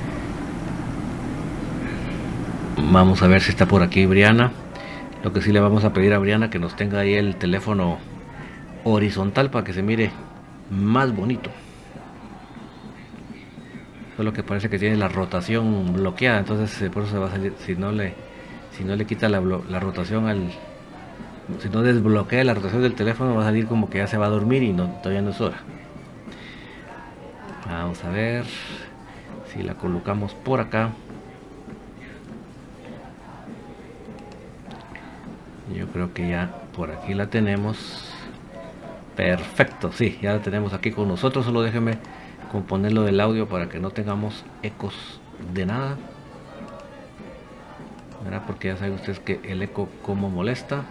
Vamos 2.90 3.22
a 3.22 3.26
ver 3.26 3.42
si 3.42 3.50
está 3.50 3.66
por 3.66 3.82
aquí 3.82 4.06
Briana. 4.06 4.50
Lo 5.22 5.30
que 5.34 5.42
sí 5.42 5.52
le 5.52 5.60
vamos 5.60 5.84
a 5.84 5.92
pedir 5.92 6.14
a 6.14 6.18
Briana 6.18 6.48
que 6.48 6.58
nos 6.58 6.74
tenga 6.74 7.00
ahí 7.00 7.12
el 7.12 7.36
teléfono 7.36 7.98
horizontal 8.82 9.50
para 9.50 9.62
que 9.62 9.74
se 9.74 9.82
mire 9.82 10.10
más 10.70 11.14
bonito. 11.14 11.50
Solo 14.16 14.32
que 14.32 14.42
parece 14.42 14.70
que 14.70 14.78
tiene 14.78 14.96
la 14.96 15.08
rotación 15.08 15.92
bloqueada, 15.92 16.38
entonces 16.38 16.80
eh, 16.80 16.88
por 16.88 17.02
eso 17.02 17.12
se 17.12 17.18
va 17.18 17.26
a 17.26 17.30
salir. 17.30 17.52
Si 17.58 17.76
no 17.76 17.92
le 17.92 18.14
si 18.72 18.84
no 18.84 18.96
le 18.96 19.04
quita 19.04 19.28
la, 19.28 19.40
rotación 19.40 20.26
al 20.26 20.50
si 21.58 21.68
no 21.68 21.82
desbloquea 21.82 22.42
la 22.42 22.54
rotación 22.54 22.80
del 22.80 22.94
teléfono 22.94 23.34
va 23.34 23.42
a 23.42 23.46
salir 23.46 23.66
como 23.66 23.90
que 23.90 23.98
ya 23.98 24.06
se 24.06 24.16
va 24.16 24.26
a 24.26 24.30
dormir 24.30 24.62
y 24.62 24.72
no 24.72 24.86
todavía 25.02 25.20
no 25.22 25.30
es 25.30 25.40
hora 25.40 25.56
vamos 27.66 28.04
a 28.04 28.10
ver 28.10 28.44
si 29.52 29.62
la 29.62 29.74
colocamos 29.74 30.34
por 30.34 30.60
acá 30.60 30.90
yo 35.74 35.86
creo 35.88 36.12
que 36.14 36.28
ya 36.28 36.50
por 36.74 36.90
aquí 36.90 37.14
la 37.14 37.28
tenemos. 37.28 38.04
Perfecto 39.16 39.90
sí 39.92 40.18
ya 40.22 40.34
la 40.34 40.42
tenemos 40.42 40.72
aquí 40.72 40.90
con 40.90 41.08
nosotros. 41.08 41.44
Solo 41.44 41.62
déjeme 41.62 41.98
componerlo 42.52 43.02
del 43.02 43.20
audio 43.20 43.48
para 43.48 43.68
que 43.68 43.78
no 43.78 43.90
tengamos 43.90 44.44
ecos 44.62 45.20
de 45.52 45.66
nada. 45.66 45.96
Porque 48.46 48.68
ya 48.68 48.76
saben 48.76 48.94
ustedes 48.94 49.20
que 49.20 49.40
el 49.44 49.62
eco 49.62 49.88
como 50.02 50.30
molesta. 50.30 50.84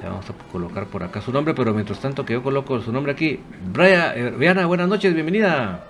Le 0.00 0.08
vamos 0.08 0.28
a 0.30 0.32
colocar 0.50 0.86
por 0.86 1.02
acá 1.02 1.20
su 1.20 1.32
nombre 1.32 1.52
pero 1.52 1.74
mientras 1.74 2.00
tanto 2.00 2.24
que 2.24 2.32
yo 2.32 2.42
coloco 2.42 2.80
su 2.80 2.90
nombre 2.90 3.12
aquí 3.12 3.40
Brian, 3.74 4.12
eh, 4.16 4.64
buenas 4.64 4.88
noches, 4.88 5.12
bienvenida. 5.12 5.84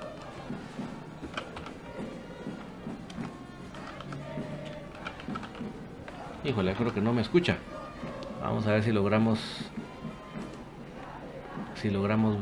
Híjole, 6.44 6.74
creo 6.74 6.92
que 6.92 7.00
no 7.00 7.12
me 7.12 7.22
escucha 7.22 7.58
vamos 8.42 8.66
a 8.66 8.72
ver 8.72 8.82
si 8.82 8.92
logramos 8.92 9.38
si 11.74 11.90
logramos 11.90 12.38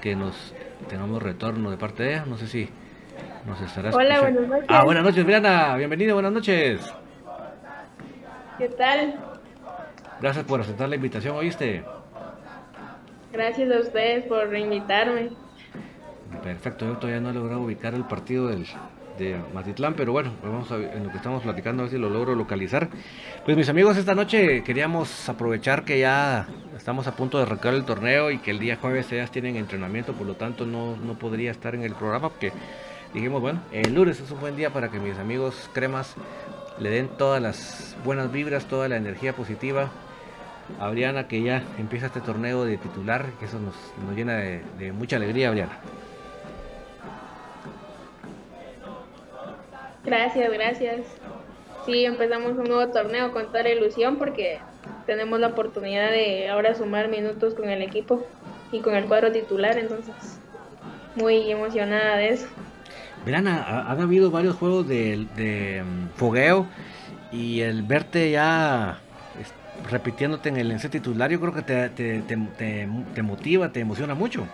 que 0.00 0.14
nos 0.14 0.54
tengamos 0.88 1.22
retorno 1.22 1.70
de 1.70 1.76
parte 1.76 2.02
de 2.02 2.10
ella 2.12 2.24
no 2.26 2.36
sé 2.36 2.46
si 2.46 2.68
Hola, 3.92 4.20
buenas 4.20 4.48
noches. 4.48 4.66
Ah, 4.68 4.84
buenas 4.84 5.04
noches, 5.04 5.24
Briana. 5.24 5.76
Bienvenida, 5.76 6.14
buenas 6.14 6.32
noches. 6.32 6.92
¿Qué 8.58 8.68
tal? 8.70 9.14
Gracias 10.20 10.44
por 10.44 10.60
aceptar 10.60 10.88
la 10.88 10.96
invitación, 10.96 11.36
¿oíste? 11.36 11.84
Gracias 13.32 13.70
a 13.70 13.80
ustedes 13.80 14.24
por 14.24 14.54
invitarme. 14.56 15.30
Perfecto, 16.42 16.86
yo 16.86 16.96
todavía 16.96 17.20
no 17.20 17.30
he 17.30 17.34
logrado 17.34 17.60
ubicar 17.60 17.94
el 17.94 18.04
partido 18.04 18.48
del, 18.48 18.66
de 19.18 19.36
Matitlán, 19.52 19.94
pero 19.94 20.12
bueno, 20.12 20.32
pues 20.40 20.52
vamos 20.52 20.70
a 20.70 20.76
en 20.76 21.04
lo 21.04 21.10
que 21.10 21.16
estamos 21.16 21.42
platicando, 21.42 21.82
a 21.82 21.84
ver 21.84 21.92
si 21.92 21.98
lo 21.98 22.10
logro 22.10 22.34
localizar. 22.34 22.88
Pues 23.44 23.56
mis 23.56 23.68
amigos, 23.68 23.96
esta 23.96 24.14
noche 24.14 24.62
queríamos 24.62 25.28
aprovechar 25.28 25.84
que 25.84 25.98
ya 25.98 26.46
estamos 26.76 27.06
a 27.06 27.16
punto 27.16 27.38
de 27.38 27.44
arrancar 27.44 27.74
el 27.74 27.84
torneo 27.84 28.30
y 28.30 28.38
que 28.38 28.50
el 28.50 28.58
día 28.58 28.76
jueves 28.76 29.10
ellas 29.12 29.30
tienen 29.30 29.56
entrenamiento, 29.56 30.12
por 30.12 30.26
lo 30.26 30.34
tanto 30.34 30.66
no, 30.66 30.96
no 30.96 31.14
podría 31.14 31.50
estar 31.50 31.74
en 31.74 31.82
el 31.82 31.94
programa 31.94 32.28
porque 32.28 32.52
dijimos, 33.14 33.40
bueno, 33.40 33.60
el 33.72 33.94
lunes 33.94 34.20
es 34.20 34.30
un 34.30 34.40
buen 34.40 34.56
día 34.56 34.70
para 34.70 34.90
que 34.90 34.98
mis 34.98 35.18
amigos 35.18 35.70
cremas 35.72 36.14
le 36.78 36.90
den 36.90 37.08
todas 37.08 37.40
las 37.40 37.96
buenas 38.04 38.30
vibras, 38.30 38.66
toda 38.66 38.88
la 38.88 38.96
energía 38.96 39.32
positiva 39.34 39.90
a 40.80 41.26
que 41.28 41.42
ya 41.42 41.62
empieza 41.78 42.06
este 42.06 42.20
torneo 42.20 42.64
de 42.64 42.76
titular, 42.76 43.26
que 43.38 43.46
eso 43.46 43.58
nos, 43.58 43.74
llena 44.16 44.36
de, 44.36 44.92
mucha 44.92 45.16
alegría, 45.16 45.50
Briana. 45.50 45.78
Gracias, 50.06 50.52
gracias. 50.52 51.00
sí 51.84 52.04
empezamos 52.04 52.52
un 52.52 52.64
nuevo 52.64 52.88
torneo 52.92 53.32
con 53.32 53.46
toda 53.46 53.64
la 53.64 53.70
ilusión 53.70 54.16
porque 54.18 54.60
tenemos 55.04 55.40
la 55.40 55.48
oportunidad 55.48 56.10
de 56.10 56.48
ahora 56.48 56.76
sumar 56.76 57.08
minutos 57.08 57.54
con 57.54 57.68
el 57.68 57.82
equipo 57.82 58.24
y 58.70 58.80
con 58.80 58.94
el 58.94 59.06
cuadro 59.06 59.32
titular, 59.32 59.76
entonces 59.76 60.14
muy 61.16 61.50
emocionada 61.50 62.16
de 62.18 62.28
eso. 62.28 62.46
Verán, 63.24 63.48
han 63.48 64.00
habido 64.00 64.30
varios 64.30 64.54
juegos 64.54 64.86
de, 64.86 65.82
mm, 65.84 66.16
fogueo 66.16 66.68
y 67.32 67.62
el 67.62 67.82
verte 67.82 68.30
ya 68.30 69.00
repitiéndote 69.90 70.48
en 70.50 70.56
el 70.56 70.70
ence 70.70 70.88
titular, 70.88 71.30
yo 71.30 71.40
creo 71.40 71.52
que 71.52 71.62
te, 71.62 71.88
te 72.22 73.22
motiva, 73.22 73.72
te 73.72 73.80
emociona 73.80 74.14
mucho. 74.14 74.46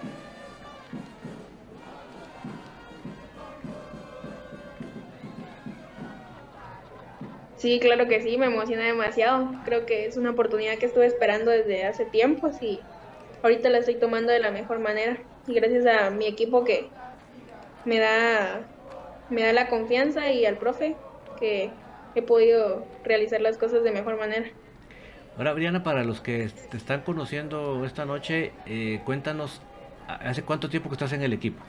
Sí, 7.62 7.78
claro 7.78 8.08
que 8.08 8.20
sí, 8.20 8.38
me 8.38 8.46
emociona 8.46 8.82
demasiado. 8.82 9.52
Creo 9.64 9.86
que 9.86 10.06
es 10.06 10.16
una 10.16 10.30
oportunidad 10.30 10.78
que 10.78 10.86
estuve 10.86 11.06
esperando 11.06 11.52
desde 11.52 11.84
hace 11.84 12.04
tiempo 12.04 12.50
y 12.60 12.80
ahorita 13.40 13.70
la 13.70 13.78
estoy 13.78 13.94
tomando 13.94 14.32
de 14.32 14.40
la 14.40 14.50
mejor 14.50 14.80
manera. 14.80 15.18
Y 15.46 15.54
gracias 15.54 15.86
a 15.86 16.10
mi 16.10 16.26
equipo 16.26 16.64
que 16.64 16.88
me 17.84 18.00
da, 18.00 18.62
me 19.30 19.44
da 19.44 19.52
la 19.52 19.68
confianza 19.68 20.32
y 20.32 20.44
al 20.44 20.56
profe 20.56 20.96
que 21.38 21.70
he 22.16 22.22
podido 22.22 22.84
realizar 23.04 23.40
las 23.40 23.58
cosas 23.58 23.84
de 23.84 23.92
mejor 23.92 24.18
manera. 24.18 24.48
Ahora, 25.38 25.52
Briana, 25.52 25.84
para 25.84 26.02
los 26.02 26.20
que 26.20 26.50
te 26.68 26.76
están 26.76 27.02
conociendo 27.02 27.84
esta 27.84 28.04
noche, 28.04 28.50
eh, 28.66 29.00
cuéntanos, 29.04 29.62
¿hace 30.08 30.42
cuánto 30.42 30.68
tiempo 30.68 30.88
que 30.88 30.96
estás 30.96 31.12
en 31.12 31.22
el 31.22 31.32
equipo? 31.32 31.62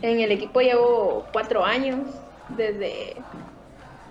En 0.00 0.18
el 0.18 0.32
equipo 0.32 0.62
llevo 0.62 1.26
cuatro 1.30 1.62
años 1.62 2.06
desde, 2.56 3.14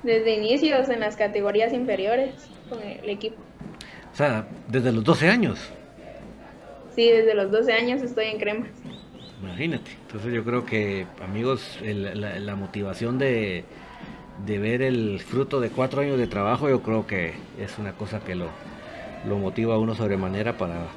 desde 0.04 0.36
inicios 0.36 0.90
en 0.90 1.00
las 1.00 1.16
categorías 1.16 1.74
inferiores 1.74 2.34
con 2.70 2.82
el 2.82 3.10
equipo. 3.10 3.38
O 4.14 4.16
sea, 4.16 4.48
desde 4.68 4.92
los 4.92 5.04
12 5.04 5.30
años. 5.30 5.60
Sí, 6.96 7.10
desde 7.10 7.36
los 7.36 7.52
12 7.52 7.74
años 7.74 8.02
estoy 8.02 8.26
en 8.26 8.40
Cremas. 8.40 8.70
Imagínate. 9.42 9.92
Entonces 10.08 10.34
yo 10.34 10.44
creo 10.44 10.66
que, 10.66 11.06
amigos, 11.24 11.80
la, 11.84 12.56
motivación 12.56 13.20
de, 13.20 13.66
de, 14.46 14.58
ver 14.58 14.82
el 14.82 15.20
fruto 15.20 15.60
de 15.60 15.70
cuatro 15.70 16.02
años 16.02 16.18
de 16.18 16.26
trabajo, 16.26 16.68
yo 16.70 16.82
creo 16.82 17.06
que 17.06 17.34
es 17.60 17.78
una 17.78 17.94
cosa 17.94 18.20
que 18.22 18.34
lo, 18.34 18.48
lo 19.28 19.38
motiva 19.38 19.76
a 19.76 19.78
uno 19.78 19.94
sobremanera 19.94 20.58
para 20.58 20.88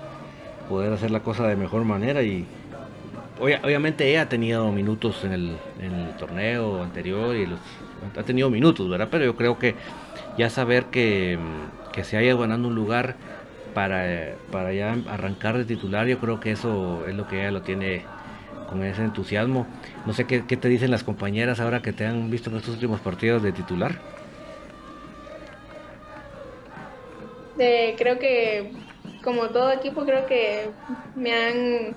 poder 0.71 0.93
hacer 0.93 1.11
la 1.11 1.21
cosa 1.21 1.47
de 1.47 1.57
mejor 1.57 1.85
manera 1.85 2.23
y 2.23 2.47
obviamente 3.41 4.09
ella 4.09 4.23
ha 4.23 4.29
tenido 4.29 4.71
minutos 4.71 5.25
en 5.25 5.33
el, 5.33 5.57
torneo 6.19 6.83
anterior 6.83 7.35
y 7.35 7.47
los, 7.47 7.59
ha 8.17 8.23
tenido 8.23 8.51
minutos, 8.51 8.89
¿verdad? 8.89 9.09
Pero 9.11 9.25
yo 9.25 9.37
creo 9.37 9.59
que 9.59 9.75
ya 10.37 10.51
saber 10.51 10.87
que, 10.87 11.39
se 12.03 12.17
haya 12.17 12.35
ganando 12.35 12.69
un 12.69 12.75
lugar 12.75 13.17
para, 13.75 14.35
para 14.51 14.73
ya 14.73 14.97
arrancar 15.09 15.59
de 15.59 15.65
titular, 15.65 16.07
yo 16.07 16.19
creo 16.19 16.41
que 16.41 16.53
eso 16.53 17.05
es 17.07 17.15
lo 17.15 17.27
que 17.27 17.41
ella 17.41 17.51
lo 17.51 17.63
tiene 17.63 18.05
con 18.69 18.85
ese 18.85 19.03
entusiasmo. 19.03 19.67
No 20.07 20.13
sé 20.13 20.27
qué, 20.27 20.41
te 20.41 20.69
dicen 20.69 20.91
las 20.91 21.05
compañeras 21.05 21.61
ahora 21.61 21.83
que 21.83 21.93
te 21.93 22.07
han 22.07 22.31
visto 22.31 22.51
en 22.51 22.57
estos 22.57 22.75
últimos 22.75 23.01
partidos 23.01 23.43
de 23.43 23.53
titular. 23.53 23.99
creo 27.99 28.19
que 28.19 28.73
como 29.23 29.49
todo 29.49 29.71
equipo 29.71 30.07
creo 30.07 30.25
que 30.25 30.71
me 31.15 31.33
han 31.35 31.95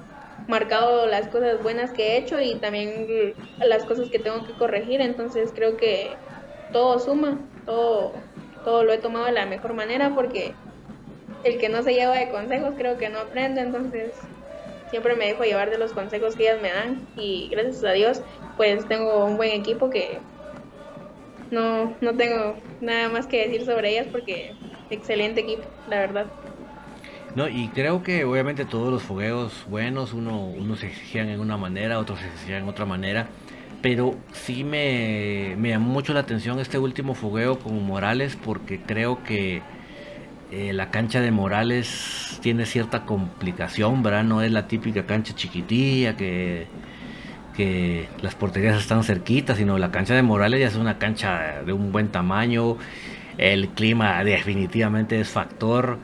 marcado 0.47 1.07
las 1.07 1.27
cosas 1.29 1.61
buenas 1.61 1.91
que 1.93 2.13
he 2.15 2.17
hecho 2.17 2.39
y 2.41 2.59
también 2.59 3.07
las 3.59 3.85
cosas 3.85 4.09
que 4.09 4.19
tengo 4.19 4.43
que 4.43 4.55
corregir. 4.55 5.01
Entonces 5.01 5.53
creo 5.55 5.77
que 5.77 6.19
todo 6.71 6.99
suma, 6.99 7.49
todo, 7.65 8.29
todo 8.61 8.83
lo 8.83 8.93
he 8.93 8.99
tomado 8.99 9.25
de 9.25 9.31
la 9.33 9.45
mejor 9.45 9.73
manera 9.73 10.13
porque 10.15 10.59
el 11.43 11.59
que 11.59 11.69
no 11.69 11.83
se 11.83 11.93
lleva 11.93 12.17
de 12.17 12.29
consejos 12.31 12.75
creo 12.77 12.97
que 12.97 13.09
no 13.09 13.19
aprende. 13.19 13.61
Entonces 13.61 14.31
siempre 14.87 15.15
me 15.15 15.27
dejo 15.27 15.43
llevar 15.43 15.69
de 15.71 15.77
los 15.79 15.93
consejos 15.93 16.35
que 16.35 16.43
ellas 16.45 16.61
me 16.61 16.71
dan 16.71 17.11
y 17.15 17.49
gracias 17.51 17.83
a 17.85 17.93
Dios 17.93 18.21
pues 18.55 18.87
tengo 18.87 19.25
un 19.25 19.37
buen 19.37 19.51
equipo 19.51 19.89
que 19.89 20.27
no, 21.49 21.97
no 22.01 22.15
tengo 22.17 22.63
nada 22.79 23.09
más 23.09 23.27
que 23.27 23.37
decir 23.47 23.65
sobre 23.65 23.91
ellas 23.91 24.07
porque 24.11 24.57
excelente 24.89 25.41
equipo, 25.41 25.69
la 25.85 25.99
verdad. 25.99 26.42
No, 27.35 27.47
y 27.47 27.69
creo 27.69 28.03
que 28.03 28.25
obviamente 28.25 28.63
todos 28.65 28.91
los 28.91 29.01
fogueos 29.01 29.65
buenos, 29.67 30.13
uno, 30.13 30.45
uno 30.45 30.75
se 30.75 30.87
exigían 30.87 31.29
en 31.29 31.39
una 31.39 31.57
manera, 31.57 31.97
otros 31.97 32.19
se 32.19 32.27
exigían 32.27 32.63
en 32.63 32.69
otra 32.69 32.85
manera, 32.85 33.27
pero 33.81 34.15
sí 34.33 34.63
me, 34.63 35.55
me 35.57 35.69
llamó 35.69 35.89
mucho 35.91 36.13
la 36.13 36.19
atención 36.19 36.59
este 36.59 36.77
último 36.77 37.15
fogueo 37.15 37.57
con 37.57 37.83
Morales 37.85 38.35
porque 38.35 38.79
creo 38.81 39.23
que 39.23 39.63
eh, 40.51 40.73
la 40.73 40.91
cancha 40.91 41.21
de 41.21 41.31
Morales 41.31 42.39
tiene 42.43 42.67
cierta 42.67 43.05
complicación, 43.05 44.03
¿verdad? 44.03 44.23
No 44.23 44.43
es 44.43 44.51
la 44.51 44.67
típica 44.67 45.05
cancha 45.07 45.33
chiquitilla 45.35 46.15
que, 46.15 46.67
que 47.55 48.07
las 48.21 48.35
porterías 48.35 48.77
están 48.77 49.03
cerquitas, 49.03 49.57
sino 49.57 49.79
la 49.79 49.91
cancha 49.91 50.13
de 50.13 50.21
Morales 50.21 50.59
ya 50.59 50.67
es 50.67 50.75
una 50.75 50.99
cancha 50.99 51.63
de 51.65 51.73
un 51.73 51.91
buen 51.91 52.09
tamaño, 52.09 52.77
el 53.37 53.69
clima 53.69 54.23
definitivamente 54.23 55.19
es 55.19 55.29
factor 55.29 55.97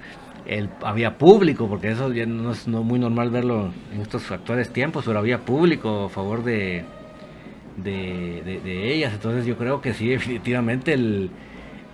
había 0.83 1.17
público, 1.17 1.67
porque 1.67 1.91
eso 1.91 2.11
ya 2.11 2.25
no 2.25 2.51
es 2.51 2.67
muy 2.67 2.99
normal 2.99 3.29
verlo 3.29 3.71
en 3.93 4.01
estos 4.01 4.31
actuales 4.31 4.71
tiempos, 4.71 5.05
pero 5.05 5.19
había 5.19 5.39
público 5.39 6.05
a 6.05 6.09
favor 6.09 6.43
de, 6.43 6.83
de, 7.77 8.93
ellas. 8.93 9.13
Entonces 9.13 9.45
yo 9.45 9.57
creo 9.57 9.81
que 9.81 9.93
sí, 9.93 10.09
definitivamente 10.09 10.93
el, 10.93 11.29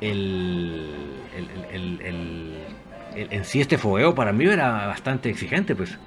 el, 0.02 0.86
en 3.16 3.46
sí 3.46 3.62
este 3.62 3.78
fogueo 3.78 4.16
para 4.16 4.32
mí 4.32 4.46
era 4.46 4.88
bastante 4.88 5.30
exigente, 5.30 5.76
pues. 5.76 5.98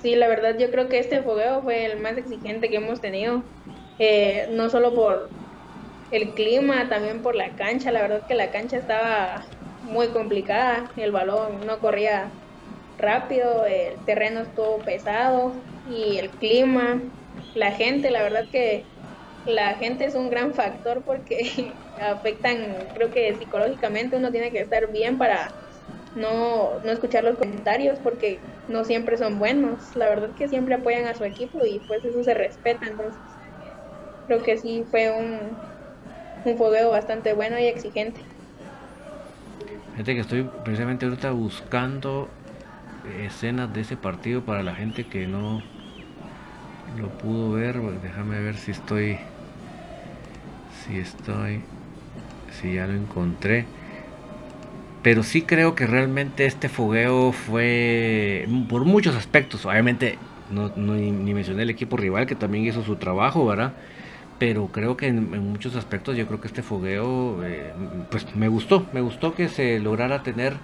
Sí, 0.00 0.14
la 0.14 0.28
verdad 0.28 0.56
yo 0.58 0.70
creo 0.70 0.88
que 0.88 1.00
este 1.00 1.22
fogueo 1.22 1.60
fue 1.62 1.84
el 1.86 2.00
más 2.00 2.16
exigente 2.16 2.70
que 2.70 2.76
hemos 2.76 3.00
tenido 3.00 3.42
eh, 3.98 4.48
no 4.50 4.70
solo 4.70 4.94
por 4.94 5.34
el 6.10 6.34
clima, 6.34 6.88
también 6.88 7.22
por 7.22 7.34
la 7.36 7.54
cancha. 7.54 7.92
La 7.92 8.02
verdad 8.02 8.24
que 8.26 8.34
la 8.34 8.50
cancha 8.50 8.78
estaba 8.78 9.46
muy 9.80 10.12
complicada, 10.12 10.92
el 10.96 11.12
balón 11.12 11.66
no 11.66 11.80
corría 11.80 12.38
rápido, 12.96 13.64
el 13.66 14.04
terreno 14.04 14.40
estuvo 14.42 14.84
pesado 14.84 15.68
y 15.84 16.18
el 16.18 16.36
clima, 16.38 17.02
la 17.54 17.72
gente, 17.72 18.10
la 18.10 18.22
verdad 18.22 18.48
que 18.50 18.90
la 19.44 19.76
gente 19.76 20.04
es 20.06 20.14
un 20.14 20.30
gran 20.30 20.54
factor 20.54 21.04
porque 21.04 21.82
afectan, 21.96 22.90
creo 22.94 23.10
que 23.10 23.34
psicológicamente 23.36 24.16
uno 24.16 24.30
tiene 24.32 24.50
que 24.52 24.60
estar 24.60 24.90
bien 24.92 25.18
para 25.18 25.56
no, 26.14 26.80
no 26.80 26.92
escuchar 26.92 27.24
los 27.24 27.36
comentarios 27.36 28.00
porque 28.00 28.48
no 28.66 28.84
siempre 28.84 29.16
son 29.18 29.38
buenos. 29.38 29.94
La 29.96 30.08
verdad 30.08 30.34
que 30.34 30.48
siempre 30.48 30.74
apoyan 30.74 31.06
a 31.06 31.14
su 31.14 31.24
equipo 31.24 31.64
y 31.64 31.80
pues 31.80 32.04
eso 32.04 32.22
se 32.22 32.34
respeta. 32.34 32.86
Entonces, 32.88 33.37
creo 34.28 34.42
que 34.42 34.58
sí 34.58 34.84
fue 34.88 35.10
un, 35.10 35.38
un 36.44 36.58
fogueo 36.58 36.90
bastante 36.90 37.32
bueno 37.32 37.58
y 37.58 37.64
exigente. 37.64 38.20
Fíjate 39.92 40.14
que 40.14 40.20
estoy 40.20 40.48
precisamente 40.64 41.06
ahorita 41.06 41.32
buscando 41.32 42.28
escenas 43.24 43.72
de 43.72 43.80
ese 43.80 43.96
partido 43.96 44.42
para 44.42 44.62
la 44.62 44.74
gente 44.74 45.06
que 45.06 45.26
no 45.26 45.62
lo 47.00 47.08
pudo 47.08 47.52
ver. 47.52 47.80
Déjame 48.02 48.38
ver 48.40 48.56
si 48.56 48.70
estoy. 48.70 49.18
Si 50.84 50.98
estoy. 50.98 51.62
Si 52.52 52.74
ya 52.74 52.86
lo 52.86 52.92
encontré. 52.92 53.64
Pero 55.02 55.22
sí 55.22 55.42
creo 55.42 55.74
que 55.74 55.86
realmente 55.86 56.44
este 56.44 56.68
fogueo 56.68 57.32
fue 57.32 58.46
por 58.68 58.84
muchos 58.84 59.16
aspectos. 59.16 59.64
Obviamente 59.64 60.18
no, 60.50 60.68
ni 60.76 61.32
mencioné 61.32 61.62
el 61.62 61.70
equipo 61.70 61.96
rival 61.96 62.26
que 62.26 62.34
también 62.34 62.66
hizo 62.66 62.84
su 62.84 62.96
trabajo, 62.96 63.46
¿verdad? 63.46 63.72
Pero 64.38 64.68
creo 64.68 64.96
que 64.96 65.08
en, 65.08 65.50
muchos 65.50 65.74
aspectos 65.76 66.16
yo 66.16 66.26
creo 66.26 66.40
que 66.40 66.46
este 66.46 66.62
fogueo 66.62 67.44
eh, 67.44 67.72
pues 68.10 68.34
me 68.36 68.48
gustó, 68.48 68.86
me 68.92 69.00
gustó 69.00 69.34
que 69.34 69.48
se 69.48 69.80
lograra 69.80 70.22
tener, 70.22 70.54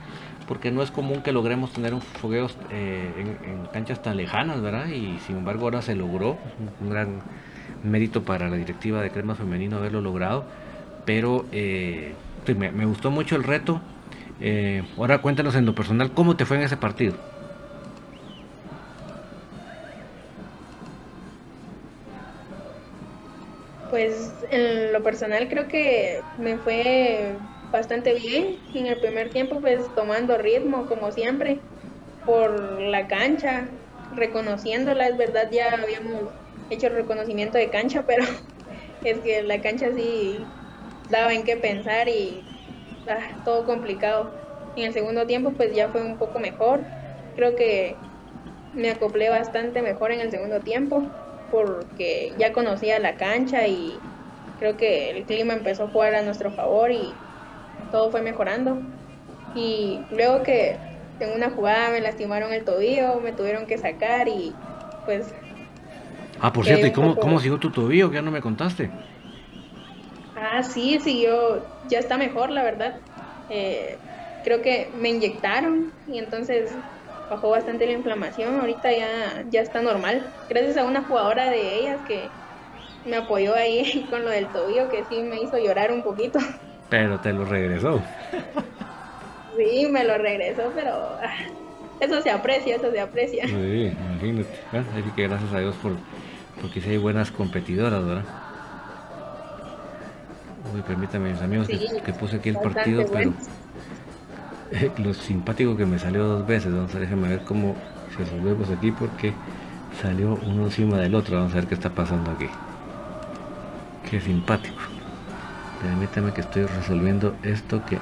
porque 0.46 0.70
no 0.70 0.82
es 0.82 0.90
común 0.90 1.22
que 1.22 1.32
logremos 1.32 1.72
tener 1.72 1.92
un 1.92 2.00
fogueo 2.00 2.48
eh, 2.70 3.10
en, 3.44 3.66
canchas 3.72 4.02
tan 4.02 4.16
lejanas, 4.16 4.60
¿verdad? 4.60 4.88
Y 4.88 5.18
sin 5.26 5.38
embargo 5.38 5.64
ahora 5.64 5.82
se 5.82 5.96
logró, 5.96 6.38
un, 6.80 6.90
gran 6.90 7.20
mérito 7.82 8.22
para 8.22 8.48
la 8.48 8.56
directiva 8.56 9.02
de 9.02 9.10
Crema 9.10 9.34
Femenino 9.34 9.76
haberlo 9.76 10.00
logrado, 10.00 10.44
pero 11.04 11.44
eh, 11.50 12.14
me, 12.56 12.70
me, 12.70 12.86
gustó 12.86 13.10
mucho 13.10 13.34
el 13.34 13.42
reto. 13.42 13.80
ahora 14.96 15.18
cuéntanos 15.18 15.56
en 15.56 15.66
lo 15.66 15.74
personal, 15.74 16.12
¿cómo 16.12 16.36
te 16.36 16.44
fue 16.44 16.58
en 16.58 16.62
ese 16.62 16.76
partido? 16.76 17.34
Pues 23.95 24.45
en 24.51 24.92
lo 24.92 25.05
personal 25.05 25.49
creo 25.49 25.68
que 25.68 26.24
me 26.34 26.59
fue 26.59 27.38
bastante 27.70 28.12
bien. 28.14 28.61
En 28.72 28.86
el 28.86 28.99
primer 28.99 29.30
tiempo 29.30 29.61
pues 29.61 29.95
tomando 29.95 30.36
ritmo 30.36 30.86
como 30.88 31.12
siempre 31.12 31.64
por 32.24 32.80
la 32.82 33.09
cancha, 33.09 33.70
reconociéndola, 34.11 35.09
es 35.09 35.16
verdad, 35.16 35.51
ya 35.53 35.70
habíamos 35.74 36.34
hecho 36.68 36.88
reconocimiento 36.90 37.59
de 37.59 37.70
cancha, 37.70 38.05
pero 38.09 38.24
es 39.03 39.20
que 39.22 39.42
la 39.42 39.61
cancha 39.62 39.92
sí 39.95 40.55
daba 41.09 41.34
en 41.34 41.45
qué 41.45 41.57
pensar 41.59 42.09
y 42.09 42.49
ah, 43.07 43.40
todo 43.45 43.66
complicado. 43.66 44.34
En 44.76 44.84
el 44.86 44.92
segundo 44.95 45.26
tiempo 45.26 45.57
pues 45.57 45.74
ya 45.74 45.90
fue 45.90 46.03
un 46.05 46.18
poco 46.18 46.40
mejor, 46.40 46.90
creo 47.34 47.57
que 47.57 48.03
me 48.72 48.90
acoplé 48.90 49.30
bastante 49.30 49.82
mejor 49.82 50.12
en 50.12 50.20
el 50.20 50.30
segundo 50.30 50.62
tiempo 50.62 51.14
porque 51.51 52.32
ya 52.38 52.53
conocía 52.53 52.99
la 52.99 53.16
cancha 53.16 53.66
y 53.66 53.99
creo 54.59 54.76
que 54.76 55.11
el 55.11 55.24
clima 55.24 55.55
empezó 55.55 55.84
a 55.84 55.88
jugar 55.88 56.14
a 56.14 56.22
nuestro 56.22 56.51
favor 56.51 56.90
y 56.90 57.12
todo 57.90 58.11
fue 58.11 58.22
mejorando. 58.22 58.78
Y 59.55 60.01
luego 60.11 60.42
que 60.42 60.76
en 61.20 61.32
una 61.32 61.51
jugada 61.51 61.90
me 61.90 62.01
lastimaron 62.01 62.53
el 62.53 62.64
tobillo, 62.64 63.20
me 63.20 63.32
tuvieron 63.32 63.66
que 63.66 63.78
sacar 63.78 64.28
y 64.28 64.53
pues... 65.05 65.32
Ah, 66.40 66.53
por 66.53 66.64
cierto, 66.64 66.86
¿y 66.86 66.92
cómo, 66.92 67.14
cómo 67.16 67.38
siguió 67.38 67.59
tu 67.59 67.70
tobillo? 67.70 68.11
Que 68.11 68.16
ya 68.16 68.22
no 68.22 68.30
me 68.30 68.40
contaste. 68.40 68.90
Ah, 70.36 70.62
sí, 70.62 70.99
siguió, 71.01 71.64
ya 71.88 72.01
está 72.01 72.18
mejor, 72.18 72.51
la 72.51 72.62
verdad. 72.62 72.97
Eh, 73.49 73.97
creo 74.42 74.61
que 74.61 74.90
me 75.01 75.11
inyectaron 75.11 75.92
y 76.09 76.18
entonces 76.18 76.70
bajó 77.30 77.50
bastante 77.50 77.86
la 77.86 77.92
inflamación, 77.92 78.60
ahorita 78.60 78.92
ya, 78.92 79.44
ya 79.50 79.60
está 79.60 79.82
normal. 79.82 80.26
Gracias 80.48 80.76
a 80.76 80.84
una 80.84 81.02
jugadora 81.02 81.50
de 81.50 81.78
ellas 81.78 82.00
que 82.06 82.28
me 83.06 83.16
apoyó 83.16 83.54
ahí 83.54 84.06
con 84.10 84.24
lo 84.24 84.30
del 84.30 84.46
tobillo, 84.48 84.88
que 84.88 85.04
sí 85.08 85.20
me 85.22 85.40
hizo 85.40 85.58
llorar 85.58 85.92
un 85.92 86.02
poquito. 86.02 86.38
Pero 86.90 87.20
te 87.20 87.32
lo 87.32 87.44
regresó. 87.44 88.02
Sí, 89.56 89.88
me 89.90 90.04
lo 90.04 90.18
regresó, 90.18 90.72
pero 90.74 90.92
ah, 90.92 91.34
eso 92.00 92.20
se 92.20 92.30
aprecia, 92.30 92.76
eso 92.76 92.90
se 92.90 93.00
aprecia. 93.00 93.46
Sí, 93.46 93.92
imagínate. 94.10 94.48
Así 94.72 95.10
que 95.14 95.28
gracias 95.28 95.52
a 95.52 95.60
Dios 95.60 95.74
por, 95.76 95.92
porque 96.60 96.80
si 96.80 96.90
hay 96.90 96.98
buenas 96.98 97.30
competidoras, 97.30 98.04
¿verdad? 98.04 98.24
Uy, 100.74 100.82
permítame, 100.82 101.30
mis 101.30 101.40
amigos, 101.40 101.68
que, 101.68 102.12
puse 102.12 102.36
aquí 102.36 102.48
el 102.48 102.56
partido, 102.56 103.04
pero 103.12 103.32
lo 104.98 105.14
simpático 105.14 105.76
que 105.76 105.86
me 105.86 105.98
salió 105.98 106.24
dos 106.24 106.46
veces. 106.46 106.72
Vamos 106.72 106.94
a 106.94 106.98
déjame 106.98 107.28
ver 107.28 107.40
cómo 107.44 107.76
se 108.16 108.74
aquí 108.74 108.92
porque 108.92 109.32
salió 110.00 110.38
uno 110.46 110.64
encima 110.64 110.98
del 110.98 111.14
otro. 111.14 111.36
Vamos 111.36 111.52
a 111.52 111.56
ver 111.56 111.66
qué 111.66 111.74
está 111.74 111.90
pasando 111.90 112.30
aquí. 112.30 112.46
Qué 114.08 114.20
simpático. 114.20 114.82
Permítame 115.82 116.32
que 116.32 116.40
estoy 116.40 116.66
resolviendo 116.66 117.34
esto 117.42 117.84
que 117.84 117.98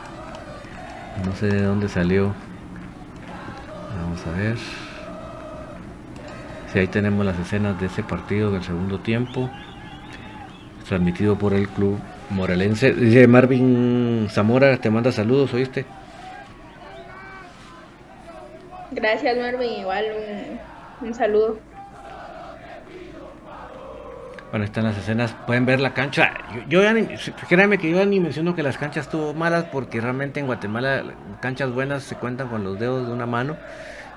no 1.24 1.34
sé 1.34 1.46
de 1.46 1.62
dónde 1.62 1.88
salió. 1.88 2.34
Vamos 4.02 4.26
a 4.26 4.30
ver. 4.38 4.56
Si 6.72 6.78
ahí 6.78 6.86
tenemos 6.86 7.24
las 7.24 7.38
escenas 7.38 7.78
de 7.80 7.86
ese 7.86 8.02
partido 8.02 8.50
del 8.50 8.62
segundo 8.62 8.98
tiempo. 9.00 9.50
Transmitido 10.86 11.38
por 11.38 11.54
el 11.54 11.68
club 11.68 11.98
morelense. 12.30 12.92
Dice 12.92 13.26
Marvin 13.26 14.26
Zamora, 14.30 14.76
te 14.76 14.90
manda 14.90 15.10
saludos, 15.10 15.54
¿oíste? 15.54 15.86
Gracias 18.95 19.38
Marvin, 19.38 19.80
igual 19.80 20.05
un, 21.01 21.14
saludo. 21.14 21.59
Bueno, 24.51 24.66
están 24.66 24.84
las 24.84 24.99
escenas, 24.99 25.34
pueden 25.47 25.64
ver 25.64 25.80
la 25.80 25.95
cancha. 25.95 26.34
Yo, 26.68 26.82
ya 26.82 26.93
ni, 26.93 27.07
que 27.07 27.90
yo 27.90 28.05
ni 28.05 28.20
menciono 28.20 28.55
que 28.55 28.62
las 28.62 28.76
canchas 28.76 29.07
estuvo 29.07 29.32
malas 29.32 29.64
porque 29.72 29.99
realmente 29.99 30.40
en 30.40 30.47
Guatemala 30.47 31.05
canchas 31.40 31.72
buenas 31.72 32.03
se 32.03 32.16
cuentan 32.16 32.49
con 32.49 32.64
los 32.64 32.78
dedos 32.78 33.07
de 33.07 33.14
una 33.14 33.24
mano. 33.24 33.57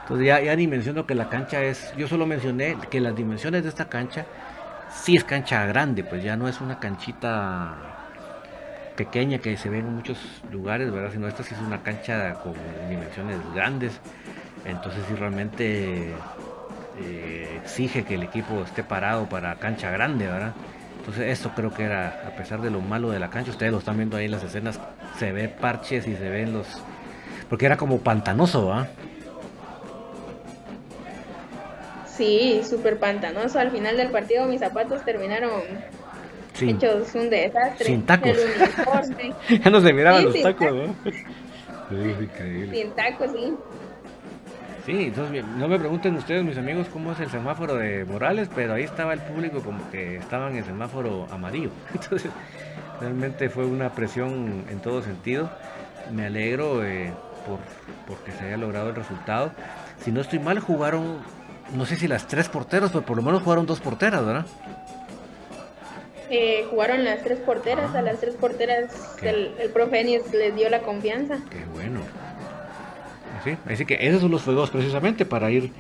Entonces 0.02 0.28
ya, 0.28 0.42
ya 0.42 0.54
ni 0.58 0.68
menciono 0.68 1.08
que 1.08 1.16
la 1.16 1.30
cancha 1.30 1.64
es, 1.64 1.94
yo 1.96 2.10
solo 2.10 2.26
mencioné 2.26 2.76
que 2.92 3.00
las 3.00 3.16
dimensiones 3.16 3.64
de 3.64 3.70
esta 3.70 3.86
cancha 3.86 4.26
sí 4.92 5.16
es 5.16 5.24
cancha 5.24 5.66
grande, 5.68 6.04
pues 6.04 6.22
ya 6.22 6.36
no 6.36 6.50
es 6.50 6.60
una 6.60 6.80
canchita 6.80 7.76
pequeña 8.98 9.38
que 9.40 9.56
se 9.56 9.70
ve 9.70 9.80
en 9.80 9.94
muchos 9.94 10.18
lugares, 10.52 10.92
¿verdad? 10.92 11.12
Sino 11.14 11.28
esta 11.30 11.44
sí 11.44 11.54
es 11.54 11.62
una 11.62 11.82
cancha 11.82 12.34
con 12.36 12.54
dimensiones 12.90 13.38
grandes. 13.54 14.02
Entonces 14.66 15.04
si 15.08 15.16
realmente 15.16 16.14
eh, 17.00 17.60
exige 17.62 18.04
que 18.04 18.16
el 18.16 18.24
equipo 18.24 18.62
esté 18.64 18.84
parado 18.84 19.28
para 19.30 19.56
cancha 19.56 19.92
grande, 19.92 20.28
¿verdad? 20.28 20.54
Entonces 21.00 21.32
esto 21.32 21.52
creo 21.56 21.72
que 21.74 21.84
era, 21.84 22.24
a 22.28 22.36
pesar 22.36 22.62
de 22.62 22.72
lo 22.72 22.82
malo 22.82 23.12
de 23.12 23.20
la 23.20 23.30
cancha, 23.30 23.52
ustedes 23.52 23.72
lo 23.72 23.80
están 23.80 23.98
viendo 23.98 24.18
ahí 24.18 24.26
en 24.26 24.32
las 24.32 24.44
escenas, 24.44 24.80
se 25.20 25.32
ve 25.32 25.50
parches 25.50 26.08
y 26.08 26.16
se 26.16 26.30
ven 26.30 26.54
los... 26.54 26.66
Porque 27.48 27.68
era 27.68 27.78
como 27.78 28.00
pantanoso, 28.00 28.68
¿verdad? 28.68 28.90
Sí, 32.08 32.62
súper 32.68 32.98
pantanoso. 32.98 33.60
Al 33.60 33.72
final 33.72 33.98
del 33.98 34.10
partido 34.10 34.48
mis 34.48 34.62
zapatos 34.62 35.04
terminaron 35.04 35.62
hechos 36.60 37.14
un 37.14 37.30
desastre. 37.30 37.86
Sin 37.86 38.06
tacos. 38.06 38.38
ya 39.64 39.70
no 39.70 39.82
se 39.82 39.94
miraban 39.94 40.26
los 40.26 40.42
tacos, 40.42 40.74
¿no? 40.74 40.96
Sin 42.72 42.92
tacos, 42.92 43.32
sí. 43.32 43.54
Sí, 44.86 45.06
entonces 45.06 45.44
no 45.44 45.68
me 45.68 45.80
pregunten 45.80 46.16
ustedes, 46.16 46.44
mis 46.44 46.58
amigos, 46.58 46.88
cómo 46.94 47.12
es 47.12 47.20
el 47.20 47.32
semáforo 47.32 47.76
de 47.76 48.06
Morales, 48.06 48.50
pero 48.54 48.76
ahí 48.76 48.84
estaba 48.84 49.14
el 49.14 49.20
público 49.20 49.62
como 49.62 49.90
que 49.90 50.18
estaban 50.18 50.52
en 50.52 50.58
el 50.60 50.66
semáforo 50.66 51.28
amarillo. 51.32 51.72
Entonces, 51.94 52.30
realmente 53.02 53.50
fue 53.50 53.66
una 53.66 53.90
presión 53.94 54.66
en 54.70 54.80
todo 54.80 55.02
sentido. 55.02 55.50
Me 56.14 56.28
alegro 56.28 56.86
eh, 56.86 57.12
por 57.48 57.60
porque 58.08 58.32
se 58.32 58.46
haya 58.46 58.58
logrado 58.58 58.90
el 58.90 58.96
resultado. 58.96 59.52
Si 60.02 60.12
no 60.12 60.22
estoy 60.22 60.38
mal, 60.38 60.60
jugaron, 60.60 61.18
no 61.74 61.86
sé 61.88 61.96
si 61.96 62.08
las 62.08 62.28
tres 62.28 62.48
porteras, 62.48 62.92
pero 62.92 63.04
por 63.04 63.18
lo 63.18 63.24
menos 63.24 63.42
jugaron 63.42 63.66
dos 63.66 63.80
porteras, 63.80 64.24
¿verdad? 64.24 64.46
Eh, 66.30 66.68
jugaron 66.70 67.04
las 67.04 67.24
tres 67.24 67.40
porteras, 67.40 67.96
a 67.96 68.04
las 68.04 68.20
tres 68.20 68.36
porteras 68.36 69.18
el, 69.24 69.54
el 69.60 69.70
profe 69.72 70.04
les 70.04 70.56
dio 70.56 70.70
la 70.70 70.82
confianza. 70.82 71.40
Qué 71.50 71.66
bueno. 71.74 72.02
Así 73.70 73.86
que 73.86 73.98
esos 74.02 74.22
son 74.22 74.32
los 74.32 74.42
fuegos 74.42 74.70
precisamente 74.70 75.26
para 75.26 75.52
ir 75.52 75.72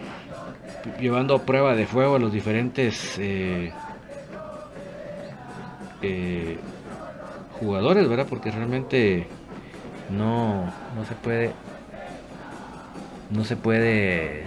llevando 0.99 1.35
a 1.35 1.41
prueba 1.41 1.75
de 1.75 1.85
fuego 1.85 2.15
a 2.15 2.19
los 2.19 2.31
diferentes 2.31 3.17
eh, 3.17 3.71
eh, 6.01 6.57
jugadores, 7.59 8.07
¿verdad? 8.07 8.27
Porque 8.29 8.51
realmente 8.51 9.27
no, 10.09 10.65
no 10.95 11.05
se 11.07 11.15
puede 11.15 11.51
no 13.31 13.43
se 13.43 13.55
puede 13.55 14.43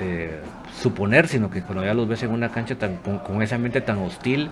eh, 0.00 0.40
suponer, 0.80 1.28
sino 1.28 1.50
que 1.50 1.62
cuando 1.62 1.84
ya 1.84 1.94
los 1.94 2.08
ves 2.08 2.22
en 2.24 2.30
una 2.30 2.50
cancha 2.50 2.76
tan, 2.76 2.96
con, 2.96 3.42
ese 3.42 3.54
ambiente 3.54 3.80
tan 3.80 3.98
hostil, 3.98 4.50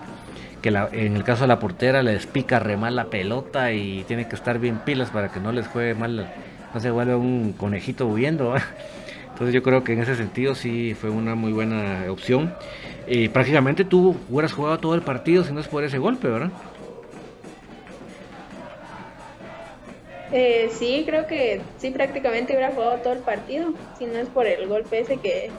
que 0.61 0.69
en 0.69 1.15
el 1.15 1.23
caso 1.23 1.41
de 1.41 1.47
la 1.47 1.59
portera 1.59 2.01
les 2.01 2.25
pica 2.27 2.59
re 2.59 2.77
mal 2.77 2.95
la 2.95 3.05
pelota 3.05 3.71
y 3.73 4.03
tiene 4.07 4.27
que 4.27 4.35
estar 4.35 4.57
bien 4.59 4.79
pilas 4.79 5.09
para 5.09 5.29
que 5.29 5.39
no 5.39 5.51
les 5.51 5.67
juegue 5.67 5.93
mal 5.93 6.27
no 6.77 6.81
se 6.81 6.91
vuelve 6.91 7.15
un 7.15 7.53
conejito 7.53 8.05
huyendo. 8.05 8.53
Entonces 9.31 9.51
yo 9.51 9.63
creo 9.63 9.83
que 9.83 9.93
en 9.93 10.01
ese 10.01 10.15
sentido 10.15 10.53
sí 10.53 10.93
fue 10.93 11.09
una 11.09 11.33
muy 11.33 11.51
buena 11.51 12.03
opción. 12.07 12.53
Y 13.07 13.29
prácticamente 13.29 13.83
tú 13.83 14.15
hubieras 14.29 14.53
jugado 14.53 14.77
todo 14.77 14.93
el 14.93 15.01
partido 15.01 15.43
si 15.43 15.53
no 15.53 15.59
es 15.59 15.67
por 15.67 15.83
ese 15.83 15.97
golpe, 15.97 16.27
¿verdad? 16.27 16.51
Eh, 20.31 20.69
sí, 20.71 21.03
creo 21.07 21.25
que 21.25 21.61
sí, 21.79 21.89
prácticamente 21.89 22.53
hubiera 22.53 22.71
jugado 22.73 22.97
todo 22.97 23.13
el 23.13 23.19
partido, 23.19 23.73
si 23.97 24.05
no 24.05 24.19
es 24.19 24.27
por 24.27 24.45
el 24.45 24.67
golpe 24.67 24.99
ese 24.99 25.17
que 25.17 25.49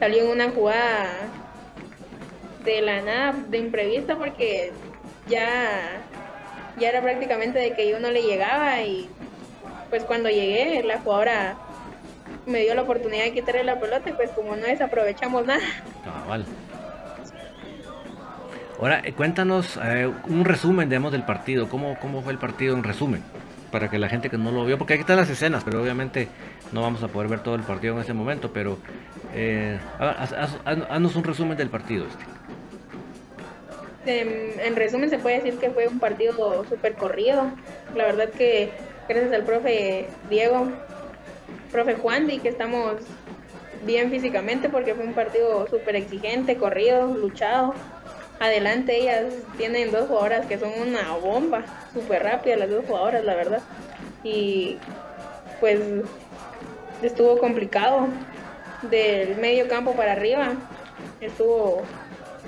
salió 0.00 0.24
en 0.24 0.30
una 0.30 0.50
jugada 0.50 1.08
de 2.64 2.80
la 2.80 3.00
nada, 3.02 3.44
de 3.48 3.58
imprevista, 3.58 4.16
porque 4.16 4.72
ya, 5.28 6.02
ya 6.80 6.88
era 6.88 7.00
prácticamente 7.00 7.60
de 7.60 7.74
que 7.74 7.88
yo 7.88 8.00
no 8.00 8.10
le 8.10 8.22
llegaba 8.22 8.80
y 8.82 9.08
pues 9.92 10.04
cuando 10.04 10.30
llegué, 10.30 10.82
la 10.84 11.00
jugadora 11.00 11.54
me 12.46 12.60
dio 12.60 12.74
la 12.74 12.80
oportunidad 12.80 13.24
de 13.24 13.34
quitarle 13.34 13.62
la 13.62 13.78
pelota 13.78 14.08
y 14.08 14.14
pues 14.14 14.30
como 14.30 14.56
no 14.56 14.62
desaprovechamos 14.66 15.44
nada. 15.44 15.60
vale. 16.26 16.46
Ahora, 18.80 19.02
eh, 19.04 19.12
cuéntanos 19.12 19.78
eh, 19.84 20.10
un 20.28 20.46
resumen, 20.46 20.88
digamos, 20.88 21.12
del 21.12 21.24
partido. 21.24 21.68
¿Cómo, 21.68 21.98
¿Cómo 22.00 22.22
fue 22.22 22.32
el 22.32 22.38
partido 22.38 22.74
en 22.74 22.84
resumen? 22.84 23.22
Para 23.70 23.90
que 23.90 23.98
la 23.98 24.08
gente 24.08 24.30
que 24.30 24.38
no 24.38 24.50
lo 24.50 24.64
vio, 24.64 24.78
porque 24.78 24.94
aquí 24.94 25.02
están 25.02 25.18
las 25.18 25.28
escenas, 25.28 25.62
pero 25.62 25.82
obviamente 25.82 26.28
no 26.72 26.80
vamos 26.80 27.02
a 27.02 27.08
poder 27.08 27.28
ver 27.28 27.40
todo 27.40 27.54
el 27.54 27.62
partido 27.62 27.94
en 27.94 28.00
ese 28.00 28.14
momento, 28.14 28.50
pero 28.50 28.78
eh, 29.34 29.78
haznos 30.88 31.16
un 31.16 31.24
resumen 31.24 31.58
del 31.58 31.68
partido. 31.68 32.06
Este. 32.06 32.24
Em, 34.20 34.58
en 34.58 34.74
resumen 34.74 35.10
se 35.10 35.18
puede 35.18 35.36
decir 35.36 35.58
que 35.58 35.68
fue 35.68 35.86
un 35.86 35.98
partido 35.98 36.64
súper 36.64 36.94
corrido. 36.94 37.50
La 37.94 38.04
verdad 38.06 38.30
que 38.30 38.70
gracias 39.08 39.32
al 39.32 39.44
profe 39.44 40.08
Diego, 40.28 40.68
profe 41.70 41.94
Juan, 41.94 42.30
y 42.30 42.38
que 42.38 42.48
estamos 42.48 42.96
bien 43.84 44.10
físicamente 44.10 44.68
porque 44.68 44.94
fue 44.94 45.04
un 45.04 45.14
partido 45.14 45.66
súper 45.68 45.96
exigente, 45.96 46.56
corrido, 46.56 47.06
luchado. 47.14 47.74
Adelante 48.40 48.96
ellas 49.00 49.32
tienen 49.56 49.92
dos 49.92 50.08
jugadoras 50.08 50.46
que 50.46 50.58
son 50.58 50.72
una 50.80 51.12
bomba, 51.16 51.62
súper 51.92 52.22
rápida 52.22 52.56
las 52.56 52.70
dos 52.70 52.84
jugadoras, 52.86 53.24
la 53.24 53.34
verdad. 53.34 53.60
Y 54.24 54.78
pues 55.60 55.80
estuvo 57.02 57.38
complicado. 57.38 58.08
del 58.90 59.36
medio 59.36 59.68
campo 59.68 59.92
para 59.92 60.12
arriba 60.12 60.54
estuvo 61.20 61.82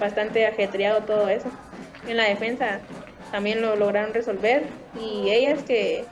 bastante 0.01 0.47
ajetreado 0.47 1.03
todo 1.03 1.29
eso. 1.29 1.49
En 2.09 2.17
la 2.17 2.25
defensa 2.25 2.81
también 3.35 3.61
lo 3.61 3.75
lograron 3.75 4.15
resolver 4.15 4.63
y 4.97 5.29
ellas 5.29 5.65
que 5.65 6.05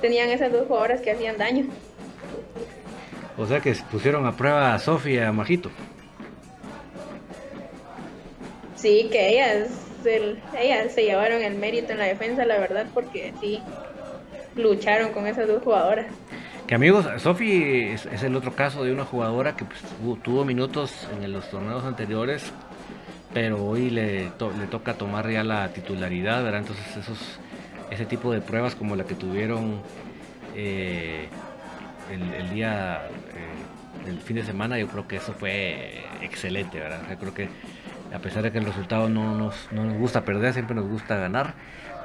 tenían 0.00 0.30
esas 0.30 0.50
dos 0.50 0.66
jugadoras 0.66 1.02
que 1.02 1.10
hacían 1.10 1.36
daño. 1.36 1.66
O 3.36 3.44
sea 3.44 3.60
que 3.60 3.74
pusieron 3.90 4.24
a 4.24 4.34
prueba 4.34 4.72
a 4.72 4.78
Sofía 4.78 5.20
y 5.20 5.24
a 5.24 5.32
Majito. 5.32 5.70
Sí, 8.74 9.10
que 9.12 9.28
ellas, 9.34 9.68
ellas 10.58 10.94
se 10.94 11.04
llevaron 11.04 11.42
el 11.42 11.56
mérito 11.56 11.92
en 11.92 11.98
la 11.98 12.06
defensa, 12.06 12.46
la 12.46 12.58
verdad, 12.58 12.86
porque 12.94 13.34
sí, 13.38 13.60
lucharon 14.54 15.12
con 15.12 15.26
esas 15.26 15.46
dos 15.46 15.62
jugadoras. 15.62 16.06
Que 16.66 16.74
amigos, 16.74 17.04
Sofi 17.18 17.90
es, 17.92 18.06
el 18.22 18.34
otro 18.34 18.54
caso 18.54 18.82
de 18.82 18.92
una 18.92 19.04
jugadora 19.04 19.56
que 19.56 19.66
pues, 19.66 19.82
tuvo 20.22 20.46
minutos 20.46 21.06
en 21.22 21.30
los 21.34 21.50
torneos 21.50 21.84
anteriores, 21.84 22.50
pero 23.32 23.64
hoy 23.64 23.90
le, 23.90 24.24
le 24.24 24.66
toca 24.70 24.94
tomar 24.94 25.28
ya 25.30 25.44
la 25.44 25.68
titularidad, 25.68 26.42
¿verdad? 26.42 26.60
Entonces 26.60 26.96
esos, 26.96 27.18
ese 27.90 28.06
tipo 28.06 28.32
de 28.32 28.40
pruebas 28.40 28.74
como 28.74 28.96
la 28.96 29.04
que 29.04 29.14
tuvieron 29.14 29.82
eh, 30.54 31.28
el, 32.10 32.50
día, 32.50 33.06
eh, 33.34 34.08
el 34.08 34.18
fin 34.20 34.36
de 34.36 34.44
semana, 34.44 34.78
yo 34.78 34.88
creo 34.88 35.06
que 35.06 35.16
eso 35.16 35.32
fue 35.32 36.04
excelente, 36.22 36.78
¿verdad? 36.78 37.00
Yo 37.10 37.18
creo 37.18 37.34
que 37.34 37.48
a 38.14 38.18
pesar 38.18 38.42
de 38.42 38.52
que 38.52 38.58
el 38.58 38.64
resultado 38.64 39.08
no 39.08 39.36
nos, 39.36 39.68
no 39.72 39.84
nos 39.84 39.98
gusta 39.98 40.24
perder, 40.24 40.52
siempre 40.52 40.74
nos 40.74 40.88
gusta 40.88 41.16
ganar, 41.16 41.54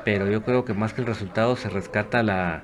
pero 0.03 0.30
yo 0.30 0.43
creo 0.43 0.65
que 0.65 0.74
más 0.74 0.93
que 0.93 1.01
el 1.01 1.07
resultado 1.07 1.55
se 1.55 1.69
rescata 1.69 2.24
la 2.24 2.63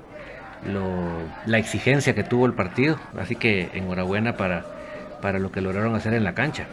la 1.46 1.58
exigencia 1.58 2.14
que 2.14 2.24
tuvo 2.24 2.46
el 2.46 2.54
partido. 2.54 2.98
Así 3.18 3.36
que 3.36 3.70
enhorabuena 3.74 4.36
para, 4.36 4.64
para 5.22 5.38
lo 5.38 5.50
que 5.52 5.60
lograron 5.60 5.94
hacer 5.94 6.14
en 6.14 6.24
la 6.24 6.34
cancha. 6.34 6.66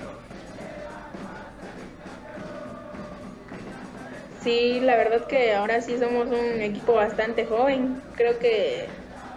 Sí, 4.46 4.80
la 4.80 4.96
verdad 4.96 5.26
que 5.26 5.56
ahora 5.56 5.82
sí 5.82 5.98
somos 5.98 6.28
un 6.28 6.62
equipo 6.62 6.93
bastante 6.93 7.48
joven. 7.48 8.00
Creo 8.16 8.38
que 8.38 8.86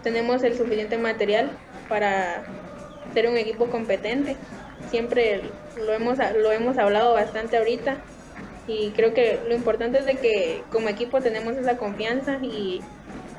tenemos 0.03 0.43
el 0.43 0.55
suficiente 0.55 0.99
material 0.99 1.49
para 1.89 2.43
ser 3.15 3.27
un 3.27 3.35
equipo 3.35 3.71
competente. 3.71 4.35
Siempre 4.91 5.41
lo 5.77 5.93
hemos, 5.93 6.19
lo 6.19 6.51
hemos 6.51 6.77
hablado 6.77 7.15
bastante 7.15 7.57
ahorita 7.57 7.97
y 8.67 8.91
creo 8.91 9.15
que 9.15 9.39
lo 9.47 9.55
importante 9.55 9.97
es 9.97 10.05
de 10.05 10.17
que 10.17 10.61
como 10.71 10.89
equipo 10.89 11.21
tenemos 11.21 11.55
esa 11.55 11.75
confianza 11.77 12.37
y 12.43 12.81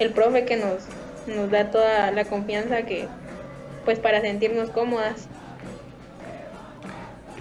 el 0.01 0.11
profe 0.11 0.45
que 0.47 0.57
nos, 0.57 0.87
nos 1.29 1.53
da 1.53 1.71
toda 1.71 2.11
la 2.11 2.25
confianza 2.25 2.83
que 2.83 3.07
pues 3.85 4.01
para 4.01 4.21
sentirnos 4.21 4.71
cómodas. 4.71 5.29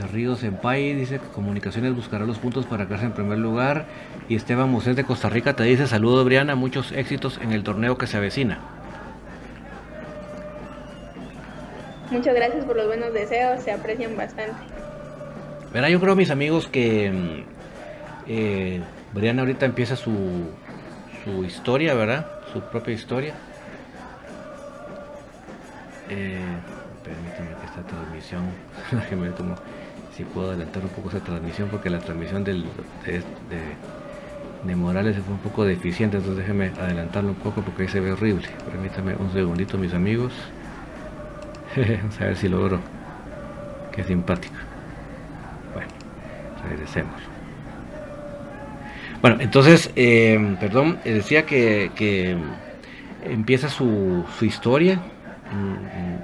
Río 0.08 0.36
Senpai 0.36 0.94
dice 0.94 1.20
que 1.20 1.28
Comunicaciones 1.28 1.94
buscará 1.96 2.26
los 2.26 2.38
puntos 2.38 2.66
para 2.66 2.86
quedarse 2.86 3.06
en 3.06 3.12
primer 3.12 3.38
lugar. 3.38 3.86
Y 4.30 4.36
Esteban 4.36 4.70
Mosés 4.70 4.96
de 4.96 5.04
Costa 5.04 5.28
Rica 5.28 5.56
te 5.56 5.64
dice: 5.64 5.88
Saludo, 5.88 6.24
Briana, 6.24 6.54
muchos 6.56 6.92
éxitos 6.92 7.40
en 7.42 7.52
el 7.52 7.64
torneo 7.64 7.98
que 7.98 8.06
se 8.06 8.16
avecina. 8.16 8.60
Muchas 12.12 12.36
gracias 12.36 12.64
por 12.64 12.76
los 12.76 12.88
buenos 12.88 13.12
deseos, 13.12 13.62
se 13.64 13.72
aprecian 13.72 14.16
bastante. 14.16 14.54
Verá, 15.74 15.90
yo 15.90 16.00
creo, 16.00 16.16
mis 16.16 16.32
amigos, 16.32 16.68
que 16.68 17.12
mm, 17.12 17.44
eh, 18.28 18.82
Briana 19.14 19.42
ahorita 19.42 19.66
empieza 19.66 19.96
su, 19.96 20.14
su 21.24 21.44
historia, 21.44 21.96
¿verdad? 21.96 22.28
Su 22.54 22.62
propia 22.62 22.94
historia. 22.94 23.34
Eh, 26.10 26.40
permíteme 27.04 27.50
que 27.60 27.66
esta 27.66 27.82
transmisión, 27.84 28.44
como 29.38 29.56
si 30.16 30.24
puedo 30.24 30.50
adelantar 30.50 30.84
un 30.84 30.90
poco 30.90 31.10
esa 31.10 31.20
transmisión, 31.20 31.70
porque 31.70 31.90
la 31.90 32.00
transmisión 32.00 32.44
del, 32.44 32.66
de, 33.06 33.14
de, 33.14 33.22
Morales 34.64 35.18
fue 35.26 35.34
un 35.34 35.40
poco 35.40 35.66
deficiente, 35.66 36.18
entonces 36.18 36.42
déjeme 36.42 36.72
adelantarlo 36.80 37.30
un 37.30 37.36
poco 37.36 37.62
porque 37.62 37.84
ahí 37.84 37.88
se 37.88 38.00
ve 38.00 38.12
horrible. 38.12 38.48
Permítame 38.70 39.16
un 39.16 39.32
segundito, 39.32 39.78
mis 39.78 39.94
amigos. 39.94 40.34
Vamos 41.76 42.22
a 42.22 42.26
ver 42.26 42.36
si 42.36 42.50
logro. 42.50 42.80
Qué 43.92 44.04
simpático. 44.04 44.56
Bueno, 45.74 45.90
regresemos. 46.68 47.16
Bueno, 49.22 49.38
entonces, 49.40 49.92
eh, 49.96 50.56
perdón, 50.60 51.00
decía 51.04 51.46
que, 51.46 51.92
que 51.96 52.38
empieza 53.24 53.70
su, 53.70 54.26
su 54.38 54.46
historia 54.46 55.00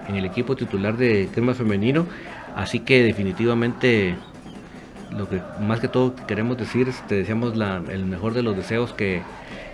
en, 0.07 0.15
el 0.15 0.25
equipo 0.25 0.55
titular 0.55 0.95
de 0.95 1.29
Crema 1.33 1.53
Femenino. 1.53 2.05
Así 2.55 2.79
que 2.79 3.03
definitivamente 3.03 4.15
lo 5.17 5.29
que 5.29 5.41
más 5.59 5.79
que 5.79 5.87
todo 5.87 6.15
queremos 6.27 6.57
decir 6.57 6.89
es 6.89 7.05
te 7.07 7.15
deseamos 7.15 7.53
el 7.89 8.05
mejor 8.05 8.33
de 8.33 8.43
los 8.43 8.55
deseos 8.55 8.93
que, 8.93 9.21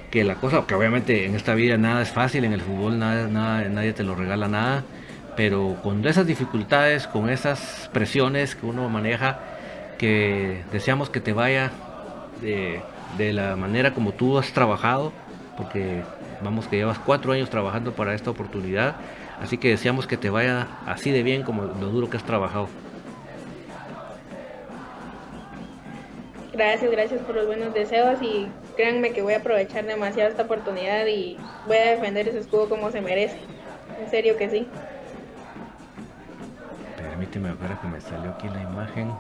que, 0.10 0.24
la 0.24 0.36
cosa, 0.36 0.66
que 0.68 0.76
obviamente 0.76 1.26
en 1.26 1.36
esta 1.36 1.54
vida 1.56 1.78
nada 1.78 2.02
es 2.02 2.10
fácil, 2.10 2.46
en 2.46 2.54
el 2.54 2.62
fútbol 2.62 3.00
nada, 3.00 3.28
nada, 3.28 3.68
nadie 3.70 3.94
te 3.94 4.04
lo 4.04 4.16
regala 4.16 4.48
nada, 4.48 4.84
pero 5.36 5.78
con 5.84 6.06
esas 6.08 6.28
dificultades, 6.28 7.08
con 7.08 7.30
esas 7.30 7.90
presiones 7.94 8.56
que 8.56 8.66
uno 8.66 8.88
maneja, 8.90 9.40
que 9.98 10.64
deseamos 10.72 11.10
que 11.10 11.22
te 11.22 11.34
vaya 11.34 11.72
de, 12.42 12.82
de 13.18 13.34
la 13.34 13.56
manera 13.56 13.94
como 13.94 14.12
tú 14.12 14.38
has 14.38 14.52
trabajado, 14.54 15.14
porque 15.58 16.04
vamos 16.44 16.68
que 16.68 16.78
llevas 16.78 17.00
cuatro 17.00 17.34
años 17.34 17.50
trabajando 17.50 17.94
para 17.94 18.14
esta 18.14 18.32
oportunidad 18.32 18.96
Así 19.42 19.58
que 19.58 19.70
deseamos 19.70 20.06
que 20.06 20.18
te 20.18 20.30
vaya 20.30 20.68
así 20.86 21.10
de 21.10 21.24
bien 21.24 21.42
como 21.42 21.64
lo 21.64 21.90
duro 21.90 22.10
que 22.10 22.18
has 22.18 22.24
trabajado. 22.24 22.70
Gracias, 26.54 26.92
gracias 26.92 27.22
por 27.22 27.36
los 27.36 27.48
buenos 27.48 27.74
deseos 27.74 28.22
y 28.22 28.48
créanme 28.76 29.14
que 29.14 29.22
voy 29.22 29.34
a 29.34 29.38
aprovechar 29.38 29.86
demasiado 29.86 30.30
esta 30.30 30.44
oportunidad 30.44 31.06
y 31.06 31.38
voy 31.66 31.78
a 31.78 31.92
defender 31.92 32.28
ese 32.28 32.40
escudo 32.40 32.68
como 32.68 32.92
se 32.92 33.00
merece. 33.00 33.38
En 34.02 34.10
serio 34.10 34.36
que 34.36 34.50
sí. 34.50 34.68
Permíteme 36.98 37.50
ahora 37.50 37.80
que 37.82 37.88
me 37.88 38.02
salió 38.02 38.32
aquí 38.32 38.50
la 38.50 38.64
imagen. 38.64 39.14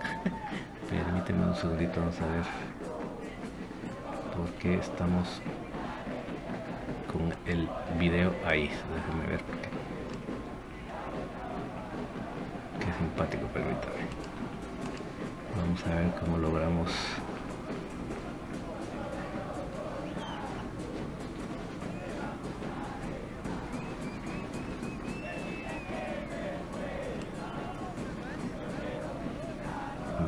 Permíteme 0.89 1.45
un 1.45 1.55
segundito, 1.55 2.01
vamos 2.01 2.19
a 2.19 2.25
ver 2.25 2.43
por 4.35 4.49
qué 4.59 4.73
estamos 4.75 5.41
con 7.13 7.33
el 7.45 7.69
video 7.97 8.33
ahí. 8.45 8.69
Déjame 8.93 9.27
ver 9.29 9.39
por 9.43 9.55
qué. 9.57 9.69
Qué 12.79 12.93
simpático, 12.99 13.47
permítame. 13.53 14.20
Vamos 15.57 15.85
a 15.85 15.95
ver 15.95 16.11
cómo 16.19 16.37
logramos. 16.37 16.89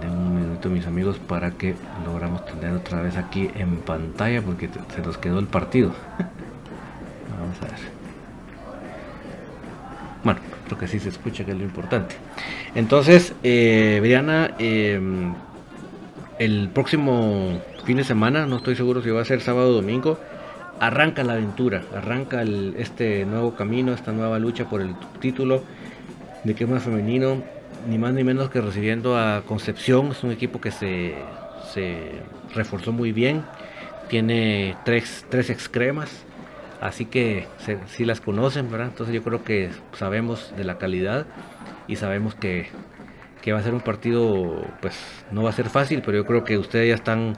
De 0.02 0.08
un 0.08 0.36
minuto 0.36 0.70
mis 0.70 0.86
amigos 0.88 1.20
para 1.20 1.52
que 1.52 1.76
logramos 2.06 2.46
tener 2.46 2.74
otra 2.74 3.02
vez 3.02 3.16
aquí 3.18 3.50
en 3.56 3.78
pantalla 3.78 4.42
porque 4.42 4.70
se 4.94 5.02
nos 5.02 5.18
quedó 5.18 5.40
el 5.40 5.48
partido. 5.48 5.92
Vamos 7.40 7.62
a 7.62 7.66
ver. 7.66 7.80
Bueno 10.24 10.53
que 10.78 10.88
sí 10.88 11.00
se 11.00 11.10
escucha 11.10 11.46
que 11.46 11.52
es 11.52 11.58
lo 11.58 11.64
importante. 11.64 12.16
Entonces, 12.76 13.34
eh, 13.44 14.00
Briana, 14.02 14.52
em, 14.60 15.34
el 16.40 16.70
próximo 16.70 17.62
fin 17.86 17.98
de 17.98 18.04
semana, 18.04 18.46
no 18.46 18.58
estoy 18.58 18.76
seguro 18.76 19.02
si 19.02 19.10
va 19.10 19.22
a 19.22 19.26
ser 19.26 19.42
sábado 19.42 19.70
o 19.70 19.74
domingo, 19.74 20.20
arranca 20.80 21.24
la 21.24 21.34
aventura, 21.34 21.84
arranca 21.96 22.44
este 22.78 23.26
nuevo 23.26 23.56
camino, 23.56 23.94
esta 23.94 24.12
nueva 24.12 24.40
lucha 24.40 24.70
por 24.70 24.82
el 24.82 24.96
título 25.20 25.64
de 26.44 26.56
que 26.56 26.66
es 26.66 26.70
más 26.70 26.84
femenino, 26.84 27.44
ni 27.88 27.98
más 27.98 28.14
ni 28.14 28.24
menos 28.24 28.50
que 28.50 28.62
recibiendo 28.62 29.18
a 29.18 29.44
Concepción, 29.46 30.08
es 30.12 30.24
un 30.24 30.32
equipo 30.32 30.60
que 30.60 30.72
se, 30.72 31.16
reforzó 32.54 32.92
muy 32.92 33.12
bien, 33.12 33.44
tiene 34.10 34.76
tres, 34.86 35.26
tres 35.30 35.50
excremas, 35.50 36.10
así 36.84 37.06
que 37.06 37.48
si 37.88 38.04
las 38.04 38.20
conocen, 38.20 38.70
¿verdad? 38.70 38.88
Entonces 38.88 39.16
yo 39.16 39.24
creo 39.24 39.44
que 39.44 39.70
sabemos 39.94 40.54
de 40.58 40.66
la 40.66 40.78
calidad 40.78 41.26
y 41.88 41.96
sabemos 41.96 42.36
que, 42.36 42.68
va 43.52 43.60
a 43.60 43.64
ser 43.64 43.74
un 43.74 43.82
partido, 43.82 44.66
pues 44.82 44.96
no 45.32 45.44
va 45.44 45.50
a 45.50 45.54
ser 45.54 45.70
fácil, 45.70 46.02
pero 46.06 46.18
yo 46.18 46.26
creo 46.26 46.44
que 46.44 46.58
ustedes 46.58 46.90
ya 46.90 46.96
están 46.96 47.38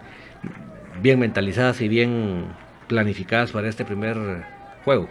bien 1.01 1.19
mentalizadas 1.19 1.79
y 1.81 1.87
bien 1.87 2.45
planificadas 2.87 3.51
para 3.51 3.69
este 3.69 3.85
primer 3.85 4.17
juego. 4.83 5.07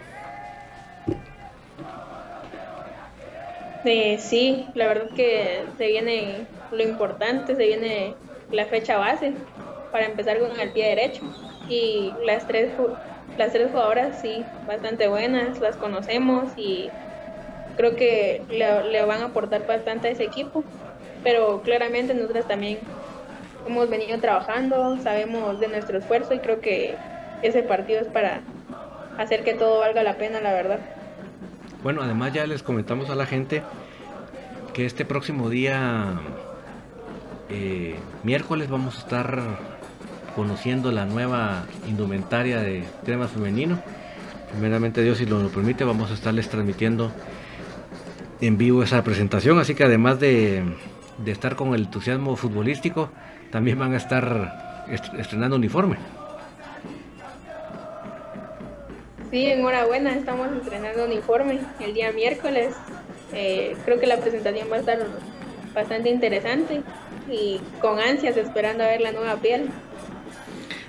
Sí, 4.17 4.65
la 4.73 4.87
verdad 4.87 5.09
que 5.15 5.63
se 5.77 5.87
viene 5.87 6.45
lo 6.71 6.83
importante, 6.83 7.55
se 7.55 7.67
viene 7.67 8.15
la 8.51 8.65
fecha 8.65 8.97
base 8.97 9.33
para 9.91 10.07
empezar 10.07 10.39
con 10.39 10.59
el 10.59 10.71
pie 10.71 10.87
derecho. 10.87 11.21
Y 11.69 12.11
las 12.25 12.47
tres, 12.47 12.71
las 13.37 13.51
tres 13.51 13.71
jugadoras 13.71 14.21
sí, 14.21 14.43
bastante 14.67 15.07
buenas, 15.07 15.59
las 15.59 15.75
conocemos 15.75 16.45
y 16.57 16.89
creo 17.77 17.95
que 17.95 18.41
le, 18.49 19.05
van 19.05 19.21
a 19.21 19.25
aportar 19.25 19.65
bastante 19.67 20.07
a 20.07 20.11
ese 20.11 20.23
equipo, 20.23 20.63
pero 21.23 21.61
claramente 21.61 22.13
nosotros 22.13 22.47
también 22.47 22.79
hemos 23.67 23.89
venido 23.89 24.19
trabajando, 24.19 24.97
sabemos 25.01 25.59
de 25.59 25.67
nuestro 25.67 25.97
esfuerzo 25.97 26.33
y 26.33 26.39
creo 26.39 26.61
que 26.61 26.95
ese 27.41 27.63
partido 27.63 28.01
es 28.01 28.07
para 28.07 28.41
hacer 29.17 29.43
que 29.43 29.53
todo 29.53 29.79
valga 29.79 30.03
la 30.03 30.17
pena, 30.17 30.39
la 30.41 30.53
verdad. 30.53 30.79
Bueno, 31.83 32.01
además 32.01 32.33
ya 32.33 32.47
les 32.47 32.63
comentamos 32.63 33.09
a 33.09 33.15
la 33.15 33.25
gente 33.25 33.61
que 34.73 34.85
este 34.85 35.05
próximo 35.05 35.49
día, 35.49 36.19
eh, 37.49 37.95
miércoles, 38.23 38.69
vamos 38.69 38.97
a 38.97 38.99
estar 38.99 39.74
conociendo 40.35 40.91
la 40.91 41.05
nueva 41.05 41.65
indumentaria 41.87 42.59
de 42.59 42.83
crema 43.05 43.27
femenino. 43.27 43.79
Primeramente 44.51 45.01
Dios, 45.01 45.17
si 45.17 45.25
lo 45.25 45.47
permite, 45.49 45.83
vamos 45.83 46.11
a 46.11 46.13
estarles 46.13 46.49
transmitiendo 46.49 47.11
en 48.41 48.57
vivo 48.57 48.83
esa 48.83 49.03
presentación. 49.03 49.59
Así 49.59 49.75
que 49.75 49.83
además 49.83 50.19
de, 50.19 50.63
de 51.17 51.31
estar 51.31 51.55
con 51.55 51.73
el 51.73 51.85
entusiasmo 51.85 52.35
futbolístico, 52.35 53.09
también 53.51 53.79
van 53.79 53.93
a 53.93 53.97
estar 53.97 54.85
estrenando 55.17 55.55
uniforme. 55.55 55.97
Sí, 59.31 59.47
enhorabuena, 59.47 60.13
estamos 60.13 60.49
estrenando 60.61 61.05
uniforme 61.05 61.59
el 61.79 61.93
día 61.93 62.11
miércoles. 62.11 62.75
Eh, 63.33 63.75
creo 63.83 63.99
que 63.99 64.07
la 64.07 64.17
presentación 64.17 64.67
va 64.71 64.77
a 64.77 64.79
estar 64.79 64.99
bastante 65.73 66.09
interesante 66.09 66.83
y 67.29 67.59
con 67.81 67.99
ansias 67.99 68.37
esperando 68.37 68.83
a 68.83 68.87
ver 68.87 69.01
la 69.01 69.11
nueva 69.11 69.35
piel. 69.37 69.69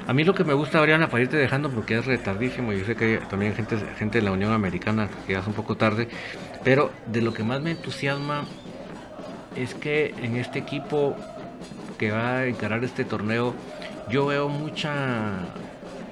A 0.07 0.13
mí 0.13 0.23
lo 0.23 0.35
que 0.35 0.45
me 0.45 0.55
gusta, 0.55 0.81
Ariana, 0.81 1.09
para 1.09 1.25
irte 1.25 1.37
dejando, 1.37 1.69
porque 1.69 1.99
es 1.99 2.07
retardísimo, 2.07 2.73
yo 2.73 2.85
sé 2.85 2.95
que 2.95 3.05
hay 3.05 3.19
también 3.29 3.57
gente, 3.57 3.77
gente 3.99 4.19
de 4.19 4.25
la 4.25 4.31
Unión 4.31 4.53
Americana 4.53 5.09
que 5.27 5.35
es 5.35 5.45
un 5.45 5.53
poco 5.53 5.77
tarde, 5.77 6.07
pero 6.63 6.93
de 7.07 7.23
lo 7.23 7.35
que 7.35 7.43
más 7.43 7.61
me 7.61 7.73
entusiasma 7.73 8.45
es 9.57 9.75
que 9.75 10.15
en 10.23 10.37
este 10.37 10.61
equipo 10.61 11.17
que 11.99 12.13
va 12.13 12.39
a 12.39 12.47
encarar 12.47 12.85
este 12.85 13.05
torneo, 13.05 13.53
yo 14.09 14.27
veo 14.27 14.49
mucha, 14.49 15.41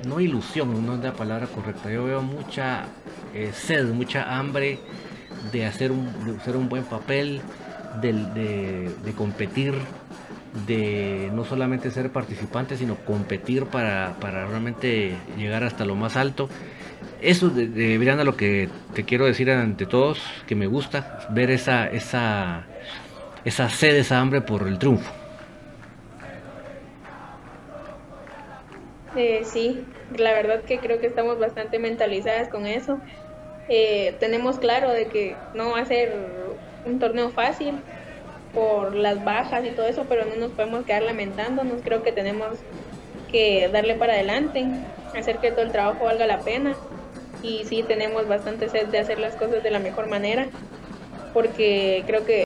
no 0.09 0.19
ilusión, 0.19 0.85
no 0.85 0.95
es 0.95 1.01
la 1.01 1.13
palabra 1.13 1.47
correcta, 1.47 1.89
yo 1.89 2.05
veo 2.05 2.21
mucha 2.21 2.87
eh, 3.33 3.53
sed, 3.55 3.87
mucha 3.93 4.37
hambre 4.37 4.81
de 5.53 5.67
hacer 5.67 5.93
un, 5.93 6.37
hacer 6.41 6.57
un 6.57 6.69
buen 6.69 6.83
papel, 6.83 7.43
de, 8.01 8.91
de 9.05 9.13
competir 9.13 9.73
de 10.67 11.31
no 11.33 11.45
solamente 11.45 11.91
ser 11.91 12.11
participante, 12.11 12.77
sino 12.77 12.97
competir 12.97 13.67
para, 13.67 14.15
realmente 14.21 15.17
llegar 15.37 15.65
hasta 15.65 15.85
lo 15.85 15.97
más 15.97 16.17
alto. 16.17 16.49
Eso 17.21 17.49
de, 17.51 17.67
de 17.67 18.25
lo 18.25 18.37
que 18.37 18.69
te 18.95 19.05
quiero 19.05 19.27
decir 19.27 19.51
ante 19.51 19.87
todos, 19.87 20.23
que 20.47 20.55
me 20.55 20.67
gusta 20.67 21.27
ver 21.31 21.51
esa, 21.51 21.87
esa, 21.87 22.65
esa 23.45 23.69
sed, 23.69 23.97
esa 23.97 24.21
hambre 24.21 24.41
por 24.41 24.67
el 24.69 24.79
triunfo. 24.79 25.13
Eh, 29.17 29.43
sí, 29.45 29.85
la 30.17 30.33
verdad 30.33 30.63
que 30.63 30.79
creo 30.79 31.01
que 31.01 31.07
estamos 31.07 31.39
bastante 31.39 31.79
mentalizadas 31.79 32.49
con 32.49 32.67
eso. 32.67 32.99
Eh, 33.69 34.15
tenemos 34.21 34.59
claro 34.59 34.91
de 34.91 35.07
que 35.07 35.37
no 35.55 35.71
va 35.71 35.81
a 35.81 35.85
ser 35.85 36.13
un 36.85 36.99
torneo 36.99 37.31
fácil, 37.31 37.75
por 38.55 38.95
las 38.95 39.25
bajas 39.25 39.65
y 39.65 39.71
todo 39.71 39.87
eso, 39.87 40.07
pero 40.09 40.25
no 40.25 40.37
nos 40.37 40.53
podemos 40.53 40.85
quedar 40.85 41.03
lamentándonos. 41.03 41.83
Creo 41.83 42.03
que 42.03 42.13
tenemos 42.13 42.59
que 43.31 43.69
darle 43.69 43.97
para 43.97 44.15
adelante, 44.15 44.67
hacer 45.17 45.39
que 45.39 45.51
todo 45.51 45.63
el 45.63 45.73
trabajo 45.73 46.05
valga 46.05 46.27
la 46.27 46.41
pena. 46.41 46.75
Y 47.43 47.65
sí, 47.65 47.83
tenemos 47.83 48.27
bastante 48.27 48.69
sed 48.69 48.87
de 48.87 49.01
hacer 49.01 49.19
las 49.19 49.37
cosas 49.37 49.63
de 49.63 49.71
la 49.71 49.79
mejor 49.79 50.09
manera, 50.09 50.47
porque 51.35 52.03
creo 52.07 52.25
que 52.25 52.45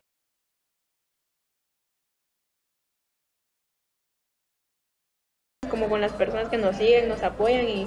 como 5.70 5.88
con 5.88 6.00
las 6.00 6.12
personas 6.12 6.48
que 6.48 6.56
nos 6.56 6.76
siguen, 6.76 7.08
nos 7.08 7.22
apoyan 7.22 7.68
y 7.68 7.86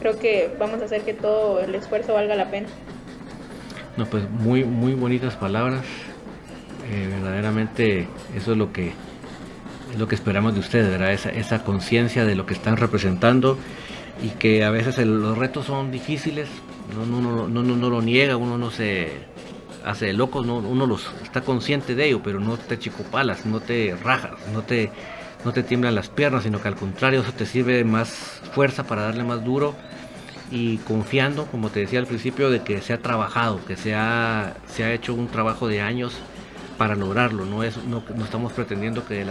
creo 0.00 0.18
que 0.18 0.50
vamos 0.58 0.82
a 0.82 0.86
hacer 0.86 1.02
que 1.02 1.14
todo 1.14 1.60
el 1.60 1.74
esfuerzo 1.74 2.14
valga 2.14 2.34
la 2.34 2.50
pena. 2.50 2.68
No, 3.96 4.06
pues 4.06 4.28
muy, 4.28 4.64
muy 4.64 4.94
bonitas 4.94 5.36
palabras. 5.36 5.84
Eh, 6.90 7.08
verdaderamente 7.08 8.08
eso 8.34 8.52
es 8.52 8.58
lo 8.58 8.72
que 8.72 8.92
es 9.92 9.98
lo 9.98 10.08
que 10.08 10.14
esperamos 10.14 10.54
de 10.54 10.60
ustedes. 10.60 11.00
Esa, 11.00 11.30
esa 11.30 11.64
conciencia 11.64 12.24
de 12.24 12.34
lo 12.34 12.46
que 12.46 12.54
están 12.54 12.76
representando 12.76 13.58
y 14.22 14.30
que 14.30 14.64
a 14.64 14.70
veces 14.70 14.98
los 14.98 15.36
retos 15.36 15.66
son 15.66 15.90
difíciles, 15.90 16.48
no, 16.94 17.06
no, 17.06 17.48
no, 17.48 17.62
no, 17.62 17.90
lo 17.90 18.02
niega, 18.02 18.36
uno 18.36 18.58
no 18.58 18.70
se 18.70 19.08
hace 19.84 20.06
de 20.06 20.12
locos, 20.12 20.46
no, 20.46 20.58
uno 20.58 20.86
los 20.86 21.10
está 21.22 21.40
consciente 21.40 21.94
de 21.94 22.06
ello, 22.06 22.20
pero 22.22 22.38
no 22.38 22.56
te 22.56 22.78
chicopalas, 22.78 23.46
no 23.46 23.60
te 23.60 23.96
rajas, 24.02 24.32
no 24.52 24.62
te, 24.62 24.90
no 25.44 25.52
te 25.52 25.62
tiemblan 25.62 25.94
las 25.94 26.08
piernas, 26.08 26.42
sino 26.42 26.60
que 26.60 26.68
al 26.68 26.76
contrario 26.76 27.20
eso 27.20 27.32
te 27.32 27.46
sirve 27.46 27.82
más 27.84 28.42
fuerza 28.52 28.84
para 28.84 29.02
darle 29.02 29.24
más 29.24 29.42
duro 29.44 29.74
y 30.50 30.78
confiando, 30.78 31.46
como 31.46 31.70
te 31.70 31.80
decía 31.80 32.00
al 32.00 32.06
principio, 32.06 32.50
de 32.50 32.62
que 32.62 32.82
se 32.82 32.92
ha 32.92 32.98
trabajado, 32.98 33.64
que 33.64 33.76
se 33.76 33.94
ha, 33.94 34.54
se 34.66 34.84
ha 34.84 34.92
hecho 34.92 35.14
un 35.14 35.28
trabajo 35.28 35.66
de 35.68 35.80
años 35.80 36.12
para 36.80 36.94
lograrlo. 36.94 37.44
No, 37.44 37.62
es, 37.62 37.76
no, 37.84 38.02
estamos 38.24 38.54
pretendiendo 38.54 39.04
que, 39.04 39.26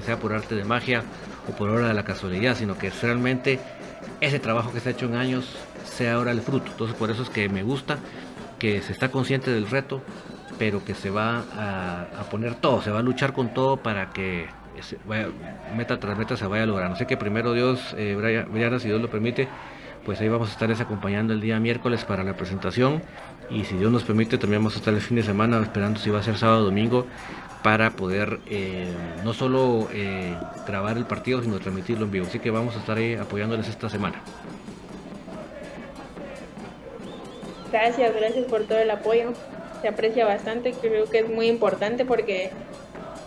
sea 0.00 0.18
por 0.18 0.32
arte 0.32 0.54
de 0.54 0.64
magia 0.64 1.02
o 1.46 1.54
por 1.54 1.68
obra 1.68 1.88
de 1.88 1.92
la 1.92 2.04
casualidad, 2.04 2.56
sino 2.56 2.78
que 2.78 2.88
realmente 2.88 3.60
ese 4.22 4.38
trabajo 4.38 4.72
que 4.72 4.80
se 4.80 4.88
ha 4.88 4.92
hecho 4.92 5.04
en 5.04 5.14
años 5.14 5.58
sea 5.84 6.14
ahora 6.14 6.30
el 6.30 6.40
fruto. 6.40 6.70
Entonces 6.70 6.96
por 6.96 7.10
eso 7.10 7.22
es 7.22 7.28
que 7.28 7.50
me 7.50 7.62
gusta 7.62 7.98
que 8.58 8.80
se 8.80 8.92
está 8.92 9.10
consciente 9.10 9.50
del 9.50 9.68
reto, 9.68 10.00
pero 10.58 10.86
que 10.86 10.94
se 10.94 11.10
va 11.10 11.44
a, 11.54 12.22
poner 12.30 12.54
todo, 12.54 12.80
se 12.80 12.90
va 12.90 13.00
a 13.00 13.02
luchar 13.02 13.34
con 13.34 13.52
todo 13.52 13.76
para 13.76 14.08
que 14.08 14.46
meta 15.76 16.00
tras 16.00 16.16
meta 16.16 16.34
se 16.38 16.46
vaya 16.46 16.62
a 16.62 16.66
lograr. 16.66 16.88
No 16.88 16.96
sé 16.96 17.06
que 17.06 17.18
primero 17.18 17.52
Dios, 17.52 17.94
eh, 17.98 18.14
Brian, 18.16 18.80
si 18.80 18.88
Dios 18.88 19.02
lo 19.02 19.10
permite, 19.10 19.48
pues 20.06 20.18
ahí 20.22 20.30
vamos 20.30 20.48
a 20.48 20.52
estarles 20.52 20.80
acompañando 20.80 21.34
el 21.34 21.42
día 21.42 21.60
miércoles 21.60 22.06
para 22.06 22.24
la 22.24 22.34
presentación 22.38 23.02
y 23.50 23.64
si 23.64 23.76
Dios 23.76 23.92
nos 23.92 24.04
permite 24.04 24.38
también 24.38 24.60
vamos 24.60 24.74
a 24.74 24.78
estar 24.78 24.92
el 24.92 25.00
fin 25.00 25.16
de 25.16 25.22
semana 25.22 25.60
esperando 25.60 26.00
si 26.00 26.10
va 26.10 26.20
a 26.20 26.22
ser 26.22 26.36
sábado 26.36 26.62
o 26.62 26.64
domingo 26.64 27.06
para 27.62 27.90
poder 27.90 28.40
eh, 28.46 28.86
no 29.24 29.32
solo 29.32 29.88
eh, 29.92 30.36
grabar 30.66 30.96
el 30.96 31.06
partido 31.06 31.42
sino 31.42 31.58
transmitirlo 31.58 32.04
en 32.04 32.10
vivo. 32.12 32.26
Así 32.26 32.38
que 32.38 32.50
vamos 32.50 32.76
a 32.76 32.78
estar 32.78 32.96
ahí 32.96 33.14
apoyándoles 33.14 33.68
esta 33.68 33.88
semana. 33.88 34.22
Gracias 37.72 38.14
gracias 38.14 38.44
por 38.46 38.64
todo 38.64 38.78
el 38.78 38.90
apoyo. 38.90 39.32
Se 39.82 39.88
aprecia 39.88 40.24
bastante 40.24 40.72
creo 40.72 41.10
que 41.10 41.20
es 41.20 41.28
muy 41.28 41.48
importante 41.48 42.04
porque 42.04 42.50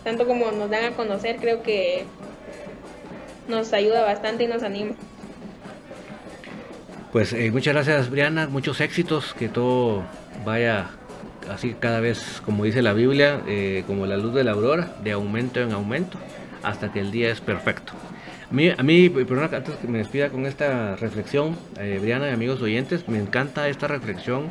tanto 0.03 0.25
como 0.25 0.51
nos 0.51 0.69
dan 0.69 0.85
a 0.85 0.95
conocer 0.95 1.37
creo 1.37 1.61
que 1.61 2.05
nos 3.47 3.73
ayuda 3.73 4.03
bastante 4.03 4.45
y 4.45 4.47
nos 4.47 4.63
anima 4.63 4.95
pues 7.11 7.33
eh, 7.33 7.51
muchas 7.51 7.73
gracias 7.73 8.09
Briana, 8.09 8.47
muchos 8.47 8.81
éxitos, 8.81 9.33
que 9.33 9.49
todo 9.49 10.03
vaya 10.45 10.91
así 11.49 11.75
cada 11.79 11.99
vez, 11.99 12.41
como 12.45 12.63
dice 12.63 12.81
la 12.81 12.93
Biblia, 12.93 13.41
eh, 13.47 13.83
como 13.87 14.05
la 14.05 14.17
luz 14.17 14.33
de 14.33 14.43
la 14.43 14.51
aurora, 14.51 14.95
de 15.03 15.11
aumento 15.11 15.59
en 15.59 15.71
aumento, 15.71 16.17
hasta 16.63 16.91
que 16.91 16.99
el 16.99 17.11
día 17.11 17.31
es 17.31 17.41
perfecto. 17.41 17.93
A 18.49 18.53
mí, 18.53 18.69
a 18.69 18.83
mí 18.83 19.09
perdón, 19.09 19.49
antes 19.53 19.75
que 19.75 19.87
me 19.87 19.99
despida 19.99 20.29
con 20.29 20.45
esta 20.45 20.95
reflexión, 20.95 21.57
eh, 21.79 21.99
Briana 22.01 22.29
y 22.29 22.31
amigos 22.31 22.61
oyentes, 22.61 23.07
me 23.07 23.19
encanta 23.19 23.67
esta 23.67 23.87
reflexión 23.87 24.47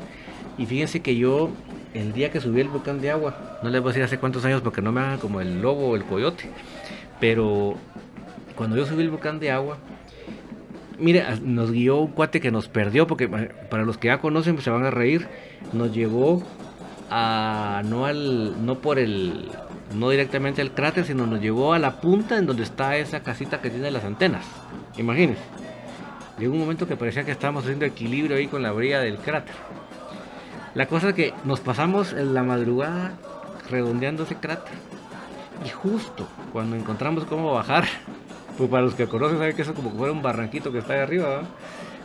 y 0.56 0.66
fíjense 0.66 1.00
que 1.00 1.16
yo 1.16 1.50
el 1.94 2.12
día 2.12 2.30
que 2.30 2.40
subí 2.40 2.60
el 2.60 2.68
volcán 2.68 3.00
de 3.00 3.10
agua, 3.10 3.58
no 3.62 3.70
les 3.70 3.80
voy 3.80 3.90
a 3.90 3.92
decir 3.92 4.04
hace 4.04 4.18
cuántos 4.18 4.44
años 4.44 4.60
porque 4.62 4.82
no 4.82 4.92
me 4.92 5.00
hagan 5.00 5.18
como 5.18 5.40
el 5.40 5.62
lobo 5.62 5.90
o 5.90 5.96
el 5.96 6.04
coyote, 6.04 6.50
pero 7.20 7.76
cuando 8.56 8.76
yo 8.76 8.86
subí 8.86 9.02
el 9.02 9.10
volcán 9.10 9.40
de 9.40 9.50
agua, 9.50 9.78
mire, 10.98 11.24
nos 11.42 11.70
guió 11.70 11.98
un 11.98 12.12
cuate 12.12 12.40
que 12.40 12.50
nos 12.50 12.68
perdió, 12.68 13.06
porque 13.06 13.24
eh, 13.24 13.50
para 13.70 13.84
los 13.84 13.98
que 13.98 14.08
ya 14.08 14.18
conocen 14.18 14.54
pues, 14.54 14.64
se 14.64 14.70
van 14.70 14.84
a 14.84 14.90
reír, 14.90 15.28
nos 15.72 15.92
llevó 15.92 16.42
a 17.10 17.82
no 17.84 18.04
al 18.06 18.64
no 18.66 18.80
por 18.80 18.98
el 18.98 19.50
no 19.94 20.10
directamente 20.10 20.60
al 20.60 20.72
cráter, 20.72 21.04
sino 21.04 21.26
nos 21.26 21.40
llevó 21.40 21.72
a 21.72 21.78
la 21.78 22.00
punta 22.00 22.36
en 22.36 22.46
donde 22.46 22.62
está 22.62 22.96
esa 22.96 23.20
casita 23.20 23.60
que 23.60 23.70
tiene 23.70 23.90
las 23.90 24.04
antenas. 24.04 24.44
Imagínense. 24.96 25.42
Llegó 26.38 26.52
un 26.52 26.60
momento 26.60 26.86
que 26.86 26.96
parecía 26.96 27.24
que 27.24 27.32
estábamos 27.32 27.64
haciendo 27.64 27.84
equilibrio 27.84 28.36
ahí 28.36 28.46
con 28.46 28.62
la 28.62 28.70
brilla 28.70 29.00
del 29.00 29.16
cráter. 29.16 29.54
La 30.74 30.86
cosa 30.86 31.08
es 31.08 31.14
que 31.14 31.34
nos 31.44 31.60
pasamos 31.60 32.12
en 32.12 32.34
la 32.34 32.42
madrugada 32.42 33.14
redondeando 33.70 34.24
ese 34.24 34.36
cráter. 34.36 34.74
Y 35.64 35.70
justo 35.70 36.28
cuando 36.52 36.76
encontramos 36.76 37.24
cómo 37.24 37.52
bajar, 37.52 37.86
pues 38.58 38.68
para 38.68 38.82
los 38.82 38.94
que 38.94 39.06
conocen 39.06 39.38
saben 39.38 39.54
que 39.54 39.62
eso 39.62 39.72
como 39.72 39.92
que 39.92 39.98
fuera 39.98 40.12
un 40.12 40.20
barranquito 40.20 40.72
que 40.72 40.78
está 40.78 40.94
ahí 40.94 41.00
arriba. 41.00 41.42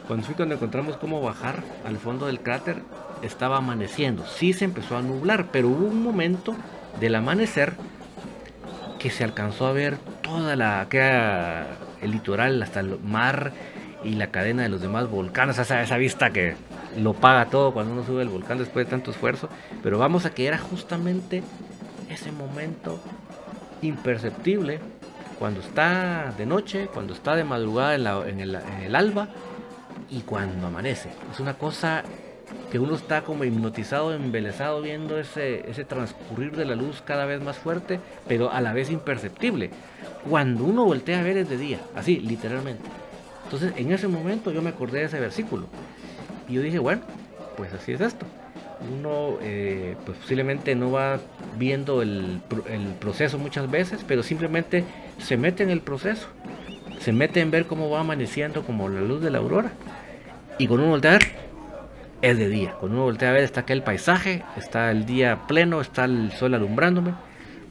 Cuando 0.08 0.26
fui 0.26 0.36
cuando 0.36 0.54
encontramos 0.54 0.98
cómo 0.98 1.20
bajar 1.20 1.64
al 1.84 1.98
fondo 1.98 2.28
del 2.28 2.42
cráter, 2.42 2.84
estaba 3.24 3.58
amaneciendo. 3.58 4.24
Sí 4.28 4.54
se 4.54 4.66
empezó 4.66 4.96
a 4.96 5.02
nublar, 5.02 5.48
pero 5.52 5.70
hubo 5.70 5.88
un 5.88 6.04
momento 6.04 6.56
del 7.00 7.16
amanecer 7.16 7.74
que 9.00 9.10
se 9.10 9.24
alcanzó 9.24 9.66
a 9.66 9.74
ver 9.74 9.98
toda 10.22 10.56
la 10.56 10.86
que 10.90 11.02
el 12.02 12.12
litoral 12.12 12.62
hasta 12.62 12.82
el 12.82 13.00
mar 13.00 13.52
y 14.04 14.12
la 14.12 14.28
cadena 14.28 14.62
de 14.62 14.70
los 14.70 14.82
demás 14.82 15.10
volcanes, 15.10 15.58
esa, 15.58 15.82
esa 15.82 15.98
vista 15.98 16.30
que 16.30 16.56
lo 16.98 17.14
paga 17.14 17.46
todo 17.46 17.74
cuando 17.74 17.94
uno 17.94 18.06
sube 18.06 18.22
el 18.22 18.30
volcán 18.30 18.60
después 18.60 18.86
de 18.86 18.92
tanto 18.92 19.10
esfuerzo, 19.10 19.50
pero 19.82 19.98
vamos 19.98 20.26
a 20.26 20.34
que 20.36 20.46
era 20.46 20.60
justamente 20.60 21.42
ese 22.10 22.32
momento 22.32 23.02
imperceptible 23.82 24.80
cuando 25.44 25.60
está 25.60 26.34
de 26.38 26.46
noche, 26.46 26.88
cuando 26.88 27.14
está 27.14 27.36
de 27.36 27.44
madrugada 27.44 27.96
en, 28.30 28.40
el, 28.40 28.96
alba 28.96 29.28
y 30.10 30.22
cuando 30.22 30.68
amanece. 30.68 31.10
Es 31.34 31.42
una 31.42 31.56
cosa 31.56 32.02
que 32.72 32.80
uno 32.80 32.96
está 32.96 33.24
como 33.24 33.44
hipnotizado, 33.44 34.14
embelesado 34.14 34.82
viendo 34.82 35.20
ese, 35.20 35.70
ese 35.70 35.84
transcurrir 35.84 36.56
de 36.56 36.64
la 36.64 36.76
luz 36.76 37.04
cada 37.06 37.26
vez 37.26 37.42
más 37.42 37.58
fuerte, 37.58 38.00
pero 38.26 38.54
a 38.54 38.62
la 38.62 38.72
vez 38.72 38.90
imperceptible. 38.90 39.72
Cuando 40.30 40.64
uno 40.64 40.86
voltea 40.86 41.20
a 41.20 41.24
ver 41.24 41.36
es 41.36 41.50
de 41.50 41.58
día, 41.58 41.80
así, 41.94 42.22
literalmente. 42.22 42.84
Entonces, 43.44 43.74
en 43.76 43.92
ese 43.92 44.08
momento 44.08 44.50
yo 44.50 44.62
me 44.62 44.70
acordé 44.70 45.00
de 45.00 45.06
ese 45.08 45.20
versículo. 45.20 45.68
Y 46.48 46.54
yo 46.54 46.62
dije, 46.62 46.80
bueno, 46.80 47.02
pues 47.58 47.74
así 47.74 47.92
es 47.92 48.00
esto. 48.00 48.26
Uno 48.98 49.40
eh, 49.42 49.98
posiblemente 50.06 50.74
no 50.74 50.90
va 50.94 51.20
viendo 51.58 52.02
el, 52.02 52.40
el 52.70 52.86
proceso 53.02 53.38
muchas 53.38 53.70
veces, 53.70 54.06
pero 54.08 54.24
simplemente 54.24 54.86
se 55.24 55.38
mete 55.38 55.64
en 55.64 55.70
el 55.70 55.82
proceso. 55.82 56.28
Se 57.00 57.12
mete 57.12 57.42
en 57.42 57.52
ver 57.52 57.66
cómo 57.66 57.90
va 57.90 58.02
amaneciendo 58.02 58.64
como 58.64 58.90
la 58.90 59.02
luz 59.02 59.22
de 59.22 59.32
la 59.32 59.40
aurora. 59.40 59.72
Y 60.58 60.68
con 60.68 60.80
uno 60.80 60.90
voltea 60.90 61.20
es 62.22 62.38
de 62.38 62.48
día. 62.48 62.76
Cuando 62.80 62.98
uno 62.98 63.06
voltea 63.06 63.30
a 63.30 63.34
ver 63.34 63.44
está 63.44 63.62
aquel 63.62 63.84
paisaje, 63.84 64.44
está 64.56 64.92
el 64.92 65.06
día 65.06 65.42
pleno, 65.48 65.82
está 65.82 66.06
el 66.06 66.32
sol 66.32 66.54
alumbrándome. 66.54 67.14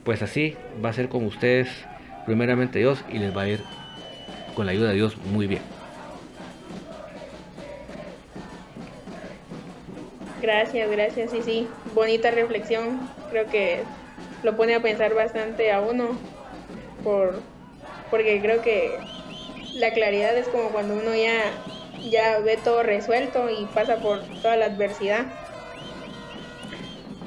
Pues 0.03 0.21
así 0.21 0.55
va 0.83 0.89
a 0.89 0.93
ser 0.93 1.09
con 1.09 1.25
ustedes, 1.25 1.69
primeramente 2.25 2.79
Dios, 2.79 3.03
y 3.09 3.19
les 3.19 3.35
va 3.35 3.43
a 3.43 3.49
ir 3.49 3.61
con 4.53 4.65
la 4.65 4.73
ayuda 4.73 4.89
de 4.89 4.95
Dios 4.95 5.17
muy 5.17 5.47
bien. 5.47 5.61
Gracias, 10.41 10.91
gracias, 10.91 11.31
sí, 11.31 11.41
sí. 11.41 11.67
Bonita 11.95 12.29
reflexión. 12.29 12.99
Creo 13.31 13.47
que 13.47 13.83
lo 14.43 14.57
pone 14.57 14.75
a 14.75 14.81
pensar 14.81 15.15
bastante 15.15 15.71
a 15.71 15.79
uno. 15.79 16.17
Por, 17.03 17.41
porque 18.09 18.41
creo 18.41 18.61
que 18.61 18.97
la 19.75 19.91
claridad 19.91 20.37
es 20.37 20.47
como 20.47 20.69
cuando 20.69 20.93
uno 20.93 21.15
ya 21.15 21.51
ya 22.09 22.39
ve 22.39 22.57
todo 22.57 22.83
resuelto 22.83 23.49
y 23.49 23.65
pasa 23.65 23.97
por 23.97 24.19
toda 24.41 24.57
la 24.57 24.65
adversidad. 24.65 25.25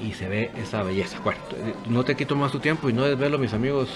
Y 0.02 0.12
se 0.12 0.28
ve 0.28 0.50
esa 0.56 0.82
belleza. 0.82 1.18
Bueno, 1.20 1.40
no 1.88 2.04
te 2.04 2.14
quito 2.14 2.36
más 2.36 2.52
tu 2.52 2.60
tiempo 2.60 2.90
y 2.90 2.92
no 2.92 3.04
desvelo 3.04 3.38
mis 3.38 3.54
amigos 3.54 3.88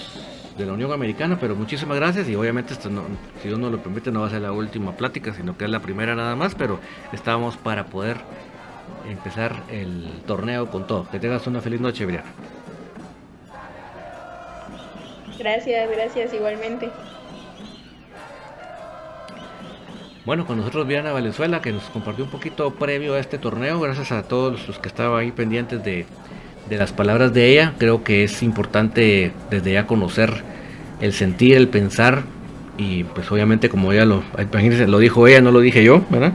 de 0.57 0.65
la 0.65 0.73
Unión 0.73 0.91
Americana, 0.91 1.37
pero 1.39 1.55
muchísimas 1.55 1.97
gracias 1.97 2.27
y 2.27 2.35
obviamente 2.35 2.73
esto 2.73 2.89
no, 2.89 3.03
si 3.41 3.47
Dios 3.47 3.59
nos 3.59 3.71
lo 3.71 3.81
permite 3.81 4.11
no 4.11 4.21
va 4.21 4.27
a 4.27 4.29
ser 4.29 4.41
la 4.41 4.51
última 4.51 4.97
plática, 4.97 5.33
sino 5.33 5.57
que 5.57 5.65
es 5.65 5.71
la 5.71 5.79
primera 5.79 6.13
nada 6.15 6.35
más, 6.35 6.55
pero 6.55 6.79
estábamos 7.13 7.55
para 7.55 7.85
poder 7.85 8.17
empezar 9.09 9.63
el 9.69 10.09
torneo 10.25 10.69
con 10.69 10.87
todo. 10.87 11.07
Que 11.09 11.19
tengas 11.19 11.47
una 11.47 11.61
feliz 11.61 11.79
noche, 11.79 12.05
Briana. 12.05 12.31
Gracias, 15.41 15.89
gracias 15.89 16.33
igualmente. 16.35 16.87
Bueno, 20.23 20.45
con 20.45 20.57
nosotros 20.57 20.85
Viana 20.85 21.11
Valenzuela, 21.13 21.63
que 21.63 21.71
nos 21.71 21.83
compartió 21.85 22.25
un 22.25 22.29
poquito 22.29 22.69
previo 22.75 23.15
a 23.15 23.19
este 23.19 23.39
torneo. 23.39 23.79
Gracias 23.79 24.11
a 24.11 24.21
todos 24.21 24.67
los 24.67 24.77
que 24.77 24.87
estaban 24.87 25.19
ahí 25.19 25.31
pendientes 25.31 25.83
de, 25.83 26.05
las 26.69 26.93
palabras 26.93 27.33
de 27.33 27.53
ella. 27.53 27.73
Creo 27.79 28.03
que 28.03 28.23
es 28.23 28.43
importante 28.43 29.31
desde 29.49 29.73
ya 29.73 29.87
conocer 29.87 30.43
el 31.01 31.11
sentir, 31.11 31.57
el 31.57 31.69
pensar. 31.69 32.21
Y 32.77 33.05
pues 33.05 33.31
obviamente 33.31 33.67
como 33.67 33.91
ella 33.93 34.05
lo, 34.05 34.23
lo 34.87 34.99
dijo 34.99 35.27
ella, 35.27 35.41
no 35.41 35.51
lo 35.51 35.59
dije 35.59 35.83
yo, 35.83 36.05
¿verdad? 36.11 36.33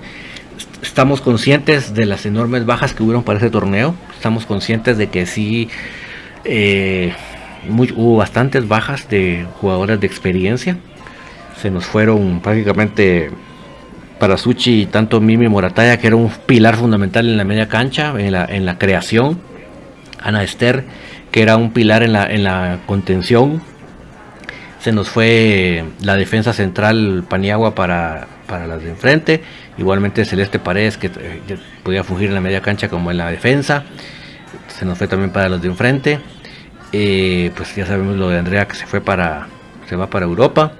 Estamos 0.82 1.20
conscientes 1.20 1.94
de 1.94 2.06
las 2.06 2.26
enormes 2.26 2.66
bajas 2.66 2.92
que 2.92 3.04
hubieron 3.04 3.22
para 3.22 3.38
ese 3.38 3.50
torneo. 3.50 3.94
Estamos 4.16 4.46
conscientes 4.46 4.98
de 4.98 5.10
que 5.10 5.26
sí 5.26 5.68
eh, 6.42 7.12
hubo 7.68 8.16
bastantes 8.16 8.66
bajas 8.68 9.08
de 9.08 9.46
jugadoras 9.60 10.00
de 10.00 10.06
experiencia. 10.06 10.76
Se 11.60 11.70
nos 11.70 11.86
fueron 11.86 12.40
prácticamente 12.40 13.30
para 14.18 14.36
Suchi 14.36 14.86
tanto 14.86 15.20
Mimi 15.20 15.48
Morataya, 15.48 15.98
que 15.98 16.06
era 16.06 16.16
un 16.16 16.30
pilar 16.30 16.76
fundamental 16.76 17.28
en 17.28 17.36
la 17.36 17.44
media 17.44 17.68
cancha, 17.68 18.14
en 18.18 18.32
la, 18.32 18.44
en 18.44 18.66
la 18.66 18.78
creación. 18.78 19.40
Ana 20.22 20.42
Esther, 20.42 20.84
que 21.30 21.42
era 21.42 21.56
un 21.56 21.72
pilar 21.72 22.02
en 22.02 22.12
la, 22.12 22.26
en 22.26 22.44
la 22.44 22.78
contención. 22.86 23.62
Se 24.80 24.92
nos 24.92 25.08
fue 25.08 25.84
la 26.00 26.16
defensa 26.16 26.52
central 26.52 27.24
Paniagua 27.28 27.74
para, 27.74 28.28
para 28.46 28.66
las 28.66 28.82
de 28.82 28.90
enfrente. 28.90 29.42
Igualmente 29.78 30.24
Celeste 30.24 30.58
Paredes, 30.58 30.96
que 30.96 31.08
eh, 31.08 31.58
podía 31.82 32.04
fugir 32.04 32.28
en 32.28 32.34
la 32.34 32.40
media 32.40 32.60
cancha 32.60 32.88
como 32.88 33.10
en 33.10 33.18
la 33.18 33.30
defensa. 33.30 33.84
Se 34.68 34.84
nos 34.84 34.96
fue 34.98 35.08
también 35.08 35.30
para 35.30 35.48
los 35.48 35.60
de 35.60 35.68
enfrente. 35.68 36.20
Eh, 36.92 37.50
pues 37.56 37.74
ya 37.74 37.86
sabemos 37.86 38.16
lo 38.16 38.28
de 38.28 38.38
Andrea 38.38 38.66
que 38.68 38.74
se 38.74 38.86
fue 38.86 39.00
para 39.00 39.48
se 39.88 39.96
va 39.96 40.08
para 40.08 40.26
Europa. 40.26 40.72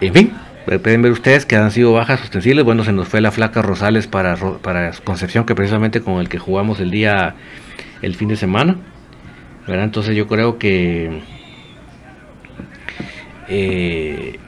En 0.00 0.14
fin, 0.14 0.32
Pueden 0.78 1.02
ver 1.02 1.10
ustedes 1.10 1.46
que 1.46 1.56
han 1.56 1.72
sido 1.72 1.92
bajas 1.92 2.22
ostensibles. 2.22 2.64
Bueno, 2.64 2.84
se 2.84 2.92
nos 2.92 3.08
fue 3.08 3.20
la 3.20 3.32
flaca 3.32 3.60
Rosales 3.60 4.06
para, 4.06 4.36
para 4.36 4.92
Concepción, 5.02 5.44
que 5.44 5.56
precisamente 5.56 6.00
con 6.00 6.20
el 6.20 6.28
que 6.28 6.38
jugamos 6.38 6.78
el 6.78 6.92
día, 6.92 7.34
el 8.02 8.14
fin 8.14 8.28
de 8.28 8.36
semana. 8.36 8.76
Entonces 9.66 10.14
yo 10.14 10.28
creo 10.28 10.58
que... 10.58 11.22
Eh, 13.48 14.38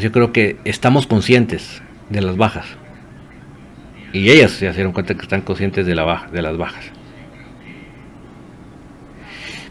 yo 0.00 0.12
creo 0.12 0.32
que 0.32 0.58
estamos 0.64 1.08
conscientes 1.08 1.82
de 2.08 2.20
las 2.20 2.36
bajas. 2.36 2.66
Y 4.12 4.30
ellas 4.30 4.52
se 4.52 4.72
dieron 4.72 4.92
cuenta 4.92 5.14
que 5.14 5.22
están 5.22 5.42
conscientes 5.42 5.86
de, 5.86 5.94
la 5.94 6.04
baja, 6.04 6.28
de 6.30 6.42
las 6.42 6.56
bajas. 6.56 6.84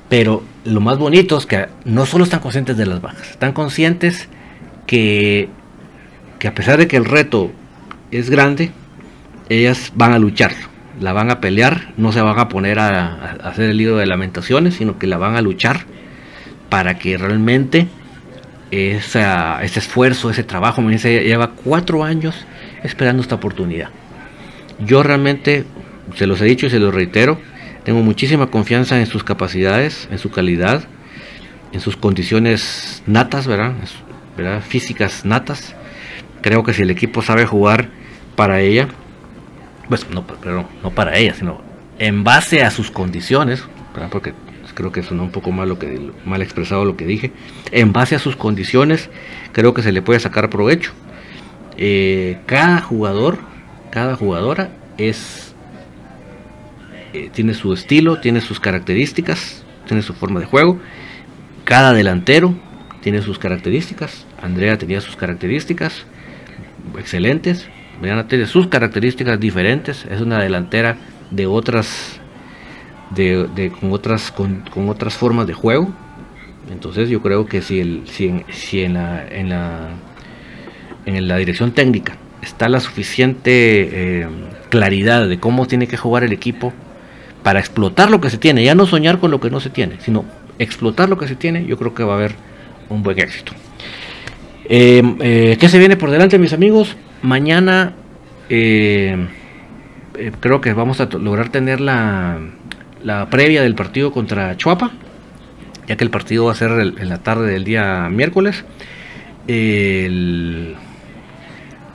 Pero 0.08 0.44
lo 0.66 0.82
más 0.82 0.98
bonito 0.98 1.38
es 1.38 1.46
que 1.46 1.68
no 1.86 2.06
solo 2.06 2.24
están 2.24 2.40
conscientes 2.40 2.78
de 2.78 2.86
las 2.86 3.02
bajas, 3.02 3.30
están 3.30 3.54
conscientes 3.54 4.28
que, 4.88 5.50
que 6.40 6.48
a 6.48 6.56
pesar 6.56 6.80
de 6.80 6.88
que 6.88 6.98
el 6.98 7.06
reto 7.06 7.52
es 8.12 8.30
grande, 8.30 8.72
ellas 9.50 9.92
van 9.96 10.14
a 10.14 10.20
luchar, 10.20 10.52
la 11.00 11.14
van 11.14 11.30
a 11.30 11.40
pelear, 11.40 11.94
no 11.98 12.12
se 12.12 12.22
van 12.22 12.40
a 12.40 12.50
poner 12.50 12.80
a, 12.80 13.36
hacer 13.44 13.70
el 13.70 13.78
libro 13.78 13.98
de 13.98 14.08
lamentaciones, 14.08 14.76
sino 14.76 14.98
que 14.98 15.08
la 15.08 15.18
van 15.18 15.36
a 15.36 15.42
luchar 15.42 15.82
para 16.70 16.98
que 16.98 17.18
realmente 17.18 17.88
ese 18.72 19.24
esfuerzo, 19.64 20.30
ese 20.30 20.44
trabajo, 20.44 20.82
me 20.82 20.92
dice, 20.92 21.24
lleva 21.24 21.52
cuatro 21.52 22.04
años 22.04 22.46
esperando 22.84 23.22
esta 23.22 23.36
oportunidad. 23.36 23.90
Yo 24.80 25.04
realmente, 25.04 25.66
se 26.16 26.28
los 26.28 26.42
he 26.42 26.46
dicho 26.46 26.66
y 26.66 26.70
se 26.70 26.80
los 26.80 26.94
reitero, 26.94 27.40
tengo 27.84 28.02
muchísima 28.02 28.48
confianza 28.48 29.00
en 29.00 29.06
sus 29.06 29.24
capacidades, 29.24 30.08
en 30.12 30.18
su 30.18 30.32
calidad, 30.32 30.84
en 31.72 31.80
sus 31.82 31.98
condiciones 31.98 33.04
natas, 33.06 33.48
¿verdad? 33.48 33.74
Físicas 34.68 35.26
natas. 35.26 35.76
Creo 36.42 36.64
que 36.64 36.74
si 36.74 36.84
el 36.84 36.92
equipo 36.92 37.22
sabe 37.22 37.46
jugar 37.46 37.90
para 38.36 38.62
ella, 38.62 38.88
pues 39.88 40.10
no, 40.10 40.26
pero 40.26 40.70
no 40.84 40.92
para 40.92 41.18
ella, 41.18 41.34
sino 41.34 41.62
en 41.98 42.24
base 42.24 42.64
a 42.64 42.72
sus 42.72 42.92
condiciones, 42.92 43.64
porque 44.12 44.34
creo 44.74 44.92
que 44.92 45.04
sonó 45.04 45.24
un 45.24 45.32
poco 45.32 45.52
mal, 45.52 45.78
que, 45.78 46.12
mal 46.26 46.42
expresado 46.42 46.86
lo 46.86 46.96
que 46.96 47.06
dije, 47.06 47.34
en 47.72 47.92
base 47.92 48.16
a 48.16 48.20
sus 48.20 48.36
condiciones, 48.36 49.10
creo 49.52 49.74
que 49.74 49.82
se 49.82 49.92
le 49.92 50.02
puede 50.02 50.20
sacar 50.20 50.50
provecho. 50.50 50.94
Eh, 51.76 52.40
cada 52.46 52.82
jugador, 52.82 53.40
cada 53.92 54.16
jugadora 54.16 54.70
es 54.98 55.50
eh, 57.14 57.30
tiene 57.34 57.54
su 57.56 57.74
estilo, 57.74 58.20
tiene 58.20 58.40
sus 58.40 58.60
características, 58.60 59.64
tiene 59.88 60.04
su 60.04 60.14
forma 60.14 60.40
de 60.40 60.46
juego. 60.46 60.80
Cada 61.64 61.94
delantero 61.94 62.54
tiene 63.02 63.22
sus 63.22 63.40
características. 63.40 64.26
Andrea 64.42 64.78
tenía 64.78 65.02
sus 65.02 65.16
características 65.16 66.06
excelentes. 66.98 67.68
Mariana 68.00 68.28
tiene 68.28 68.46
sus 68.46 68.68
características 68.68 69.40
diferentes. 69.40 70.06
Es 70.06 70.22
una 70.22 70.40
delantera 70.40 70.98
de 71.32 71.48
otras, 71.48 72.20
de, 73.10 73.72
con 73.80 73.92
otras, 73.92 74.32
con, 74.32 74.64
otras 74.88 75.16
formas 75.16 75.48
de 75.48 75.54
juego. 75.54 75.90
Entonces 76.72 77.10
yo 77.10 77.24
creo 77.24 77.48
que 77.48 77.64
si, 77.64 77.80
el, 77.80 78.04
si, 78.08 78.84
en, 78.84 78.94
la, 78.94 79.28
en, 79.28 79.50
la, 79.50 79.90
en 81.06 81.28
la 81.28 81.38
dirección 81.38 81.72
técnica 81.72 82.18
está 82.42 82.70
la 82.70 82.80
suficiente 82.80 83.52
eh, 83.52 84.28
claridad 84.70 85.28
de 85.28 85.40
cómo 85.40 85.66
tiene 85.66 85.88
que 85.88 85.98
jugar 85.98 86.24
el 86.24 86.32
equipo 86.32 86.74
para 87.44 87.60
explotar 87.60 88.10
lo 88.10 88.22
que 88.22 88.30
se 88.30 88.38
tiene, 88.38 88.64
ya 88.64 88.76
no 88.76 88.86
soñar 88.86 89.20
con 89.20 89.32
lo 89.32 89.40
que 89.40 89.50
no 89.50 89.60
se 89.60 89.70
tiene, 89.70 89.96
sino 90.00 90.26
explotar 90.60 91.10
lo 91.10 91.18
que 91.18 91.28
se 91.28 91.36
tiene, 91.36 91.66
yo 91.66 91.78
creo 91.78 91.94
que 91.94 92.04
va 92.04 92.14
a 92.14 92.18
haber 92.18 92.36
un 92.90 93.02
buen 93.04 93.20
éxito. 93.20 93.54
Eh, 94.66 95.02
eh, 95.20 95.58
¿Qué 95.60 95.70
se 95.70 95.80
viene 95.80 95.98
por 95.98 96.12
delante, 96.12 96.38
mis 96.38 96.54
amigos? 96.54 96.96
Mañana 97.24 97.94
eh, 98.50 99.28
creo 100.40 100.62
que 100.62 100.74
vamos 100.74 101.02
a 101.02 101.06
lograr 101.06 101.50
tener 101.50 101.82
la, 101.82 102.38
la, 103.04 103.30
previa 103.30 103.64
del 103.64 103.74
partido 103.74 104.12
contra 104.12 104.56
Chuapa. 104.58 104.92
ya 105.88 105.98
que 105.98 106.04
el 106.04 106.12
partido 106.12 106.46
va 106.46 106.52
a 106.52 106.56
ser 106.56 106.72
en 106.72 107.10
la 107.10 107.18
tarde 107.18 107.52
del 107.52 107.64
día 107.64 108.10
miércoles. 108.12 108.64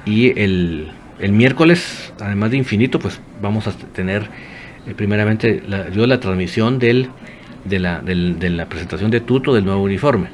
Y 0.04 0.38
el, 0.38 0.90
miércoles, 1.30 2.12
además 2.20 2.50
de 2.50 2.58
infinito, 2.58 2.98
pues 2.98 3.20
vamos 3.40 3.66
a 3.66 3.72
tener 3.72 4.28
eh, 4.86 4.94
primeramente 4.94 5.62
la, 5.66 5.88
yo 5.90 6.06
la 6.06 6.20
transmisión 6.20 6.78
del, 6.78 7.08
de, 7.64 7.78
la, 7.78 8.00
de 8.00 8.50
la 8.50 8.66
presentación 8.66 9.10
de 9.10 9.20
Tuto 9.20 9.54
del 9.54 9.64
nuevo 9.64 9.82
uniforme. 9.82 10.28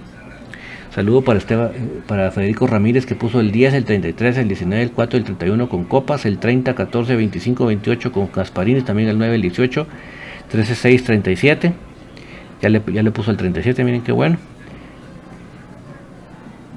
Saludo 0.95 1.23
para, 1.23 1.39
Esteban, 1.39 1.69
eh, 1.69 2.01
para 2.07 2.33
Federico 2.33 2.67
Ramírez 2.67 3.07
que 3.07 3.15
puso 3.15 3.39
el 3.39 3.53
10, 3.53 3.75
el 3.75 3.85
33, 3.85 4.39
el 4.39 4.49
19, 4.49 4.83
el 4.83 4.91
4, 4.91 5.19
el 5.19 5.25
31 5.25 5.69
con 5.69 5.85
copas, 5.85 6.27
el 6.27 6.39
30, 6.39 6.75
14, 6.75 7.15
25, 7.15 7.67
28 7.67 8.13
con 8.13 8.27
Casparines, 8.27 8.85
también 8.85 9.09
el 9.09 9.17
9, 9.17 9.37
el 9.37 9.43
18, 9.43 9.87
13, 10.51 10.75
6, 10.75 11.05
37. 11.05 11.73
Ya 12.61 12.69
le, 12.69 12.83
ya 12.93 13.03
le 13.05 13.11
puso 13.13 13.31
el 13.31 13.37
37, 13.37 13.85
miren 13.85 14.03
qué 14.03 14.11
bueno. 14.11 14.37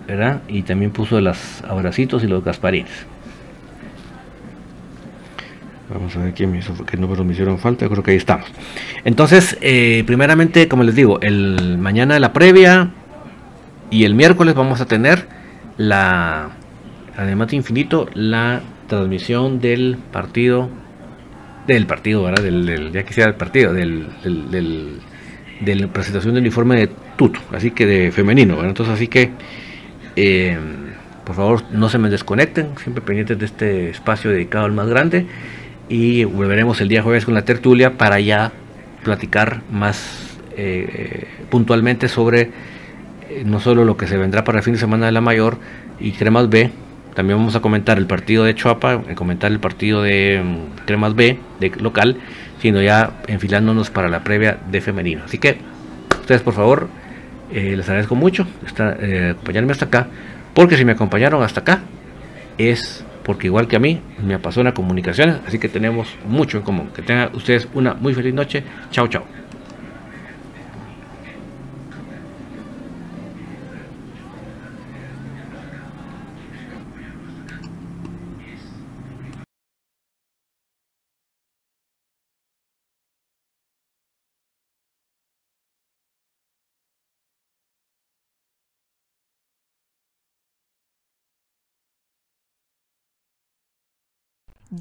¿Verdad? 0.07 0.41
Y 0.47 0.63
también 0.63 0.91
puso 0.91 1.19
los 1.21 1.63
abracitos 1.63 2.23
y 2.23 2.27
los 2.27 2.43
Gasparines. 2.43 3.05
Vamos 5.93 6.15
a 6.15 6.19
ver 6.19 6.33
quién 6.33 6.51
me 6.51 6.59
hizo, 6.59 6.73
qué 6.85 6.97
números 6.97 7.25
me 7.25 7.33
hicieron 7.33 7.59
falta. 7.59 7.87
Creo 7.87 8.03
que 8.03 8.11
ahí 8.11 8.17
estamos. 8.17 8.47
Entonces, 9.05 9.57
eh, 9.61 10.03
primeramente, 10.05 10.67
como 10.67 10.83
les 10.83 10.95
digo, 10.95 11.21
el 11.21 11.77
mañana 11.77 12.19
la 12.19 12.33
previa, 12.33 12.91
y 13.93 14.05
el 14.05 14.15
miércoles 14.15 14.55
vamos 14.55 14.81
a 14.81 14.87
tener 14.87 15.27
la, 15.77 16.49
además 17.15 17.49
de 17.49 17.57
infinito, 17.57 18.09
la 18.15 18.61
transmisión 18.87 19.59
del 19.59 19.99
partido, 20.11 20.67
del 21.67 21.85
partido, 21.85 22.23
¿verdad? 22.23 22.43
Del, 22.43 22.91
ya 22.91 23.03
quisiera 23.03 23.29
el 23.29 23.35
partido, 23.35 23.71
del, 23.71 24.07
del, 24.23 24.99
de 25.61 25.75
la 25.75 25.87
presentación 25.87 26.33
del 26.33 26.41
uniforme 26.41 26.75
de 26.75 26.89
Tuto, 27.15 27.39
así 27.51 27.69
que 27.69 27.85
de 27.85 28.11
femenino. 28.11 28.63
Entonces, 28.63 28.95
así 28.95 29.07
que, 29.07 29.29
eh, 30.15 30.57
por 31.25 31.35
favor, 31.35 31.63
no 31.71 31.89
se 31.89 31.97
me 31.97 32.09
desconecten, 32.09 32.69
siempre 32.81 33.03
pendientes 33.03 33.39
de 33.39 33.45
este 33.45 33.89
espacio 33.89 34.31
dedicado 34.31 34.65
al 34.65 34.71
más 34.71 34.87
grande. 34.87 35.25
Y 35.89 36.23
volveremos 36.23 36.81
el 36.81 36.87
día 36.87 37.03
jueves 37.03 37.25
con 37.25 37.33
la 37.33 37.45
tertulia 37.45 37.97
para 37.97 38.19
ya 38.19 38.51
platicar 39.03 39.61
más 39.71 40.39
eh, 40.55 41.27
puntualmente 41.49 42.07
sobre 42.07 42.51
eh, 43.29 43.43
no 43.45 43.59
solo 43.59 43.85
lo 43.85 43.97
que 43.97 44.07
se 44.07 44.17
vendrá 44.17 44.43
para 44.43 44.59
el 44.59 44.63
fin 44.63 44.73
de 44.73 44.79
semana 44.79 45.07
de 45.07 45.11
la 45.11 45.21
mayor 45.21 45.57
y 45.99 46.11
Cremas 46.11 46.49
B, 46.49 46.71
también 47.15 47.37
vamos 47.37 47.55
a 47.55 47.61
comentar 47.61 47.97
el 47.97 48.07
partido 48.07 48.43
de 48.43 48.55
Chuapa, 48.55 49.01
comentar 49.15 49.51
el 49.51 49.59
partido 49.59 50.01
de 50.01 50.41
mm, 50.43 50.85
Cremas 50.85 51.15
B, 51.15 51.39
de 51.59 51.71
local, 51.79 52.17
sino 52.61 52.81
ya 52.81 53.21
enfilándonos 53.27 53.89
para 53.89 54.09
la 54.09 54.23
previa 54.23 54.57
de 54.69 54.81
femenino. 54.81 55.23
Así 55.25 55.37
que 55.37 55.57
ustedes 56.21 56.41
por 56.41 56.53
favor, 56.53 56.89
eh, 57.51 57.75
les 57.75 57.87
agradezco 57.87 58.15
mucho 58.15 58.47
estar, 58.65 58.97
acompañarme 59.31 59.71
hasta 59.71 59.85
acá, 59.85 60.07
porque 60.53 60.77
si 60.77 60.85
me 60.85 60.93
acompañaron 60.93 61.43
hasta 61.43 61.61
acá 61.61 61.81
es 62.57 63.03
porque 63.23 63.47
igual 63.47 63.67
que 63.67 63.75
a 63.75 63.79
mí 63.79 64.01
me 64.21 64.33
apasiona 64.35 64.73
comunicaciones, 64.73 65.37
así 65.47 65.57
que 65.57 65.69
tenemos 65.69 66.07
mucho 66.27 66.57
en 66.57 66.63
común. 66.63 66.89
Que 66.93 67.01
tengan 67.01 67.29
ustedes 67.33 67.67
una 67.73 67.93
muy 67.93 68.13
feliz 68.13 68.33
noche. 68.33 68.63
Chao, 68.91 69.07
chao. 69.07 69.23